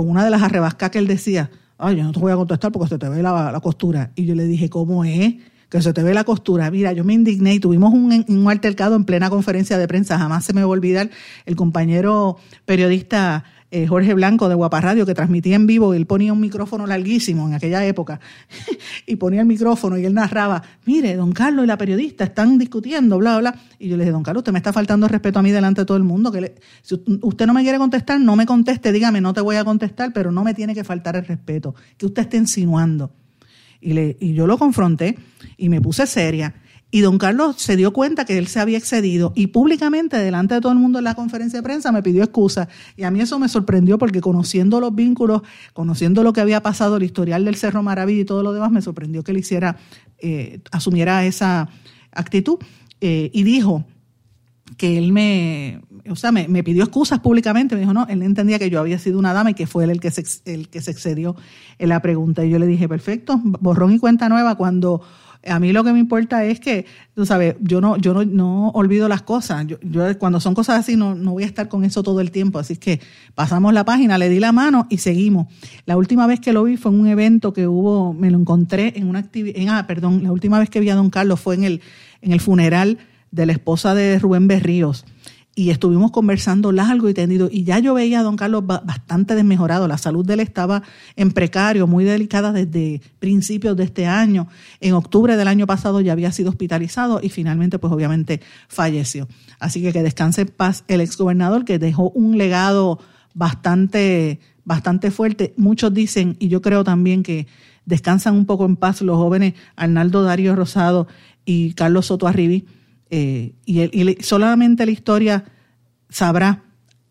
con 0.00 0.10
una 0.10 0.24
de 0.24 0.30
las 0.30 0.42
arrebascas 0.42 0.90
que 0.90 0.98
él 0.98 1.06
decía, 1.06 1.50
ay, 1.76 1.96
yo 1.96 2.04
no 2.04 2.12
te 2.12 2.20
voy 2.20 2.32
a 2.32 2.36
contestar 2.36 2.72
porque 2.72 2.88
se 2.88 2.98
te 2.98 3.08
ve 3.08 3.22
la, 3.22 3.52
la 3.52 3.60
costura. 3.60 4.12
Y 4.14 4.24
yo 4.24 4.34
le 4.34 4.44
dije, 4.46 4.70
¿cómo 4.70 5.04
es? 5.04 5.34
que 5.68 5.80
se 5.80 5.92
te 5.92 6.02
ve 6.02 6.12
la 6.12 6.24
costura. 6.24 6.68
Mira, 6.70 6.92
yo 6.92 7.04
me 7.04 7.14
indigné 7.14 7.54
y 7.54 7.60
tuvimos 7.60 7.94
un, 7.94 8.24
un 8.26 8.50
altercado 8.50 8.96
en 8.96 9.04
plena 9.04 9.30
conferencia 9.30 9.78
de 9.78 9.86
prensa. 9.86 10.18
Jamás 10.18 10.44
se 10.44 10.52
me 10.52 10.62
va 10.62 10.66
a 10.66 10.70
olvidar 10.70 11.10
el 11.46 11.54
compañero 11.54 12.38
periodista 12.64 13.44
eh, 13.72 13.86
Jorge 13.86 14.14
Blanco 14.14 14.48
de 14.48 14.56
Radio 14.80 15.06
que 15.06 15.14
transmitía 15.14 15.54
en 15.54 15.66
vivo, 15.66 15.94
y 15.94 15.96
él 15.96 16.06
ponía 16.06 16.32
un 16.32 16.40
micrófono 16.40 16.86
larguísimo 16.86 17.46
en 17.46 17.54
aquella 17.54 17.84
época, 17.86 18.20
y 19.06 19.16
ponía 19.16 19.42
el 19.42 19.46
micrófono 19.46 19.96
y 19.96 20.04
él 20.04 20.14
narraba, 20.14 20.62
mire, 20.86 21.14
don 21.14 21.32
Carlos 21.32 21.64
y 21.64 21.68
la 21.68 21.78
periodista 21.78 22.24
están 22.24 22.58
discutiendo, 22.58 23.18
bla, 23.18 23.38
bla, 23.38 23.54
y 23.78 23.88
yo 23.88 23.96
le 23.96 24.04
dije, 24.04 24.12
don 24.12 24.22
Carlos, 24.22 24.40
usted 24.40 24.52
me 24.52 24.58
está 24.58 24.72
faltando 24.72 25.06
respeto 25.06 25.38
a 25.38 25.42
mí 25.42 25.52
delante 25.52 25.82
de 25.82 25.84
todo 25.84 25.96
el 25.96 26.02
mundo, 26.02 26.32
que 26.32 26.54
si 26.82 27.00
usted 27.22 27.46
no 27.46 27.54
me 27.54 27.62
quiere 27.62 27.78
contestar, 27.78 28.20
no 28.20 28.34
me 28.34 28.44
conteste, 28.44 28.90
dígame, 28.90 29.20
no 29.20 29.32
te 29.32 29.40
voy 29.40 29.56
a 29.56 29.64
contestar, 29.64 30.12
pero 30.12 30.32
no 30.32 30.42
me 30.42 30.52
tiene 30.52 30.74
que 30.74 30.82
faltar 30.82 31.14
el 31.16 31.24
respeto, 31.24 31.74
que 31.96 32.06
usted 32.06 32.22
esté 32.22 32.38
insinuando. 32.38 33.12
Y, 33.80 33.94
le, 33.94 34.16
y 34.20 34.34
yo 34.34 34.46
lo 34.46 34.58
confronté 34.58 35.16
y 35.56 35.68
me 35.68 35.80
puse 35.80 36.06
seria. 36.06 36.54
Y 36.92 37.00
don 37.02 37.18
Carlos 37.18 37.56
se 37.58 37.76
dio 37.76 37.92
cuenta 37.92 38.24
que 38.24 38.36
él 38.36 38.48
se 38.48 38.58
había 38.58 38.76
excedido 38.76 39.32
y 39.36 39.48
públicamente, 39.48 40.16
delante 40.16 40.54
de 40.54 40.60
todo 40.60 40.72
el 40.72 40.78
mundo 40.78 40.98
en 40.98 41.04
la 41.04 41.14
conferencia 41.14 41.60
de 41.60 41.62
prensa, 41.62 41.92
me 41.92 42.02
pidió 42.02 42.24
excusa. 42.24 42.68
Y 42.96 43.04
a 43.04 43.10
mí 43.12 43.20
eso 43.20 43.38
me 43.38 43.48
sorprendió 43.48 43.96
porque 43.96 44.20
conociendo 44.20 44.80
los 44.80 44.94
vínculos, 44.94 45.42
conociendo 45.72 46.24
lo 46.24 46.32
que 46.32 46.40
había 46.40 46.62
pasado, 46.62 46.96
el 46.96 47.04
historial 47.04 47.44
del 47.44 47.54
Cerro 47.54 47.82
Maravilla 47.82 48.22
y 48.22 48.24
todo 48.24 48.42
lo 48.42 48.52
demás, 48.52 48.72
me 48.72 48.82
sorprendió 48.82 49.22
que 49.22 49.30
él 49.30 49.38
hiciera, 49.38 49.76
eh, 50.18 50.60
asumiera 50.72 51.24
esa 51.24 51.68
actitud. 52.10 52.58
Eh, 53.00 53.30
y 53.32 53.44
dijo 53.44 53.84
que 54.76 54.98
él 54.98 55.12
me, 55.12 55.80
o 56.08 56.16
sea, 56.16 56.32
me, 56.32 56.48
me, 56.48 56.62
pidió 56.64 56.82
excusas 56.82 57.20
públicamente, 57.20 57.74
me 57.74 57.82
dijo, 57.82 57.94
no, 57.94 58.06
él 58.08 58.22
entendía 58.22 58.58
que 58.58 58.70
yo 58.70 58.80
había 58.80 58.98
sido 58.98 59.18
una 59.18 59.32
dama 59.32 59.50
y 59.50 59.54
que 59.54 59.66
fue 59.66 59.84
él 59.84 59.90
el 59.90 60.00
que 60.00 60.10
se, 60.10 60.24
el 60.44 60.68
que 60.68 60.80
se 60.80 60.90
excedió 60.90 61.36
en 61.78 61.88
la 61.88 62.02
pregunta. 62.02 62.44
Y 62.44 62.50
yo 62.50 62.58
le 62.58 62.66
dije, 62.66 62.88
perfecto, 62.88 63.40
borrón 63.44 63.92
y 63.92 63.98
cuenta 63.98 64.28
nueva 64.28 64.56
cuando 64.56 65.02
a 65.46 65.58
mí 65.58 65.72
lo 65.72 65.82
que 65.84 65.92
me 65.92 65.98
importa 65.98 66.44
es 66.44 66.60
que, 66.60 66.84
tú 67.14 67.24
sabes, 67.24 67.56
yo 67.60 67.80
no, 67.80 67.96
yo 67.96 68.12
no, 68.12 68.24
no 68.24 68.68
olvido 68.70 69.08
las 69.08 69.22
cosas. 69.22 69.66
Yo, 69.66 69.78
cuando 70.18 70.38
son 70.40 70.54
cosas 70.54 70.80
así 70.80 70.96
no, 70.96 71.14
no 71.14 71.32
voy 71.32 71.44
a 71.44 71.46
estar 71.46 71.68
con 71.68 71.84
eso 71.84 72.02
todo 72.02 72.20
el 72.20 72.30
tiempo. 72.30 72.58
Así 72.58 72.76
que 72.76 73.00
pasamos 73.34 73.72
la 73.72 73.84
página, 73.84 74.18
le 74.18 74.28
di 74.28 74.38
la 74.38 74.52
mano 74.52 74.86
y 74.90 74.98
seguimos. 74.98 75.46
La 75.86 75.96
última 75.96 76.26
vez 76.26 76.40
que 76.40 76.52
lo 76.52 76.64
vi 76.64 76.76
fue 76.76 76.92
en 76.92 77.00
un 77.00 77.06
evento 77.06 77.52
que 77.52 77.66
hubo, 77.66 78.12
me 78.12 78.30
lo 78.30 78.38
encontré 78.38 78.92
en 78.96 79.08
una 79.08 79.20
actividad, 79.20 79.78
ah, 79.78 79.86
perdón, 79.86 80.22
la 80.22 80.32
última 80.32 80.58
vez 80.58 80.68
que 80.68 80.80
vi 80.80 80.90
a 80.90 80.94
don 80.94 81.10
Carlos 81.10 81.40
fue 81.40 81.54
en 81.54 81.64
el, 81.64 81.80
en 82.20 82.32
el 82.32 82.40
funeral 82.40 82.98
de 83.30 83.46
la 83.46 83.52
esposa 83.52 83.94
de 83.94 84.18
Rubén 84.18 84.46
Berríos 84.48 85.06
y 85.54 85.70
estuvimos 85.70 86.10
conversando 86.12 86.70
largo 86.70 87.08
y 87.08 87.14
tendido 87.14 87.48
y 87.50 87.64
ya 87.64 87.78
yo 87.80 87.94
veía 87.94 88.20
a 88.20 88.22
don 88.22 88.36
Carlos 88.36 88.64
bastante 88.66 89.34
desmejorado, 89.34 89.88
la 89.88 89.98
salud 89.98 90.24
de 90.24 90.34
él 90.34 90.40
estaba 90.40 90.82
en 91.16 91.32
precario, 91.32 91.86
muy 91.86 92.04
delicada 92.04 92.52
desde 92.52 93.00
principios 93.18 93.76
de 93.76 93.84
este 93.84 94.06
año. 94.06 94.48
En 94.80 94.94
octubre 94.94 95.36
del 95.36 95.48
año 95.48 95.66
pasado 95.66 96.00
ya 96.00 96.12
había 96.12 96.30
sido 96.30 96.50
hospitalizado 96.50 97.20
y 97.22 97.30
finalmente 97.30 97.78
pues 97.78 97.92
obviamente 97.92 98.40
falleció. 98.68 99.28
Así 99.58 99.82
que 99.82 99.92
que 99.92 100.02
descanse 100.02 100.42
en 100.42 100.48
paz 100.48 100.84
el 100.88 101.00
exgobernador 101.00 101.64
que 101.64 101.78
dejó 101.78 102.10
un 102.10 102.38
legado 102.38 103.00
bastante 103.34 104.40
bastante 104.64 105.10
fuerte. 105.10 105.52
Muchos 105.56 105.92
dicen 105.92 106.36
y 106.38 106.48
yo 106.48 106.62
creo 106.62 106.84
también 106.84 107.24
que 107.24 107.48
descansan 107.86 108.36
un 108.36 108.46
poco 108.46 108.66
en 108.66 108.76
paz 108.76 109.02
los 109.02 109.16
jóvenes 109.16 109.54
Arnaldo 109.74 110.22
Darío 110.22 110.54
Rosado 110.54 111.08
y 111.44 111.72
Carlos 111.72 112.06
Soto 112.06 112.28
Arribí 112.28 112.66
eh, 113.10 113.52
y, 113.66 114.22
solamente 114.22 114.86
la 114.86 114.92
historia 114.92 115.44
sabrá 116.08 116.62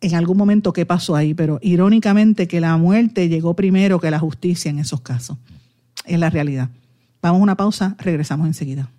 en 0.02 0.16
algún 0.16 0.38
momento 0.38 0.72
qué 0.72 0.86
pasó 0.86 1.16
ahí, 1.16 1.34
pero 1.34 1.60
irónicamente 1.62 2.48
que 2.48 2.62
la 2.62 2.78
muerte 2.78 3.28
llegó 3.28 3.54
primero 3.54 4.00
que 4.00 4.10
la 4.10 4.20
justicia 4.20 4.72
en 4.72 4.80
esos 4.80 5.02
casos. 5.02 5.38
Es 6.06 6.18
la 6.18 6.30
realidad. 6.30 6.70
Vamos 7.22 7.42
a 7.42 7.44
una 7.44 7.58
pausa, 7.58 7.96
regresamos 8.00 8.48
enseguida. 8.48 8.90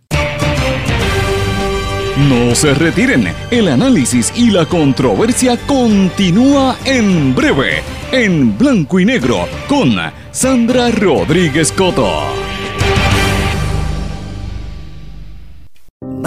No 2.28 2.54
se 2.54 2.74
retiren, 2.74 3.28
el 3.50 3.68
análisis 3.68 4.30
y 4.36 4.50
la 4.50 4.66
controversia 4.66 5.56
continúa 5.66 6.76
en 6.84 7.34
breve, 7.34 7.82
en 8.12 8.58
blanco 8.58 9.00
y 9.00 9.06
negro, 9.06 9.46
con 9.68 9.96
Sandra 10.30 10.90
Rodríguez 10.90 11.72
Coto. 11.72 12.10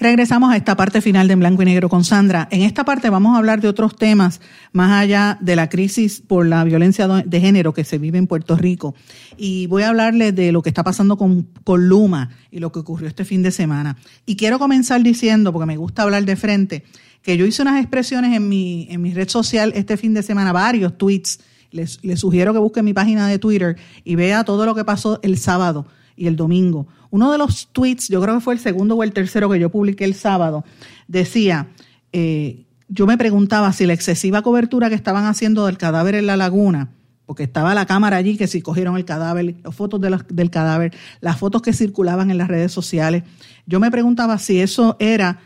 Regresamos 0.00 0.52
a 0.52 0.56
esta 0.56 0.76
parte 0.76 1.00
final 1.00 1.26
de 1.26 1.32
En 1.32 1.40
Blanco 1.40 1.62
y 1.62 1.64
Negro 1.64 1.88
con 1.88 2.04
Sandra. 2.04 2.46
En 2.52 2.62
esta 2.62 2.84
parte 2.84 3.10
vamos 3.10 3.34
a 3.34 3.38
hablar 3.38 3.60
de 3.60 3.66
otros 3.66 3.96
temas 3.96 4.40
más 4.72 4.92
allá 4.92 5.38
de 5.40 5.56
la 5.56 5.68
crisis 5.68 6.20
por 6.20 6.46
la 6.46 6.62
violencia 6.62 7.08
de 7.08 7.40
género 7.40 7.74
que 7.74 7.82
se 7.82 7.98
vive 7.98 8.16
en 8.16 8.28
Puerto 8.28 8.56
Rico. 8.56 8.94
Y 9.36 9.66
voy 9.66 9.82
a 9.82 9.88
hablarles 9.88 10.36
de 10.36 10.52
lo 10.52 10.62
que 10.62 10.68
está 10.68 10.84
pasando 10.84 11.16
con, 11.16 11.48
con 11.64 11.88
Luma 11.88 12.30
y 12.52 12.60
lo 12.60 12.70
que 12.70 12.78
ocurrió 12.78 13.08
este 13.08 13.24
fin 13.24 13.42
de 13.42 13.50
semana. 13.50 13.96
Y 14.24 14.36
quiero 14.36 14.60
comenzar 14.60 15.02
diciendo, 15.02 15.52
porque 15.52 15.66
me 15.66 15.76
gusta 15.76 16.04
hablar 16.04 16.24
de 16.24 16.36
frente, 16.36 16.84
que 17.20 17.36
yo 17.36 17.44
hice 17.44 17.62
unas 17.62 17.80
expresiones 17.80 18.36
en 18.36 18.48
mi, 18.48 18.86
en 18.90 19.02
mi 19.02 19.12
red 19.12 19.28
social 19.28 19.72
este 19.74 19.96
fin 19.96 20.14
de 20.14 20.22
semana, 20.22 20.52
varios 20.52 20.96
tweets. 20.96 21.40
Les, 21.72 21.98
les 22.04 22.20
sugiero 22.20 22.52
que 22.52 22.60
busquen 22.60 22.84
mi 22.84 22.94
página 22.94 23.26
de 23.26 23.40
Twitter 23.40 23.76
y 24.04 24.14
vea 24.14 24.44
todo 24.44 24.64
lo 24.64 24.76
que 24.76 24.84
pasó 24.84 25.18
el 25.24 25.38
sábado 25.38 25.86
y 26.18 26.26
el 26.26 26.36
domingo. 26.36 26.86
Uno 27.10 27.32
de 27.32 27.38
los 27.38 27.68
tweets, 27.72 28.08
yo 28.08 28.20
creo 28.20 28.34
que 28.34 28.40
fue 28.40 28.54
el 28.54 28.60
segundo 28.60 28.96
o 28.96 29.02
el 29.02 29.12
tercero 29.12 29.48
que 29.48 29.58
yo 29.58 29.70
publiqué 29.70 30.04
el 30.04 30.14
sábado, 30.14 30.64
decía, 31.06 31.68
eh, 32.12 32.66
yo 32.88 33.06
me 33.06 33.16
preguntaba 33.16 33.72
si 33.72 33.86
la 33.86 33.92
excesiva 33.92 34.42
cobertura 34.42 34.88
que 34.88 34.94
estaban 34.94 35.26
haciendo 35.26 35.66
del 35.66 35.78
cadáver 35.78 36.14
en 36.14 36.26
la 36.26 36.36
laguna, 36.36 36.90
porque 37.26 37.42
estaba 37.42 37.74
la 37.74 37.86
cámara 37.86 38.16
allí 38.16 38.36
que 38.36 38.46
si 38.46 38.62
cogieron 38.62 38.96
el 38.96 39.04
cadáver, 39.04 39.56
las 39.62 39.74
fotos 39.74 40.00
del 40.00 40.50
cadáver, 40.50 40.94
las 41.20 41.38
fotos 41.38 41.62
que 41.62 41.72
circulaban 41.72 42.30
en 42.30 42.38
las 42.38 42.48
redes 42.48 42.72
sociales, 42.72 43.22
yo 43.66 43.80
me 43.80 43.90
preguntaba 43.90 44.38
si 44.38 44.60
eso 44.60 44.96
era 44.98 45.38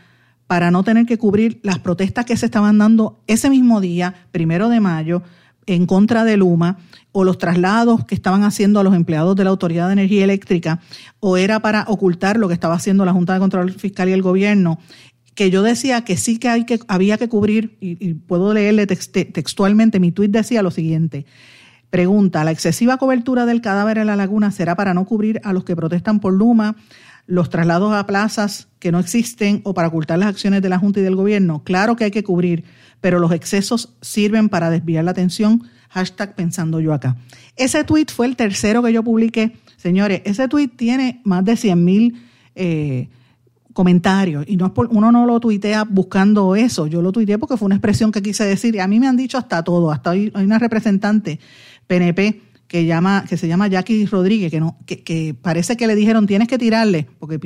para 0.47 0.71
no 0.71 0.83
tener 0.83 1.05
que 1.05 1.17
cubrir 1.17 1.59
las 1.63 1.79
protestas 1.79 2.25
que 2.25 2.37
se 2.37 2.45
estaban 2.45 2.77
dando 2.77 3.21
ese 3.27 3.49
mismo 3.49 3.81
día, 3.81 4.13
primero 4.31 4.69
de 4.69 4.79
mayo, 4.79 5.23
en 5.65 5.85
contra 5.85 6.23
de 6.23 6.37
Luma, 6.37 6.77
o 7.11 7.23
los 7.23 7.37
traslados 7.37 8.05
que 8.05 8.15
estaban 8.15 8.43
haciendo 8.43 8.79
a 8.79 8.83
los 8.83 8.95
empleados 8.95 9.35
de 9.35 9.43
la 9.43 9.51
Autoridad 9.51 9.87
de 9.87 9.93
Energía 9.93 10.23
Eléctrica, 10.23 10.81
o 11.19 11.37
era 11.37 11.59
para 11.59 11.85
ocultar 11.87 12.37
lo 12.37 12.47
que 12.47 12.53
estaba 12.53 12.75
haciendo 12.75 13.05
la 13.05 13.13
Junta 13.13 13.33
de 13.33 13.39
Control 13.39 13.71
Fiscal 13.71 14.09
y 14.09 14.13
el 14.13 14.21
gobierno, 14.21 14.79
que 15.35 15.49
yo 15.49 15.63
decía 15.63 16.03
que 16.03 16.17
sí 16.17 16.37
que, 16.37 16.79
había 16.87 17.17
que 17.17 17.29
cubrir, 17.29 17.77
y, 17.79 18.13
puedo 18.13 18.53
leerle 18.53 18.87
textualmente, 18.87 19.99
mi 19.99 20.11
tuit 20.11 20.31
decía 20.31 20.61
lo 20.61 20.71
siguiente. 20.71 21.25
Pregunta, 21.89 22.43
¿la 22.43 22.51
excesiva 22.51 22.97
cobertura 22.97 23.45
del 23.45 23.61
cadáver 23.61 23.99
en 23.99 24.07
la 24.07 24.15
laguna 24.15 24.51
será 24.51 24.75
para 24.75 24.93
no 24.93 25.05
cubrir 25.05 25.39
a 25.43 25.53
los 25.53 25.63
que 25.63 25.75
protestan 25.75 26.19
por 26.19 26.33
Luma, 26.33 26.75
los 27.25 27.49
traslados 27.49 27.93
a 27.93 28.05
plazas 28.05 28.67
que 28.79 28.91
no 28.91 28.99
existen 28.99 29.61
o 29.63 29.73
para 29.73 29.87
ocultar 29.87 30.19
las 30.19 30.29
acciones 30.29 30.61
de 30.61 30.69
la 30.69 30.79
Junta 30.79 30.99
y 30.99 31.03
del 31.03 31.15
gobierno? 31.15 31.63
Claro 31.63 31.95
que 31.95 32.05
hay 32.05 32.11
que 32.11 32.23
cubrir, 32.23 32.63
pero 33.01 33.19
los 33.19 33.31
excesos 33.31 33.95
sirven 34.01 34.49
para 34.49 34.69
desviar 34.69 35.03
la 35.03 35.11
atención. 35.11 35.63
Hashtag 35.89 36.35
pensando 36.35 36.79
yo 36.79 36.93
acá. 36.93 37.15
Ese 37.55 37.83
tweet 37.83 38.07
fue 38.13 38.25
el 38.25 38.35
tercero 38.35 38.81
que 38.81 38.91
yo 38.91 39.03
publiqué. 39.03 39.57
Señores, 39.77 40.21
ese 40.25 40.47
tweet 40.47 40.69
tiene 40.69 41.21
más 41.23 41.45
de 41.45 41.55
100 41.55 41.83
mil 41.83 42.23
eh, 42.55 43.09
comentarios 43.73 44.45
y 44.47 44.55
no 44.57 44.67
es 44.67 44.71
por, 44.71 44.87
uno 44.91 45.11
no 45.11 45.25
lo 45.25 45.39
tuitea 45.39 45.83
buscando 45.83 46.55
eso. 46.55 46.87
Yo 46.87 47.01
lo 47.01 47.11
tuiteé 47.11 47.37
porque 47.37 47.57
fue 47.57 47.65
una 47.67 47.75
expresión 47.75 48.11
que 48.11 48.21
quise 48.21 48.45
decir 48.45 48.75
y 48.75 48.79
a 48.79 48.87
mí 48.87 48.99
me 48.99 49.07
han 49.07 49.17
dicho 49.17 49.37
hasta 49.37 49.63
todo. 49.63 49.91
Hasta 49.91 50.11
hoy 50.11 50.31
hay 50.33 50.45
una 50.45 50.59
representante 50.59 51.39
PNP 51.87 52.52
que, 52.73 52.87
llama, 52.87 53.23
que 53.29 53.37
se 53.37 53.47
llama 53.47 53.67
Jackie 53.67 54.07
Rodríguez, 54.07 54.49
que, 54.49 54.59
no, 54.59 54.79
que, 54.87 55.03
que 55.03 55.35
parece 55.39 55.77
que 55.77 55.85
le 55.85 55.93
dijeron 55.93 56.25
tienes 56.25 56.47
que 56.47 56.57
tirarle 56.57 57.07
porque 57.19 57.39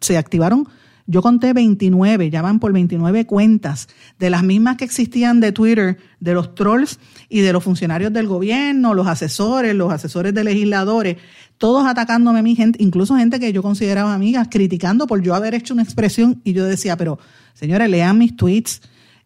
se 0.00 0.16
activaron 0.16 0.68
yo 1.10 1.22
conté 1.22 1.52
29, 1.52 2.30
ya 2.30 2.40
van 2.40 2.60
por 2.60 2.72
29 2.72 3.26
cuentas, 3.26 3.88
de 4.20 4.30
las 4.30 4.44
mismas 4.44 4.76
que 4.76 4.84
existían 4.84 5.40
de 5.40 5.50
Twitter, 5.50 5.98
de 6.20 6.34
los 6.34 6.54
trolls 6.54 7.00
y 7.28 7.40
de 7.40 7.52
los 7.52 7.64
funcionarios 7.64 8.12
del 8.12 8.28
gobierno, 8.28 8.94
los 8.94 9.08
asesores, 9.08 9.74
los 9.74 9.92
asesores 9.92 10.32
de 10.34 10.44
legisladores, 10.44 11.16
todos 11.58 11.84
atacándome 11.84 12.38
a 12.38 12.42
mi 12.42 12.54
gente, 12.54 12.80
incluso 12.80 13.16
gente 13.16 13.40
que 13.40 13.52
yo 13.52 13.60
consideraba 13.60 14.14
amigas, 14.14 14.46
criticando 14.48 15.08
por 15.08 15.20
yo 15.20 15.34
haber 15.34 15.54
hecho 15.54 15.74
una 15.74 15.82
expresión 15.82 16.40
y 16.44 16.52
yo 16.52 16.64
decía, 16.64 16.96
pero 16.96 17.18
señores, 17.54 17.90
lean 17.90 18.16
mis 18.16 18.36
tweets, 18.36 18.80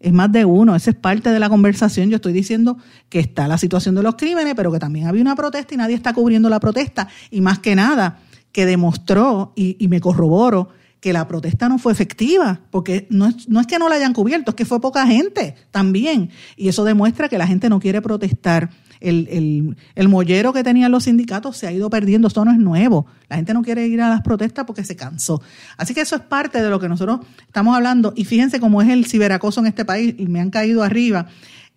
es 0.04 0.12
más 0.12 0.30
de 0.30 0.44
uno, 0.44 0.76
esa 0.76 0.90
es 0.90 0.96
parte 0.96 1.30
de 1.30 1.40
la 1.40 1.48
conversación. 1.48 2.10
Yo 2.10 2.16
estoy 2.16 2.34
diciendo 2.34 2.76
que 3.08 3.20
está 3.20 3.48
la 3.48 3.56
situación 3.56 3.94
de 3.94 4.02
los 4.02 4.16
crímenes, 4.16 4.54
pero 4.54 4.70
que 4.70 4.78
también 4.78 5.06
había 5.06 5.22
una 5.22 5.34
protesta 5.34 5.72
y 5.72 5.78
nadie 5.78 5.94
está 5.94 6.12
cubriendo 6.12 6.50
la 6.50 6.60
protesta. 6.60 7.08
Y 7.30 7.40
más 7.40 7.58
que 7.58 7.74
nada, 7.74 8.18
que 8.52 8.66
demostró, 8.66 9.54
y, 9.56 9.76
y 9.82 9.88
me 9.88 10.00
corroboro, 10.00 10.68
que 11.00 11.12
la 11.12 11.26
protesta 11.26 11.68
no 11.68 11.78
fue 11.78 11.92
efectiva, 11.92 12.60
porque 12.70 13.06
no 13.10 13.26
es, 13.26 13.48
no 13.48 13.60
es 13.60 13.66
que 13.66 13.78
no 13.78 13.88
la 13.88 13.96
hayan 13.96 14.12
cubierto, 14.12 14.50
es 14.50 14.54
que 14.54 14.64
fue 14.64 14.80
poca 14.80 15.06
gente 15.06 15.54
también. 15.70 16.30
Y 16.56 16.68
eso 16.68 16.84
demuestra 16.84 17.28
que 17.28 17.38
la 17.38 17.46
gente 17.46 17.68
no 17.70 17.80
quiere 17.80 18.02
protestar. 18.02 18.70
El, 19.00 19.28
el, 19.30 19.76
el, 19.94 20.08
mollero 20.08 20.52
que 20.52 20.62
tenían 20.62 20.90
los 20.90 21.04
sindicatos 21.04 21.56
se 21.56 21.66
ha 21.66 21.72
ido 21.72 21.90
perdiendo, 21.90 22.28
esto 22.28 22.44
no 22.44 22.52
es 22.52 22.58
nuevo. 22.58 23.06
La 23.28 23.36
gente 23.36 23.54
no 23.54 23.62
quiere 23.62 23.86
ir 23.86 24.00
a 24.00 24.08
las 24.08 24.22
protestas 24.22 24.64
porque 24.64 24.84
se 24.84 24.96
cansó. 24.96 25.42
Así 25.76 25.94
que 25.94 26.00
eso 26.00 26.16
es 26.16 26.22
parte 26.22 26.62
de 26.62 26.70
lo 26.70 26.80
que 26.80 26.88
nosotros 26.88 27.20
estamos 27.46 27.76
hablando. 27.76 28.12
Y 28.16 28.24
fíjense 28.24 28.60
cómo 28.60 28.82
es 28.82 28.88
el 28.88 29.06
ciberacoso 29.06 29.60
en 29.60 29.66
este 29.66 29.84
país, 29.84 30.14
y 30.18 30.26
me 30.26 30.40
han 30.40 30.50
caído 30.50 30.82
arriba, 30.82 31.26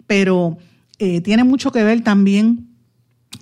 pero 0.05 0.57
eh, 0.99 1.21
tiene 1.21 1.43
mucho 1.43 1.71
que 1.71 1.83
ver 1.83 2.01
también 2.01 2.67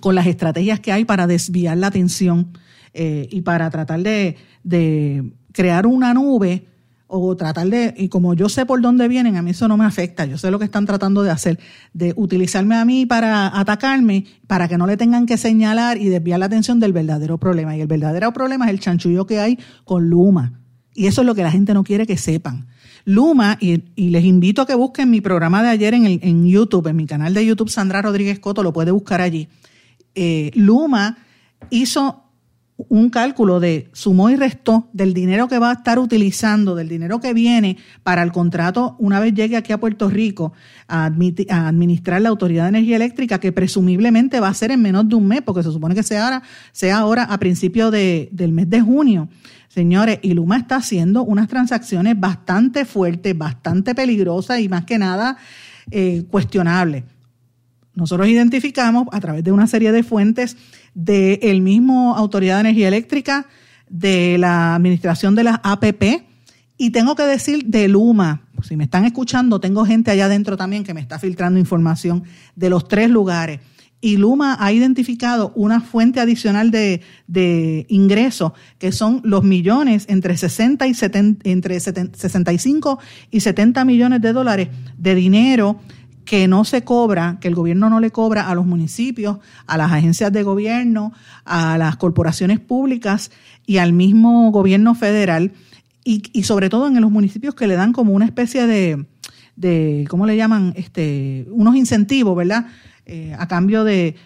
con 0.00 0.14
las 0.14 0.26
estrategias 0.26 0.80
que 0.80 0.92
hay 0.92 1.04
para 1.04 1.26
desviar 1.26 1.76
la 1.76 1.88
atención 1.88 2.52
eh, 2.92 3.28
y 3.30 3.42
para 3.42 3.70
tratar 3.70 4.00
de, 4.00 4.36
de 4.62 5.32
crear 5.52 5.86
una 5.86 6.12
nube 6.14 6.66
o 7.08 7.36
tratar 7.36 7.68
de, 7.68 7.94
y 7.96 8.08
como 8.08 8.34
yo 8.34 8.48
sé 8.48 8.66
por 8.66 8.80
dónde 8.80 9.06
vienen, 9.08 9.36
a 9.36 9.42
mí 9.42 9.52
eso 9.52 9.68
no 9.68 9.76
me 9.76 9.84
afecta, 9.84 10.24
yo 10.24 10.38
sé 10.38 10.50
lo 10.50 10.58
que 10.58 10.64
están 10.64 10.86
tratando 10.86 11.22
de 11.22 11.30
hacer, 11.30 11.58
de 11.92 12.12
utilizarme 12.16 12.74
a 12.74 12.84
mí 12.84 13.06
para 13.06 13.58
atacarme, 13.58 14.24
para 14.46 14.66
que 14.68 14.76
no 14.76 14.86
le 14.86 14.96
tengan 14.96 15.26
que 15.26 15.36
señalar 15.36 15.98
y 15.98 16.08
desviar 16.08 16.40
la 16.40 16.46
atención 16.46 16.80
del 16.80 16.92
verdadero 16.92 17.38
problema. 17.38 17.76
Y 17.76 17.80
el 17.80 17.86
verdadero 17.86 18.32
problema 18.32 18.66
es 18.66 18.72
el 18.72 18.80
chanchullo 18.80 19.26
que 19.26 19.38
hay 19.38 19.58
con 19.84 20.08
Luma. 20.08 20.60
Y 20.94 21.06
eso 21.06 21.20
es 21.20 21.26
lo 21.26 21.34
que 21.34 21.42
la 21.42 21.50
gente 21.50 21.74
no 21.74 21.84
quiere 21.84 22.06
que 22.06 22.16
sepan. 22.16 22.66
Luma, 23.04 23.56
y, 23.60 23.82
les 23.96 24.24
invito 24.24 24.62
a 24.62 24.66
que 24.66 24.74
busquen 24.74 25.10
mi 25.10 25.20
programa 25.20 25.62
de 25.62 25.68
ayer 25.68 25.94
en, 25.94 26.06
el, 26.06 26.18
en 26.22 26.44
YouTube, 26.46 26.88
en 26.88 26.96
mi 26.96 27.06
canal 27.06 27.34
de 27.34 27.46
YouTube, 27.46 27.68
Sandra 27.68 28.02
Rodríguez 28.02 28.40
Coto, 28.40 28.64
lo 28.64 28.72
puede 28.72 28.90
buscar 28.90 29.20
allí. 29.20 29.48
Eh, 30.16 30.50
Luma 30.54 31.18
hizo 31.70 32.24
un 32.76 33.08
cálculo 33.08 33.58
de 33.58 33.88
sumó 33.92 34.28
y 34.28 34.36
restó 34.36 34.90
del 34.92 35.14
dinero 35.14 35.48
que 35.48 35.58
va 35.58 35.70
a 35.70 35.74
estar 35.74 35.98
utilizando, 35.98 36.74
del 36.74 36.88
dinero 36.88 37.20
que 37.20 37.32
viene 37.32 37.78
para 38.02 38.22
el 38.22 38.32
contrato 38.32 38.96
una 38.98 39.18
vez 39.18 39.32
llegue 39.32 39.56
aquí 39.56 39.72
a 39.72 39.80
Puerto 39.80 40.10
Rico 40.10 40.52
a, 40.86 41.06
administrar 41.06 42.20
la 42.20 42.28
Autoridad 42.28 42.64
de 42.64 42.68
Energía 42.70 42.96
Eléctrica, 42.96 43.40
que 43.40 43.50
presumiblemente 43.50 44.40
va 44.40 44.48
a 44.48 44.54
ser 44.54 44.72
en 44.72 44.82
menos 44.82 45.08
de 45.08 45.14
un 45.14 45.26
mes, 45.26 45.40
porque 45.40 45.62
se 45.62 45.72
supone 45.72 45.94
que 45.94 46.02
sea 46.02 46.24
ahora, 46.24 46.42
sea 46.72 46.98
ahora 46.98 47.22
a 47.24 47.38
principios 47.38 47.90
de, 47.90 48.28
del 48.32 48.52
mes 48.52 48.68
de 48.68 48.82
junio. 48.82 49.28
Señores, 49.68 50.18
y 50.22 50.34
Luma 50.34 50.58
está 50.58 50.76
haciendo 50.76 51.22
unas 51.24 51.48
transacciones 51.48 52.18
bastante 52.18 52.84
fuertes, 52.84 53.36
bastante 53.36 53.94
peligrosas 53.94 54.60
y 54.60 54.68
más 54.68 54.84
que 54.84 54.98
nada 54.98 55.38
eh, 55.90 56.24
cuestionables. 56.30 57.04
Nosotros 57.94 58.28
identificamos 58.28 59.06
a 59.10 59.20
través 59.20 59.42
de 59.42 59.52
una 59.52 59.66
serie 59.66 59.90
de 59.90 60.02
fuentes 60.02 60.56
del 60.96 61.38
el 61.42 61.60
mismo 61.60 62.16
Autoridad 62.16 62.56
de 62.56 62.60
Energía 62.60 62.88
Eléctrica, 62.88 63.46
de 63.88 64.38
la 64.38 64.74
Administración 64.74 65.34
de 65.34 65.44
las 65.44 65.60
APP 65.62 66.24
y 66.78 66.90
tengo 66.90 67.14
que 67.14 67.22
decir 67.22 67.66
de 67.66 67.86
Luma. 67.86 68.42
Si 68.62 68.76
me 68.76 68.84
están 68.84 69.04
escuchando, 69.04 69.60
tengo 69.60 69.84
gente 69.84 70.10
allá 70.10 70.24
adentro 70.24 70.56
también 70.56 70.84
que 70.84 70.94
me 70.94 71.00
está 71.00 71.18
filtrando 71.18 71.60
información 71.60 72.24
de 72.56 72.70
los 72.70 72.88
tres 72.88 73.10
lugares. 73.10 73.60
Y 74.00 74.16
Luma 74.16 74.56
ha 74.58 74.72
identificado 74.72 75.52
una 75.54 75.80
fuente 75.80 76.20
adicional 76.20 76.70
de, 76.70 77.02
de 77.26 77.86
ingresos 77.88 78.52
que 78.78 78.92
son 78.92 79.20
los 79.24 79.44
millones 79.44 80.06
entre, 80.08 80.36
60 80.36 80.86
y 80.86 80.94
70, 80.94 81.48
entre 81.48 81.80
65 81.80 82.98
y 83.30 83.40
70 83.40 83.84
millones 83.84 84.20
de 84.20 84.32
dólares 84.32 84.68
de 84.96 85.14
dinero 85.14 85.80
que 86.26 86.48
no 86.48 86.64
se 86.64 86.82
cobra, 86.82 87.38
que 87.40 87.48
el 87.48 87.54
gobierno 87.54 87.88
no 87.88 88.00
le 88.00 88.10
cobra 88.10 88.50
a 88.50 88.54
los 88.54 88.66
municipios, 88.66 89.38
a 89.66 89.78
las 89.78 89.92
agencias 89.92 90.32
de 90.32 90.42
gobierno, 90.42 91.12
a 91.44 91.78
las 91.78 91.96
corporaciones 91.96 92.60
públicas 92.60 93.30
y 93.64 93.78
al 93.78 93.92
mismo 93.92 94.50
gobierno 94.50 94.94
federal, 94.94 95.52
y, 96.04 96.24
y 96.32 96.42
sobre 96.42 96.68
todo 96.68 96.88
en 96.88 97.00
los 97.00 97.10
municipios 97.10 97.54
que 97.54 97.66
le 97.66 97.76
dan 97.76 97.92
como 97.92 98.12
una 98.12 98.26
especie 98.26 98.66
de, 98.66 99.06
de 99.56 100.06
¿cómo 100.10 100.26
le 100.26 100.36
llaman? 100.36 100.74
Este, 100.76 101.46
unos 101.50 101.76
incentivos, 101.76 102.36
¿verdad? 102.36 102.66
Eh, 103.06 103.34
a 103.38 103.48
cambio 103.48 103.84
de, 103.84 104.16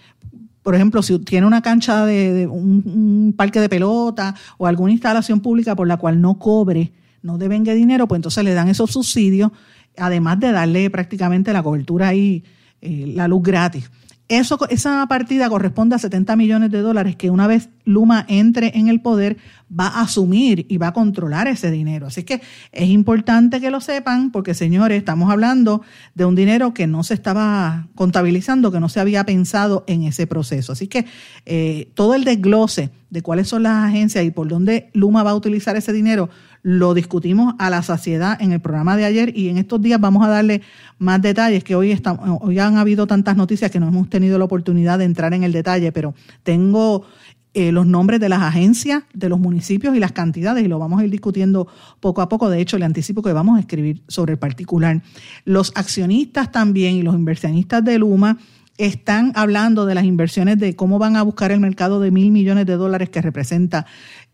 por 0.62 0.74
ejemplo, 0.74 1.02
si 1.02 1.18
tiene 1.20 1.46
una 1.46 1.62
cancha 1.62 2.04
de, 2.06 2.46
un, 2.46 2.82
un, 2.84 3.34
parque 3.36 3.60
de 3.60 3.68
pelota 3.68 4.34
o 4.58 4.66
alguna 4.66 4.92
instalación 4.92 5.40
pública 5.40 5.76
por 5.76 5.86
la 5.86 5.98
cual 5.98 6.20
no 6.20 6.38
cobre, 6.38 6.92
no 7.22 7.38
devenga 7.38 7.74
dinero, 7.74 8.08
pues 8.08 8.18
entonces 8.18 8.42
le 8.42 8.54
dan 8.54 8.68
esos 8.68 8.90
subsidios 8.90 9.52
además 9.96 10.40
de 10.40 10.52
darle 10.52 10.90
prácticamente 10.90 11.52
la 11.52 11.62
cobertura 11.62 12.14
y 12.14 12.44
eh, 12.80 13.12
la 13.14 13.28
luz 13.28 13.42
gratis. 13.42 13.90
Eso, 14.30 14.60
esa 14.70 15.04
partida 15.08 15.48
corresponde 15.48 15.96
a 15.96 15.98
70 15.98 16.36
millones 16.36 16.70
de 16.70 16.82
dólares 16.82 17.16
que 17.16 17.30
una 17.30 17.48
vez 17.48 17.68
Luma 17.84 18.24
entre 18.28 18.78
en 18.78 18.86
el 18.86 19.00
poder 19.00 19.38
va 19.68 19.88
a 19.88 20.02
asumir 20.02 20.66
y 20.68 20.76
va 20.76 20.88
a 20.88 20.92
controlar 20.92 21.48
ese 21.48 21.72
dinero. 21.72 22.06
Así 22.06 22.22
que 22.22 22.40
es 22.70 22.88
importante 22.88 23.60
que 23.60 23.72
lo 23.72 23.80
sepan 23.80 24.30
porque, 24.30 24.54
señores, 24.54 24.98
estamos 24.98 25.32
hablando 25.32 25.82
de 26.14 26.26
un 26.26 26.36
dinero 26.36 26.72
que 26.74 26.86
no 26.86 27.02
se 27.02 27.14
estaba 27.14 27.88
contabilizando, 27.96 28.70
que 28.70 28.78
no 28.78 28.88
se 28.88 29.00
había 29.00 29.24
pensado 29.24 29.82
en 29.88 30.04
ese 30.04 30.28
proceso. 30.28 30.70
Así 30.72 30.86
que 30.86 31.06
eh, 31.44 31.90
todo 31.94 32.14
el 32.14 32.22
desglose 32.22 32.90
de 33.10 33.22
cuáles 33.22 33.48
son 33.48 33.64
las 33.64 33.84
agencias 33.84 34.24
y 34.24 34.30
por 34.30 34.46
dónde 34.46 34.90
Luma 34.92 35.24
va 35.24 35.32
a 35.32 35.34
utilizar 35.34 35.76
ese 35.76 35.92
dinero 35.92 36.30
lo 36.62 36.94
discutimos 36.94 37.54
a 37.58 37.70
la 37.70 37.82
saciedad 37.82 38.40
en 38.40 38.52
el 38.52 38.60
programa 38.60 38.96
de 38.96 39.04
ayer 39.04 39.36
y 39.36 39.48
en 39.48 39.58
estos 39.58 39.80
días 39.80 40.00
vamos 40.00 40.24
a 40.24 40.28
darle 40.28 40.62
más 40.98 41.22
detalles, 41.22 41.64
que 41.64 41.74
hoy, 41.74 41.90
estamos, 41.90 42.38
hoy 42.42 42.58
han 42.58 42.76
habido 42.76 43.06
tantas 43.06 43.36
noticias 43.36 43.70
que 43.70 43.80
no 43.80 43.88
hemos 43.88 44.08
tenido 44.10 44.38
la 44.38 44.44
oportunidad 44.44 44.98
de 44.98 45.04
entrar 45.04 45.32
en 45.34 45.44
el 45.44 45.52
detalle, 45.52 45.92
pero 45.92 46.14
tengo 46.42 47.04
eh, 47.52 47.72
los 47.72 47.84
nombres 47.84 48.20
de 48.20 48.28
las 48.28 48.42
agencias, 48.42 49.02
de 49.12 49.28
los 49.28 49.40
municipios 49.40 49.96
y 49.96 49.98
las 49.98 50.12
cantidades, 50.12 50.64
y 50.64 50.68
lo 50.68 50.78
vamos 50.78 51.00
a 51.00 51.04
ir 51.04 51.10
discutiendo 51.10 51.66
poco 51.98 52.22
a 52.22 52.28
poco. 52.28 52.48
De 52.48 52.60
hecho, 52.60 52.78
le 52.78 52.84
anticipo 52.84 53.22
que 53.22 53.32
vamos 53.32 53.56
a 53.56 53.60
escribir 53.60 54.02
sobre 54.06 54.34
el 54.34 54.38
particular. 54.38 55.02
Los 55.44 55.72
accionistas 55.74 56.52
también 56.52 56.94
y 56.94 57.02
los 57.02 57.14
inversionistas 57.14 57.84
de 57.84 57.98
Luma 57.98 58.38
están 58.78 59.32
hablando 59.34 59.84
de 59.84 59.94
las 59.94 60.04
inversiones 60.04 60.58
de 60.58 60.74
cómo 60.74 60.98
van 60.98 61.16
a 61.16 61.22
buscar 61.22 61.50
el 61.50 61.60
mercado 61.60 62.00
de 62.00 62.10
mil 62.10 62.30
millones 62.30 62.64
de 62.66 62.76
dólares 62.76 63.10
que 63.10 63.20
representa 63.20 63.84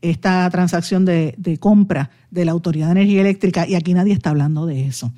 esta 0.00 0.48
transacción 0.50 1.04
de, 1.04 1.34
de 1.38 1.58
compra 1.58 2.10
de 2.30 2.44
la 2.44 2.52
Autoridad 2.52 2.86
de 2.86 2.92
Energía 2.92 3.20
Eléctrica 3.20 3.66
y 3.66 3.74
aquí 3.74 3.94
nadie 3.94 4.12
está 4.12 4.30
hablando 4.30 4.66
de 4.66 4.86
eso. 4.86 5.12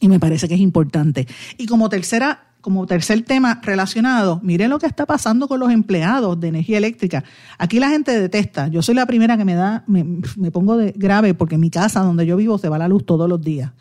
Y 0.00 0.08
me 0.08 0.18
parece 0.18 0.48
que 0.48 0.54
es 0.54 0.60
importante. 0.60 1.26
Y 1.58 1.66
como 1.66 1.88
tercera 1.88 2.50
como 2.60 2.86
tercer 2.86 3.22
tema 3.22 3.60
relacionado, 3.62 4.40
miren 4.42 4.70
lo 4.70 4.78
que 4.78 4.86
está 4.86 5.06
pasando 5.06 5.48
con 5.48 5.60
los 5.60 5.70
empleados 5.70 6.38
de 6.38 6.48
energía 6.48 6.78
eléctrica. 6.78 7.24
Aquí 7.58 7.80
la 7.80 7.88
gente 7.88 8.18
detesta. 8.18 8.68
Yo 8.68 8.82
soy 8.82 8.94
la 8.94 9.06
primera 9.06 9.36
que 9.36 9.44
me 9.44 9.54
da, 9.54 9.84
me, 9.86 10.04
me, 10.36 10.50
pongo 10.50 10.76
de 10.76 10.92
grave 10.96 11.34
porque 11.34 11.56
mi 11.58 11.70
casa 11.70 12.00
donde 12.00 12.26
yo 12.26 12.36
vivo 12.36 12.58
se 12.58 12.68
va 12.68 12.78
la 12.78 12.88
luz 12.88 13.06
todos 13.06 13.28
los 13.28 13.40
días. 13.40 13.72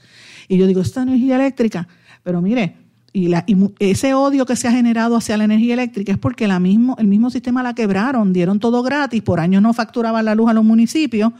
Y 0.47 0.57
yo 0.57 0.65
digo, 0.65 0.81
esta 0.81 1.01
energía 1.01 1.35
eléctrica. 1.35 1.87
Pero 2.23 2.41
mire, 2.41 2.77
y, 3.13 3.27
la, 3.27 3.43
y 3.47 3.55
ese 3.79 4.13
odio 4.13 4.45
que 4.45 4.55
se 4.55 4.67
ha 4.67 4.71
generado 4.71 5.15
hacia 5.15 5.37
la 5.37 5.43
energía 5.43 5.73
eléctrica 5.73 6.11
es 6.11 6.17
porque 6.17 6.47
la 6.47 6.59
mismo, 6.59 6.95
el 6.99 7.07
mismo 7.07 7.29
sistema 7.29 7.63
la 7.63 7.73
quebraron, 7.73 8.33
dieron 8.33 8.59
todo 8.59 8.83
gratis, 8.83 9.21
por 9.21 9.39
años 9.39 9.61
no 9.61 9.73
facturaban 9.73 10.25
la 10.25 10.35
luz 10.35 10.49
a 10.49 10.53
los 10.53 10.63
municipios, 10.63 11.31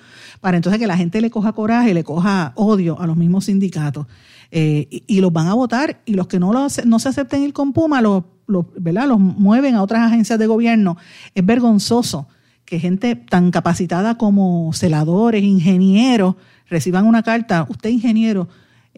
para 0.41 0.57
entonces 0.57 0.80
que 0.80 0.88
la 0.88 0.97
gente 0.97 1.22
le 1.22 1.30
coja 1.30 1.53
coraje, 1.53 1.93
le 1.93 2.03
coja 2.03 2.53
odio 2.55 2.99
a 2.99 3.07
los 3.07 3.17
mismos 3.17 3.45
sindicatos. 3.45 4.07
Eh, 4.51 4.88
y, 5.05 5.22
los 5.22 5.32
van 5.32 5.47
a 5.47 5.53
votar 5.53 6.01
y 6.05 6.15
los 6.15 6.26
que 6.26 6.39
no, 6.39 6.51
lo, 6.51 6.67
no 6.86 6.99
se 6.99 7.09
acepten 7.09 7.43
ir 7.43 7.53
con 7.53 7.72
Puma 7.72 8.01
los, 8.01 8.24
los, 8.47 8.65
¿verdad? 8.80 9.07
los 9.07 9.20
mueven 9.20 9.76
a 9.76 9.84
otras 9.84 10.01
agencias 10.01 10.39
de 10.39 10.47
gobierno. 10.47 10.97
Es 11.36 11.45
vergonzoso 11.45 12.28
que 12.65 12.80
gente 12.80 13.15
tan 13.15 13.51
capacitada 13.51 14.17
como 14.17 14.72
celadores, 14.74 15.43
ingenieros, 15.43 16.36
reciban 16.67 17.05
una 17.05 17.22
carta, 17.22 17.67
usted 17.70 17.89
ingeniero 17.89 18.47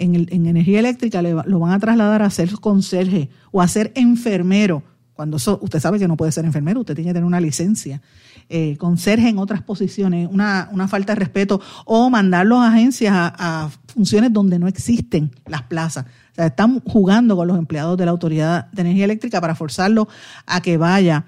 en, 0.01 0.15
el, 0.15 0.27
en 0.31 0.47
energía 0.47 0.79
eléctrica, 0.79 1.21
le, 1.21 1.33
lo 1.45 1.59
van 1.59 1.71
a 1.71 1.79
trasladar 1.79 2.21
a 2.21 2.29
ser 2.29 2.51
conserje 2.59 3.29
o 3.51 3.61
a 3.61 3.67
ser 3.67 3.91
enfermero, 3.95 4.83
cuando 5.13 5.37
eso, 5.37 5.59
usted 5.61 5.79
sabe 5.79 5.99
que 5.99 6.07
no 6.07 6.17
puede 6.17 6.31
ser 6.31 6.45
enfermero, 6.45 6.79
usted 6.79 6.95
tiene 6.95 7.11
que 7.11 7.13
tener 7.13 7.27
una 7.27 7.39
licencia 7.39 8.01
eh, 8.49 8.75
conserje 8.77 9.29
en 9.29 9.37
otras 9.37 9.61
posiciones, 9.61 10.27
una, 10.29 10.67
una, 10.73 10.87
falta 10.87 11.13
de 11.13 11.19
respeto, 11.19 11.61
o 11.85 12.09
mandarlos 12.09 12.59
a 12.59 12.73
agencias 12.73 13.13
a, 13.15 13.69
funciones 13.87 14.33
donde 14.33 14.59
no 14.59 14.67
existen 14.67 15.31
las 15.45 15.61
plazas. 15.61 16.05
O 16.31 16.35
sea, 16.35 16.47
están 16.47 16.81
jugando 16.81 17.37
con 17.37 17.47
los 17.47 17.57
empleados 17.57 17.97
de 17.97 18.05
la 18.05 18.11
Autoridad 18.11 18.69
de 18.71 18.81
Energía 18.81 19.05
Eléctrica 19.05 19.39
para 19.39 19.55
forzarlos 19.55 20.07
a 20.45 20.59
que 20.61 20.75
vaya 20.77 21.25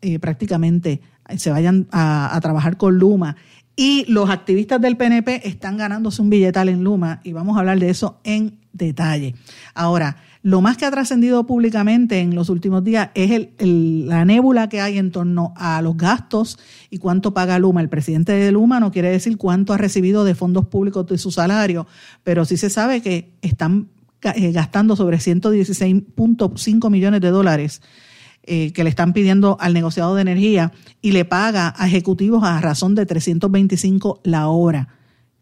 eh, 0.00 0.18
prácticamente, 0.18 1.00
se 1.36 1.50
vayan 1.50 1.86
a 1.92 2.38
trabajar 2.42 2.76
con 2.76 2.98
Luma. 2.98 3.36
Y 3.76 4.04
los 4.06 4.30
activistas 4.30 4.80
del 4.80 4.96
PNP 4.96 5.48
están 5.48 5.76
ganándose 5.76 6.22
un 6.22 6.30
billetal 6.30 6.68
en 6.68 6.84
Luma 6.84 7.20
y 7.24 7.32
vamos 7.32 7.56
a 7.56 7.60
hablar 7.60 7.78
de 7.80 7.90
eso 7.90 8.20
en 8.22 8.58
detalle. 8.72 9.34
Ahora, 9.74 10.16
lo 10.42 10.60
más 10.60 10.76
que 10.76 10.84
ha 10.84 10.90
trascendido 10.90 11.46
públicamente 11.46 12.20
en 12.20 12.34
los 12.34 12.50
últimos 12.50 12.84
días 12.84 13.10
es 13.14 13.30
el, 13.30 14.06
la 14.06 14.24
nébula 14.24 14.68
que 14.68 14.80
hay 14.80 14.98
en 14.98 15.10
torno 15.10 15.54
a 15.56 15.80
los 15.82 15.96
gastos 15.96 16.58
y 16.90 16.98
cuánto 16.98 17.34
paga 17.34 17.58
Luma. 17.58 17.80
El 17.80 17.88
presidente 17.88 18.32
de 18.32 18.52
Luma 18.52 18.78
no 18.78 18.92
quiere 18.92 19.10
decir 19.10 19.38
cuánto 19.38 19.72
ha 19.72 19.78
recibido 19.78 20.24
de 20.24 20.34
fondos 20.34 20.66
públicos 20.66 21.06
de 21.06 21.18
su 21.18 21.30
salario, 21.30 21.86
pero 22.22 22.44
sí 22.44 22.56
se 22.56 22.70
sabe 22.70 23.00
que 23.00 23.32
están 23.42 23.88
eh, 24.22 24.52
gastando 24.52 24.96
sobre 24.96 25.16
116.5 25.18 26.90
millones 26.90 27.20
de 27.20 27.30
dólares 27.30 27.82
eh, 28.44 28.72
que 28.72 28.84
le 28.84 28.90
están 28.90 29.12
pidiendo 29.12 29.56
al 29.60 29.74
negociado 29.74 30.14
de 30.14 30.22
energía 30.22 30.72
y 31.02 31.12
le 31.12 31.24
paga 31.24 31.74
a 31.76 31.86
ejecutivos 31.86 32.44
a 32.44 32.60
razón 32.60 32.94
de 32.94 33.06
325 33.06 34.20
la 34.24 34.48
hora 34.48 34.88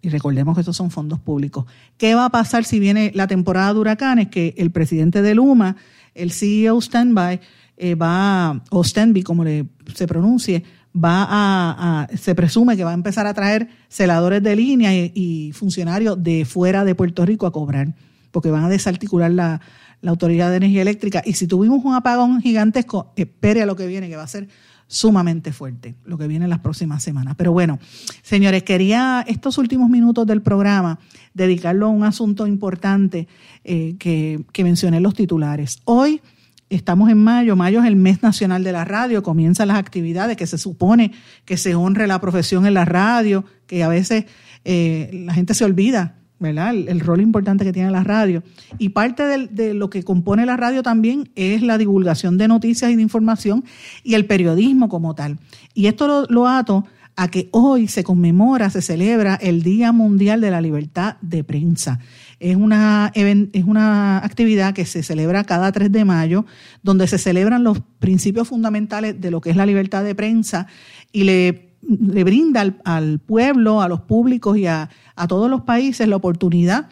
y 0.03 0.09
recordemos 0.09 0.55
que 0.55 0.61
estos 0.61 0.76
son 0.76 0.90
fondos 0.90 1.20
públicos. 1.20 1.64
¿Qué 1.96 2.16
va 2.16 2.26
a 2.26 2.30
pasar 2.30 2.64
si 2.64 2.80
viene 2.80 3.12
la 3.14 3.28
temporada 3.28 3.72
de 3.72 3.78
huracanes? 3.78 4.28
Que 4.28 4.53
el 4.59 4.72
presidente 4.72 5.22
de 5.22 5.36
Luma, 5.36 5.76
el 6.14 6.32
CEO 6.32 6.80
Standby, 6.80 7.38
eh, 7.76 7.94
va, 7.94 8.62
o 8.70 8.82
Standby, 8.82 9.22
como 9.22 9.44
le, 9.44 9.66
se 9.94 10.09
pronuncie, 10.09 10.64
va 10.92 11.26
a, 11.28 12.09
se 12.16 12.34
presume 12.34 12.76
que 12.76 12.82
va 12.82 12.90
a 12.90 12.94
empezar 12.94 13.28
a 13.28 13.32
traer 13.32 13.68
celadores 13.88 14.42
de 14.42 14.57
línea 14.57 14.92
y, 14.92 15.53
funcionarios 15.55 16.20
de 16.22 16.44
fuera 16.44 16.84
de 16.84 16.96
Puerto 16.96 17.24
Rico 17.24 17.46
a 17.46 17.53
cobrar, 17.53 17.94
porque 18.32 18.50
van 18.50 18.64
a 18.64 18.68
desarticular 18.68 19.30
la, 19.30 19.61
la 20.03 20.11
Autoridad 20.11 20.50
de 20.50 20.57
Energía 20.57 20.82
Eléctrica. 20.82 21.22
Y 21.24 21.32
si 21.32 21.46
tuvimos 21.46 21.84
un 21.84 21.94
apagón 21.94 22.42
gigantesco, 22.42 23.12
espere 23.16 23.62
a 23.62 23.66
lo 23.66 23.76
que 23.76 23.86
viene, 23.86 24.09
que 24.09 24.16
va 24.16 24.24
a 24.24 24.28
ser 24.28 24.48
sumamente 24.88 25.53
fuerte 25.53 25.94
lo 26.05 26.18
que 26.18 26.26
viene 26.26 26.44
en 26.44 26.50
las 26.50 26.59
próximas 26.59 27.03
semanas. 27.03 27.34
Pero 27.38 27.53
bueno, 27.53 27.78
señores, 28.22 28.62
quería 28.62 29.24
estos 29.26 29.57
últimos 29.57 29.88
minutos 29.88 30.26
del 30.26 30.42
programa 30.42 30.98
dedicarlo 31.32 31.86
a 31.86 31.88
un 31.88 32.05
asunto 32.05 32.46
importante 32.46 33.26
eh, 33.64 33.96
que, 33.98 34.44
que 34.53 34.64
mencioné 34.64 34.98
en 34.98 35.03
los 35.05 35.14
titulares. 35.14 35.80
Hoy 35.84 36.20
estamos 36.68 37.09
en 37.11 37.18
mayo, 37.18 37.57
mayo 37.57 37.80
es 37.80 37.86
el 37.86 37.96
mes 37.96 38.22
nacional 38.22 38.64
de 38.64 38.72
la 38.72 38.84
radio, 38.84 39.22
comienzan 39.22 39.68
las 39.68 39.78
actividades 39.78 40.36
que 40.36 40.46
se 40.46 40.59
supone 40.59 41.12
que 41.46 41.57
se 41.57 41.74
honre 41.74 42.07
la 42.07 42.20
profesión 42.20 42.66
en 42.66 42.74
la 42.74 42.84
radio, 42.84 43.44
que 43.66 43.82
a 43.82 43.88
veces 43.88 44.26
eh, 44.64 45.11
la 45.12 45.32
gente 45.32 45.55
se 45.55 45.64
olvida 45.64 46.22
el, 46.51 47.01
rol 47.01 47.20
importante 47.20 47.64
que 47.64 47.72
tiene 47.72 47.90
la 47.90 48.05
radio. 48.05 48.43
Y 48.78 48.90
parte 48.90 49.24
de, 49.24 49.74
lo 49.74 49.90
que 49.90 50.03
compone 50.03 50.47
la 50.47 50.57
radio 50.57 50.82
también 50.82 51.30
es 51.34 51.62
la 51.62 51.78
divulgación 51.78 52.38
de 52.38 52.49
noticias 52.49 52.90
y 52.90 52.97
de 52.97 53.03
información 53.03 53.64
y 54.03 54.14
el 54.14 54.26
periodismo 54.26 54.88
como 54.88 55.14
tal. 55.14 55.38
Y 55.74 55.86
esto 55.86 56.26
lo, 56.28 56.49
ato 56.49 56.84
a 57.16 57.28
que 57.28 57.49
hoy 57.53 57.88
se 57.88 58.05
conmemora, 58.05 58.70
se 58.70 58.82
celebra 58.82 59.34
el 59.34 59.62
Día 59.62 59.93
Mundial 59.93 60.40
de 60.40 60.51
la 60.51 60.61
Libertad 60.61 61.16
de 61.20 61.45
Prensa. 61.45 61.99
Es 62.40 62.57
una, 62.57 63.12
es 63.14 63.64
una 63.64 64.18
actividad 64.18 64.74
que 64.74 64.86
se 64.86 65.03
celebra 65.03 65.45
cada 65.45 65.70
3 65.70 65.93
de 65.93 66.05
mayo, 66.05 66.47
donde 66.82 67.07
se 67.07 67.18
celebran 67.18 67.64
los 67.64 67.80
principios 67.99 68.49
fundamentales 68.49 69.20
de 69.20 69.30
lo 69.30 69.40
que 69.40 69.51
es 69.51 69.57
la 69.57 69.66
libertad 69.66 70.03
de 70.03 70.14
prensa 70.14 70.66
y 71.12 71.24
le 71.24 71.72
le 71.82 72.24
brinda 72.24 72.64
al, 72.84 73.18
pueblo, 73.18 73.82
a 73.82 73.88
los 73.88 74.03
públicos 74.03 74.57
y 74.57 74.66
a, 74.66 74.88
todos 75.28 75.50
los 75.50 75.62
países 75.62 76.08
la 76.08 76.16
oportunidad 76.16 76.88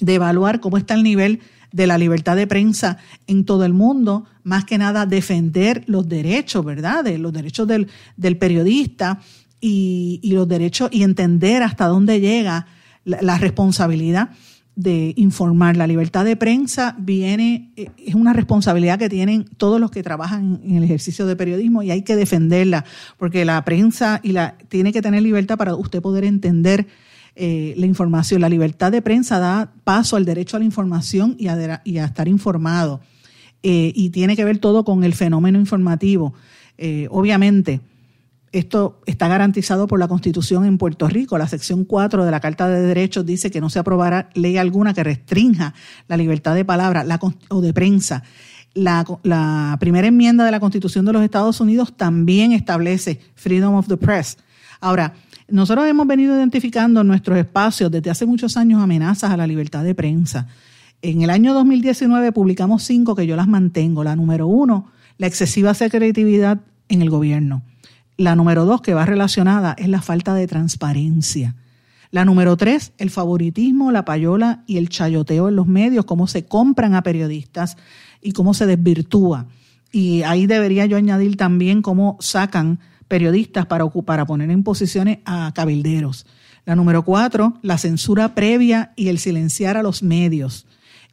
de 0.00 0.14
evaluar 0.14 0.60
cómo 0.60 0.76
está 0.76 0.94
el 0.94 1.02
nivel 1.02 1.40
de 1.72 1.86
la 1.86 1.98
libertad 1.98 2.36
de 2.36 2.46
prensa 2.46 2.98
en 3.26 3.44
todo 3.44 3.64
el 3.64 3.72
mundo, 3.72 4.24
más 4.42 4.64
que 4.64 4.78
nada 4.78 5.06
defender 5.06 5.84
los 5.86 6.08
derechos, 6.08 6.64
¿verdad? 6.64 7.06
los 7.16 7.32
derechos 7.32 7.66
del, 7.66 8.36
periodista 8.38 9.20
y, 9.60 10.20
los 10.24 10.46
derechos 10.46 10.90
y 10.92 11.02
entender 11.02 11.62
hasta 11.62 11.86
dónde 11.86 12.20
llega 12.20 12.66
la 13.04 13.38
responsabilidad 13.38 14.30
de 14.74 15.12
informar. 15.16 15.76
La 15.76 15.86
libertad 15.86 16.24
de 16.24 16.36
prensa 16.36 16.96
viene, 16.98 17.72
eh, 17.76 17.90
es 17.98 18.14
una 18.14 18.32
responsabilidad 18.32 18.98
que 18.98 19.08
tienen 19.08 19.44
todos 19.56 19.80
los 19.80 19.90
que 19.90 20.02
trabajan 20.02 20.60
en 20.64 20.76
el 20.76 20.84
ejercicio 20.84 21.26
de 21.26 21.36
periodismo 21.36 21.82
y 21.82 21.90
hay 21.90 22.02
que 22.02 22.16
defenderla, 22.16 22.84
porque 23.18 23.44
la 23.44 23.62
prensa 23.64 24.20
y 24.22 24.32
la, 24.32 24.56
tiene 24.68 24.92
que 24.92 25.02
tener 25.02 25.22
libertad 25.22 25.58
para 25.58 25.74
usted 25.74 26.00
poder 26.00 26.24
entender 26.24 26.86
eh, 27.34 27.74
la 27.76 27.86
información. 27.86 28.40
La 28.40 28.48
libertad 28.48 28.92
de 28.92 29.02
prensa 29.02 29.38
da 29.38 29.72
paso 29.84 30.16
al 30.16 30.24
derecho 30.24 30.56
a 30.56 30.60
la 30.60 30.64
información 30.64 31.36
y 31.38 31.48
a, 31.48 31.82
y 31.84 31.98
a 31.98 32.04
estar 32.04 32.28
informado. 32.28 33.00
Eh, 33.62 33.92
y 33.94 34.10
tiene 34.10 34.36
que 34.36 34.44
ver 34.44 34.58
todo 34.58 34.84
con 34.84 35.04
el 35.04 35.14
fenómeno 35.14 35.58
informativo. 35.58 36.34
obviamente, 37.10 37.80
esto 38.52 39.00
está 39.06 39.28
garantizado 39.28 39.86
por 39.86 39.98
la 39.98 40.08
Constitución 40.08 40.66
en 40.66 40.76
Puerto 40.76 41.08
Rico. 41.08 41.38
La 41.38 41.48
sección 41.48 41.84
4 41.84 42.26
de 42.26 42.30
la 42.30 42.40
Carta 42.40 42.68
de 42.68 42.82
Derechos 42.82 43.24
dice 43.24 43.50
que 43.50 43.62
no 43.62 43.70
se 43.70 43.78
aprobará 43.78 44.28
ley 44.34 44.58
alguna 44.58 44.92
que 44.92 45.02
restrinja 45.02 45.72
la 46.06 46.18
libertad 46.18 46.54
de 46.54 46.64
palabra 46.64 47.06
o 47.48 47.60
de 47.62 47.72
prensa. 47.72 48.22
La, 48.74 49.06
la, 49.22 49.76
primera 49.80 50.06
enmienda 50.06 50.44
de 50.44 50.50
la 50.50 50.60
Constitución 50.60 51.06
de 51.06 51.14
los 51.14 51.22
Estados 51.22 51.60
Unidos 51.60 51.94
también 51.96 52.52
establece 52.52 53.20
Freedom 53.34 53.74
of 53.74 53.88
the 53.88 53.96
Press. 53.96 54.36
Ahora, 54.80 55.14
nosotros 55.52 55.86
hemos 55.86 56.06
venido 56.06 56.34
identificando 56.34 57.02
en 57.02 57.08
nuestros 57.08 57.36
espacios 57.36 57.90
desde 57.90 58.08
hace 58.08 58.24
muchos 58.24 58.56
años 58.56 58.82
amenazas 58.82 59.30
a 59.30 59.36
la 59.36 59.46
libertad 59.46 59.84
de 59.84 59.94
prensa. 59.94 60.46
En 61.02 61.20
el 61.20 61.28
año 61.28 61.52
2019 61.52 62.32
publicamos 62.32 62.84
cinco 62.84 63.14
que 63.14 63.26
yo 63.26 63.36
las 63.36 63.48
mantengo. 63.48 64.02
La 64.02 64.16
número 64.16 64.46
uno, 64.46 64.90
la 65.18 65.26
excesiva 65.26 65.74
secretividad 65.74 66.62
en 66.88 67.02
el 67.02 67.10
gobierno. 67.10 67.62
La 68.16 68.34
número 68.34 68.64
dos, 68.64 68.80
que 68.80 68.94
va 68.94 69.04
relacionada, 69.04 69.74
es 69.76 69.88
la 69.88 70.00
falta 70.00 70.34
de 70.34 70.46
transparencia. 70.46 71.54
La 72.10 72.24
número 72.24 72.56
tres, 72.56 72.94
el 72.96 73.10
favoritismo, 73.10 73.92
la 73.92 74.06
payola 74.06 74.64
y 74.66 74.78
el 74.78 74.88
chayoteo 74.88 75.50
en 75.50 75.56
los 75.56 75.66
medios, 75.66 76.06
cómo 76.06 76.28
se 76.28 76.46
compran 76.46 76.94
a 76.94 77.02
periodistas 77.02 77.76
y 78.22 78.32
cómo 78.32 78.54
se 78.54 78.64
desvirtúa. 78.64 79.48
Y 79.92 80.22
ahí 80.22 80.46
debería 80.46 80.86
yo 80.86 80.96
añadir 80.96 81.36
también 81.36 81.82
cómo 81.82 82.16
sacan 82.20 82.80
periodistas 83.12 83.66
para, 83.66 83.86
para 83.90 84.24
poner 84.24 84.50
en 84.50 84.62
posiciones 84.62 85.18
a 85.26 85.52
cabilderos. 85.54 86.24
La 86.64 86.76
número 86.76 87.04
cuatro, 87.04 87.58
la 87.60 87.76
censura 87.76 88.34
previa 88.34 88.94
y 88.96 89.08
el 89.08 89.18
silenciar 89.18 89.76
a 89.76 89.82
los 89.82 90.02
medios. 90.02 90.64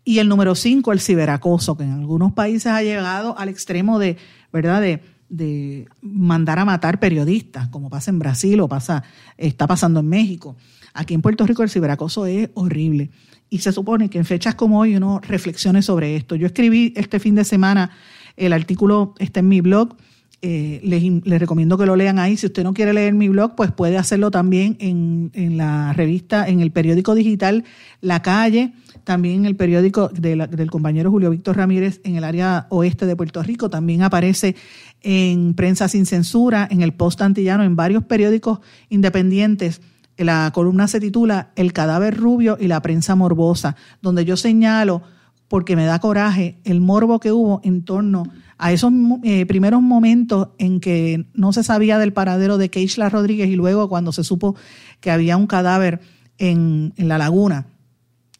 Y 0.06 0.20
el 0.20 0.30
número 0.30 0.56
cinco, 0.56 0.93
el 0.93 1.02
ciberacoso, 1.02 1.76
que 1.76 1.84
en 1.84 1.91
algunos 1.91 2.32
países 2.32 2.68
ha 2.68 2.82
llegado 2.82 3.38
al 3.38 3.50
extremo 3.50 4.00
de, 4.00 4.16
¿verdad?, 4.54 4.80
de 4.80 5.04
de 5.28 5.88
mandar 6.02 6.58
a 6.58 6.66
matar 6.66 7.00
periodistas, 7.00 7.68
como 7.68 7.89
pasa 7.89 8.10
en 8.10 8.18
Brasil 8.18 8.60
o 8.62 8.68
pasa, 8.68 9.04
está 9.38 9.68
pasando 9.68 10.00
en 10.00 10.08
México. 10.08 10.56
Aquí 10.93 11.14
en 11.14 11.22
Puerto 11.22 11.45
Rico 11.45 11.62
el 11.62 11.70
ciberacoso 11.70 12.26
es 12.26 12.50
horrible. 12.56 13.12
Y 13.50 13.60
se 13.60 13.72
supone 13.72 14.10
que 14.10 14.18
en 14.20 14.26
fechas 14.26 14.56
como 14.56 14.80
hoy 14.80 14.95
uno 14.95 15.20
reflexione 15.22 15.82
sobre 15.82 16.16
esto. 16.16 16.36
Yo 16.36 16.47
escribí 16.47 16.93
este 16.95 17.20
fin 17.20 17.36
de 17.36 17.43
semana 17.43 17.91
El 18.38 18.54
artículo 18.54 19.14
está 19.20 19.41
en 19.41 19.50
mi 19.50 19.62
blog. 19.62 19.97
Eh, 20.42 20.80
les, 20.84 21.40
recomiendo 21.40 21.78
que 21.78 21.86
lo 21.86 21.98
lean 21.98 22.18
ahí. 22.18 22.38
Si 22.38 22.46
usted 22.46 22.64
no 22.64 22.74
quiere 22.74 22.94
leer 22.94 23.14
mi 23.14 23.28
blog, 23.28 23.56
pues 23.56 23.72
puede 23.74 23.98
hacerlo 23.98 24.32
también 24.32 24.78
en, 24.80 25.58
la 25.58 25.92
revista, 25.92 26.48
en 26.48 26.62
el 26.62 26.72
periódico 26.72 27.14
digital 27.14 27.66
La 28.00 28.22
Calle, 28.22 28.72
también 29.04 29.42
en 29.42 29.46
el 29.46 29.58
periódico 29.58 30.08
del 30.08 30.72
compañero 30.72 31.12
Julio 31.12 31.30
Víctor 31.30 31.58
Ramírez 31.58 32.00
en 32.06 32.16
el 32.16 32.24
área 32.24 32.68
oeste 32.70 33.06
de 33.06 33.18
Puerto 33.18 33.44
Rico. 33.44 33.70
También 33.70 34.02
aparece 34.02 34.56
en 35.02 35.56
Prensa 35.56 35.90
Sin 35.90 36.06
Censura, 36.06 36.68
en 36.72 36.84
el 36.84 36.94
Post 36.94 37.22
Antillano, 37.22 37.64
en 37.64 37.76
varios 37.76 38.06
periódicos 38.06 38.60
independientes. 38.88 39.82
La 40.16 40.52
columna 40.54 40.88
se 40.88 41.02
titula 41.02 41.52
El 41.58 41.74
cadáver 41.74 42.16
rubio 42.16 42.58
y 42.60 42.68
la 42.68 42.82
prensa 42.82 43.16
morbosa, 43.16 43.76
donde 44.02 44.24
yo 44.24 44.38
señalo, 44.38 45.02
porque 45.50 45.76
me 45.76 45.86
da 45.86 46.00
coraje, 46.00 46.60
el 46.64 46.80
morbo 46.80 47.20
que 47.20 47.34
hubo 47.34 47.60
en 47.64 47.84
torno 47.84 48.24
a 48.58 48.72
esos 48.72 48.93
eh, 49.24 49.45
primeros 49.45 49.82
momentos 49.82 50.50
en 50.60 50.80
que 50.80 51.26
no 51.34 51.52
se 51.52 51.64
sabía 51.64 51.97
del 51.97 52.14
paradero 52.14 52.58
de 52.58 52.70
Keishla 52.70 53.10
Rodríguez 53.10 53.50
y 53.50 53.56
luego 53.56 53.89
cuando 53.89 54.12
se 54.12 54.24
supo 54.24 54.56
que 55.02 55.12
había 55.12 55.38
un 55.38 55.47
cadáver 55.47 56.02
en, 56.38 56.93
la 56.97 57.18
laguna, 57.18 57.66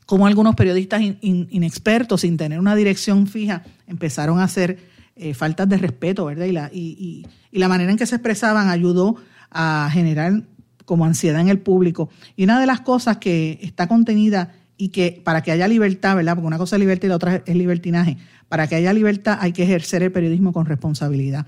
como 0.06 0.28
algunos 0.28 0.56
periodistas 0.56 1.02
inexpertos, 1.22 2.22
sin 2.22 2.38
tener 2.38 2.60
una 2.60 2.76
dirección 2.76 3.28
fija, 3.28 3.64
empezaron 3.88 4.40
a 4.40 4.44
hacer 4.44 4.80
eh, 5.16 5.34
faltas 5.34 5.68
de 5.68 5.78
respeto, 5.78 6.26
¿verdad? 6.26 6.46
Y 6.46 6.52
la, 6.52 6.70
y 6.72 7.26
la 7.52 7.68
manera 7.68 7.92
en 7.92 7.98
que 7.98 8.06
se 8.06 8.16
expresaban 8.16 8.70
ayudó 8.70 9.16
a 9.52 9.90
generar 9.92 10.44
como 10.86 11.06
ansiedad 11.06 11.42
en 11.42 11.50
el 11.50 11.60
público. 11.60 12.10
Y 12.36 12.44
una 12.44 12.60
de 12.60 12.66
las 12.66 12.82
cosas 12.82 13.18
que 13.18 13.60
está 13.62 13.88
contenida 13.88 14.54
y 14.82 14.90
que 14.90 15.22
para 15.24 15.44
que 15.44 15.52
haya 15.52 15.68
libertad, 15.68 16.16
¿verdad? 16.16 16.36
Porque 16.36 16.48
una 16.48 16.58
cosa 16.58 16.78
es 16.78 16.80
libertad 16.80 17.08
y 17.08 17.10
la 17.10 17.18
otra 17.18 17.44
es 17.46 17.56
libertinaje. 17.56 18.18
Para 18.48 18.66
que 18.68 18.76
haya 18.76 18.94
libertad 18.94 19.38
hay 19.42 19.52
que 19.52 19.64
ejercer 19.64 20.02
el 20.04 20.12
periodismo 20.14 20.54
con 20.54 20.66
responsabilidad. 20.66 21.46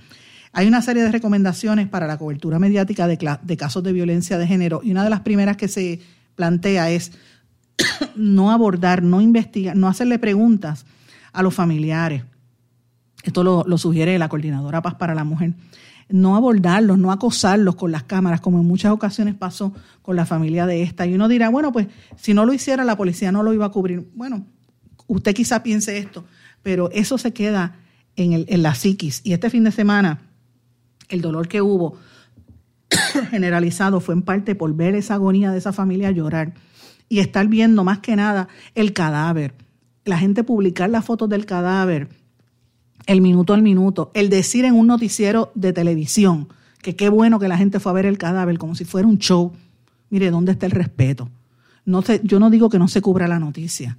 Hay 0.51 0.67
una 0.67 0.81
serie 0.81 1.01
de 1.01 1.11
recomendaciones 1.13 1.87
para 1.87 2.07
la 2.07 2.17
cobertura 2.17 2.59
mediática 2.59 3.07
de, 3.07 3.17
casos 3.57 3.83
de 3.83 3.93
violencia 3.93 4.37
de 4.37 4.47
género 4.47 4.81
y 4.83 4.91
una 4.91 5.05
de 5.05 5.09
las 5.09 5.21
primeras 5.21 5.55
que 5.55 5.69
se 5.69 6.01
plantea 6.35 6.91
es 6.91 7.13
no 8.17 8.51
abordar, 8.51 9.01
no 9.01 9.21
investigar, 9.21 9.77
no 9.77 9.87
hacerle 9.87 10.19
preguntas 10.19 10.85
a 11.31 11.41
los 11.41 11.53
familiares. 11.53 12.23
Esto 13.23 13.45
lo, 13.45 13.63
lo 13.65 13.77
sugiere 13.77 14.19
la 14.19 14.27
Coordinadora 14.27 14.81
Paz 14.81 14.95
para 14.95 15.15
la 15.15 15.23
Mujer 15.23 15.53
no 16.11 16.35
abordarlos, 16.35 16.97
no 16.97 17.11
acosarlos 17.11 17.75
con 17.75 17.91
las 17.91 18.03
cámaras, 18.03 18.41
como 18.41 18.59
en 18.59 18.65
muchas 18.65 18.91
ocasiones 18.91 19.35
pasó 19.35 19.73
con 20.01 20.15
la 20.15 20.25
familia 20.25 20.65
de 20.65 20.83
esta. 20.83 21.05
Y 21.05 21.13
uno 21.13 21.27
dirá, 21.27 21.49
bueno, 21.49 21.71
pues 21.71 21.87
si 22.15 22.33
no 22.33 22.45
lo 22.45 22.53
hiciera, 22.53 22.83
la 22.83 22.97
policía 22.97 23.31
no 23.31 23.43
lo 23.43 23.53
iba 23.53 23.65
a 23.65 23.71
cubrir. 23.71 24.09
Bueno, 24.15 24.45
usted 25.07 25.33
quizá 25.33 25.63
piense 25.63 25.97
esto, 25.97 26.25
pero 26.63 26.89
eso 26.91 27.17
se 27.17 27.33
queda 27.33 27.77
en, 28.15 28.33
el, 28.33 28.45
en 28.49 28.63
la 28.63 28.75
psiquis. 28.75 29.21
Y 29.23 29.33
este 29.33 29.49
fin 29.49 29.63
de 29.63 29.71
semana, 29.71 30.21
el 31.09 31.21
dolor 31.21 31.47
que 31.47 31.61
hubo 31.61 31.97
generalizado 33.29 33.99
fue 33.99 34.15
en 34.15 34.21
parte 34.21 34.55
por 34.55 34.75
ver 34.75 34.95
esa 34.95 35.15
agonía 35.15 35.51
de 35.51 35.57
esa 35.57 35.73
familia 35.73 36.11
llorar 36.11 36.53
y 37.09 37.19
estar 37.19 37.47
viendo 37.47 37.83
más 37.83 37.99
que 37.99 38.15
nada 38.15 38.47
el 38.75 38.93
cadáver. 38.93 39.53
La 40.05 40.17
gente 40.17 40.43
publicar 40.43 40.89
las 40.89 41.05
fotos 41.05 41.29
del 41.29 41.45
cadáver 41.45 42.20
el 43.05 43.21
minuto 43.21 43.53
al 43.53 43.61
minuto, 43.61 44.11
el 44.13 44.29
decir 44.29 44.65
en 44.65 44.75
un 44.75 44.87
noticiero 44.87 45.51
de 45.55 45.73
televisión 45.73 46.47
que 46.81 46.95
qué 46.95 47.09
bueno 47.09 47.39
que 47.39 47.47
la 47.47 47.57
gente 47.57 47.79
fue 47.79 47.91
a 47.91 47.95
ver 47.95 48.05
el 48.05 48.17
cadáver 48.17 48.57
como 48.57 48.75
si 48.75 48.85
fuera 48.85 49.07
un 49.07 49.17
show. 49.17 49.53
Mire, 50.09 50.31
¿dónde 50.31 50.51
está 50.51 50.65
el 50.65 50.71
respeto? 50.71 51.29
No 51.85 52.03
yo 52.23 52.39
no 52.39 52.49
digo 52.49 52.69
que 52.69 52.79
no 52.79 52.87
se 52.87 53.01
cubra 53.01 53.27
la 53.27 53.39
noticia. 53.39 53.97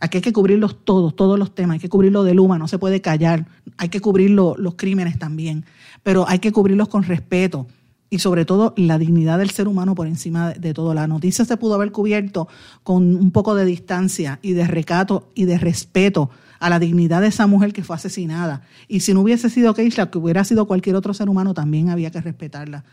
Aquí 0.00 0.18
hay 0.18 0.22
que 0.22 0.32
cubrirlos 0.32 0.84
todos, 0.84 1.16
todos 1.16 1.38
los 1.38 1.54
temas. 1.54 1.74
Hay 1.74 1.80
que 1.80 1.88
cubrirlo 1.88 2.22
de 2.22 2.34
Luma, 2.34 2.58
no 2.58 2.68
se 2.68 2.78
puede 2.78 3.00
callar. 3.00 3.46
Hay 3.78 3.88
que 3.88 4.00
cubrir 4.00 4.30
los 4.30 4.74
crímenes 4.76 5.18
también. 5.18 5.64
Pero 6.04 6.28
hay 6.28 6.38
que 6.38 6.52
cubrirlos 6.52 6.88
con 6.88 7.02
respeto 7.02 7.66
y 8.10 8.20
sobre 8.20 8.44
todo 8.44 8.74
la 8.76 8.98
dignidad 8.98 9.38
del 9.38 9.50
ser 9.50 9.66
humano 9.66 9.94
por 9.94 10.06
encima 10.06 10.50
de, 10.50 10.60
de, 10.60 10.74
todo. 10.74 10.94
La 10.94 11.08
noticia 11.08 11.44
se 11.44 11.56
pudo 11.56 11.74
haber 11.74 11.90
cubierto 11.90 12.48
con 12.84 13.16
un 13.16 13.32
poco 13.32 13.54
de 13.56 13.64
distancia 13.64 14.38
y 14.40 14.52
de 14.52 14.66
recato 14.66 15.30
y 15.34 15.46
de 15.46 15.58
respeto 15.58 16.30
a 16.58 16.70
la 16.70 16.78
dignidad 16.78 17.20
de 17.20 17.28
esa 17.28 17.46
mujer 17.46 17.72
que 17.72 17.84
fue 17.84 17.96
asesinada. 17.96 18.62
Y 18.88 19.00
si 19.00 19.14
no 19.14 19.20
hubiese 19.20 19.50
sido 19.50 19.74
Keisha, 19.74 20.10
que 20.10 20.18
hubiera 20.18 20.44
sido 20.44 20.66
cualquier 20.66 20.96
otro 20.96 21.14
ser 21.14 21.28
humano, 21.28 21.54
también 21.54 21.90
había 21.90 22.10
que 22.10 22.20
respetarla. 22.20 22.84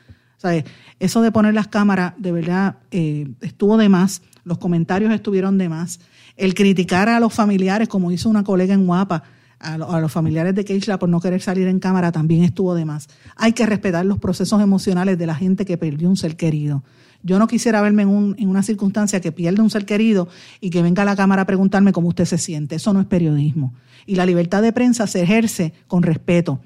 Eso 0.99 1.21
de 1.21 1.31
poner 1.31 1.53
las 1.53 1.67
cámaras, 1.67 2.13
de 2.17 2.31
verdad, 2.31 2.77
eh, 2.91 3.27
estuvo 3.41 3.77
de 3.77 3.89
más, 3.89 4.21
los 4.43 4.57
comentarios 4.57 5.13
estuvieron 5.13 5.57
de 5.57 5.69
más. 5.69 5.99
El 6.37 6.53
criticar 6.53 7.09
a 7.09 7.19
los 7.19 7.33
familiares, 7.33 7.87
como 7.87 8.11
hizo 8.11 8.29
una 8.29 8.43
colega 8.43 8.73
en 8.73 8.85
Guapa, 8.85 9.23
a, 9.59 9.77
los 9.77 10.11
familiares 10.11 10.53
de 10.53 10.65
Keisha 10.65 10.99
por 10.99 11.09
no 11.09 11.19
querer 11.19 11.41
salir 11.41 11.67
en 11.67 11.79
cámara, 11.79 12.11
también 12.11 12.43
estuvo 12.43 12.75
de 12.75 12.85
más. 12.85 13.07
Hay 13.35 13.53
que 13.53 13.65
respetar 13.65 14.05
los 14.05 14.19
procesos 14.19 14.61
emocionales 14.61 15.17
de 15.17 15.25
la 15.25 15.35
gente 15.35 15.65
que 15.65 15.77
perdió 15.77 16.09
un 16.09 16.17
ser 16.17 16.35
querido. 16.35 16.83
Yo 17.25 17.39
no 17.39 17.47
quisiera 17.47 17.81
verme 17.81 18.03
en, 18.03 18.47
una 18.47 18.61
circunstancia 18.61 19.19
que 19.19 19.31
pierde 19.31 19.63
un 19.63 19.71
ser 19.71 19.83
querido 19.85 20.29
y 20.61 20.69
que 20.69 20.83
venga 20.83 21.01
a 21.01 21.05
la 21.05 21.15
cámara 21.15 21.41
a 21.41 21.45
preguntarme 21.47 21.91
cómo 21.91 22.09
usted 22.09 22.25
se 22.25 22.37
siente. 22.37 22.75
Eso 22.75 22.93
no 22.93 23.01
es 23.01 23.07
periodismo. 23.07 23.73
Y 24.05 24.13
la 24.13 24.27
libertad 24.27 24.61
de 24.61 24.71
prensa 24.71 25.07
se 25.07 25.23
ejerce 25.23 25.73
con 25.87 26.03
respeto. 26.03 26.59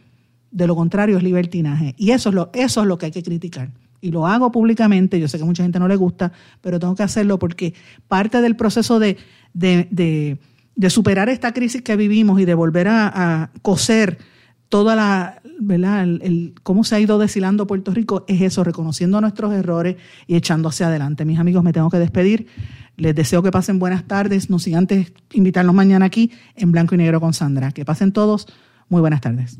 De 0.51 0.67
lo 0.67 0.75
contrario 0.75 1.15
es 1.15 1.23
libertinaje. 1.23 1.95
Y 1.97 2.11
eso 2.11 2.27
es 2.27 2.35
lo, 2.35 2.49
eso 2.53 2.81
es 2.81 2.87
lo 2.87 2.97
que 2.97 3.05
hay 3.05 3.11
que 3.13 3.23
criticar. 3.23 3.71
Y 4.01 4.11
lo 4.11 4.27
hago 4.27 4.51
públicamente. 4.51 5.17
Yo 5.17 5.29
sé 5.29 5.37
que 5.37 5.43
a 5.43 5.45
mucha 5.45 5.63
gente 5.63 5.79
no 5.79 5.87
le 5.87 5.95
gusta, 5.95 6.33
pero 6.59 6.77
tengo 6.77 6.93
que 6.93 7.03
hacerlo 7.03 7.39
porque 7.39 7.73
parte 8.09 8.41
del 8.41 8.57
proceso 8.57 8.99
de, 8.99 9.15
de, 9.53 10.37
superar 10.89 11.29
esta 11.29 11.53
crisis 11.53 11.81
que 11.83 11.95
vivimos 11.95 12.37
y 12.41 12.43
de 12.43 12.53
volver 12.53 12.89
a, 12.89 13.07
a 13.13 13.51
coser 13.61 14.17
toda 14.69 14.95
la, 14.95 15.41
¿verdad? 15.59 16.03
El, 16.03 16.53
cómo 16.63 16.83
se 16.83 16.95
ha 16.95 16.99
ido 16.99 17.17
deshilando 17.17 17.67
Puerto 17.67 17.91
Rico 17.91 18.23
es 18.27 18.41
eso, 18.41 18.63
reconociendo 18.63 19.19
nuestros 19.19 19.53
errores 19.53 19.97
y 20.27 20.35
echando 20.35 20.69
hacia 20.69 20.87
adelante. 20.87 21.25
Mis 21.25 21.39
amigos, 21.39 21.63
me 21.63 21.73
tengo 21.73 21.89
que 21.89 21.97
despedir. 21.97 22.47
Les 22.95 23.15
deseo 23.15 23.41
que 23.41 23.51
pasen 23.51 23.79
buenas 23.79 24.05
tardes. 24.05 24.49
No 24.49 24.59
sin 24.59 24.75
antes 24.75 25.11
invitarlos 25.33 25.73
mañana 25.73 26.05
aquí 26.05 26.31
en 26.55 26.71
Blanco 26.71 26.95
y 26.95 26.99
Negro 26.99 27.19
con 27.19 27.33
Sandra. 27.33 27.71
Que 27.71 27.83
pasen 27.83 28.11
todos. 28.11 28.47
Muy 28.89 29.01
buenas 29.01 29.21
tardes. 29.21 29.59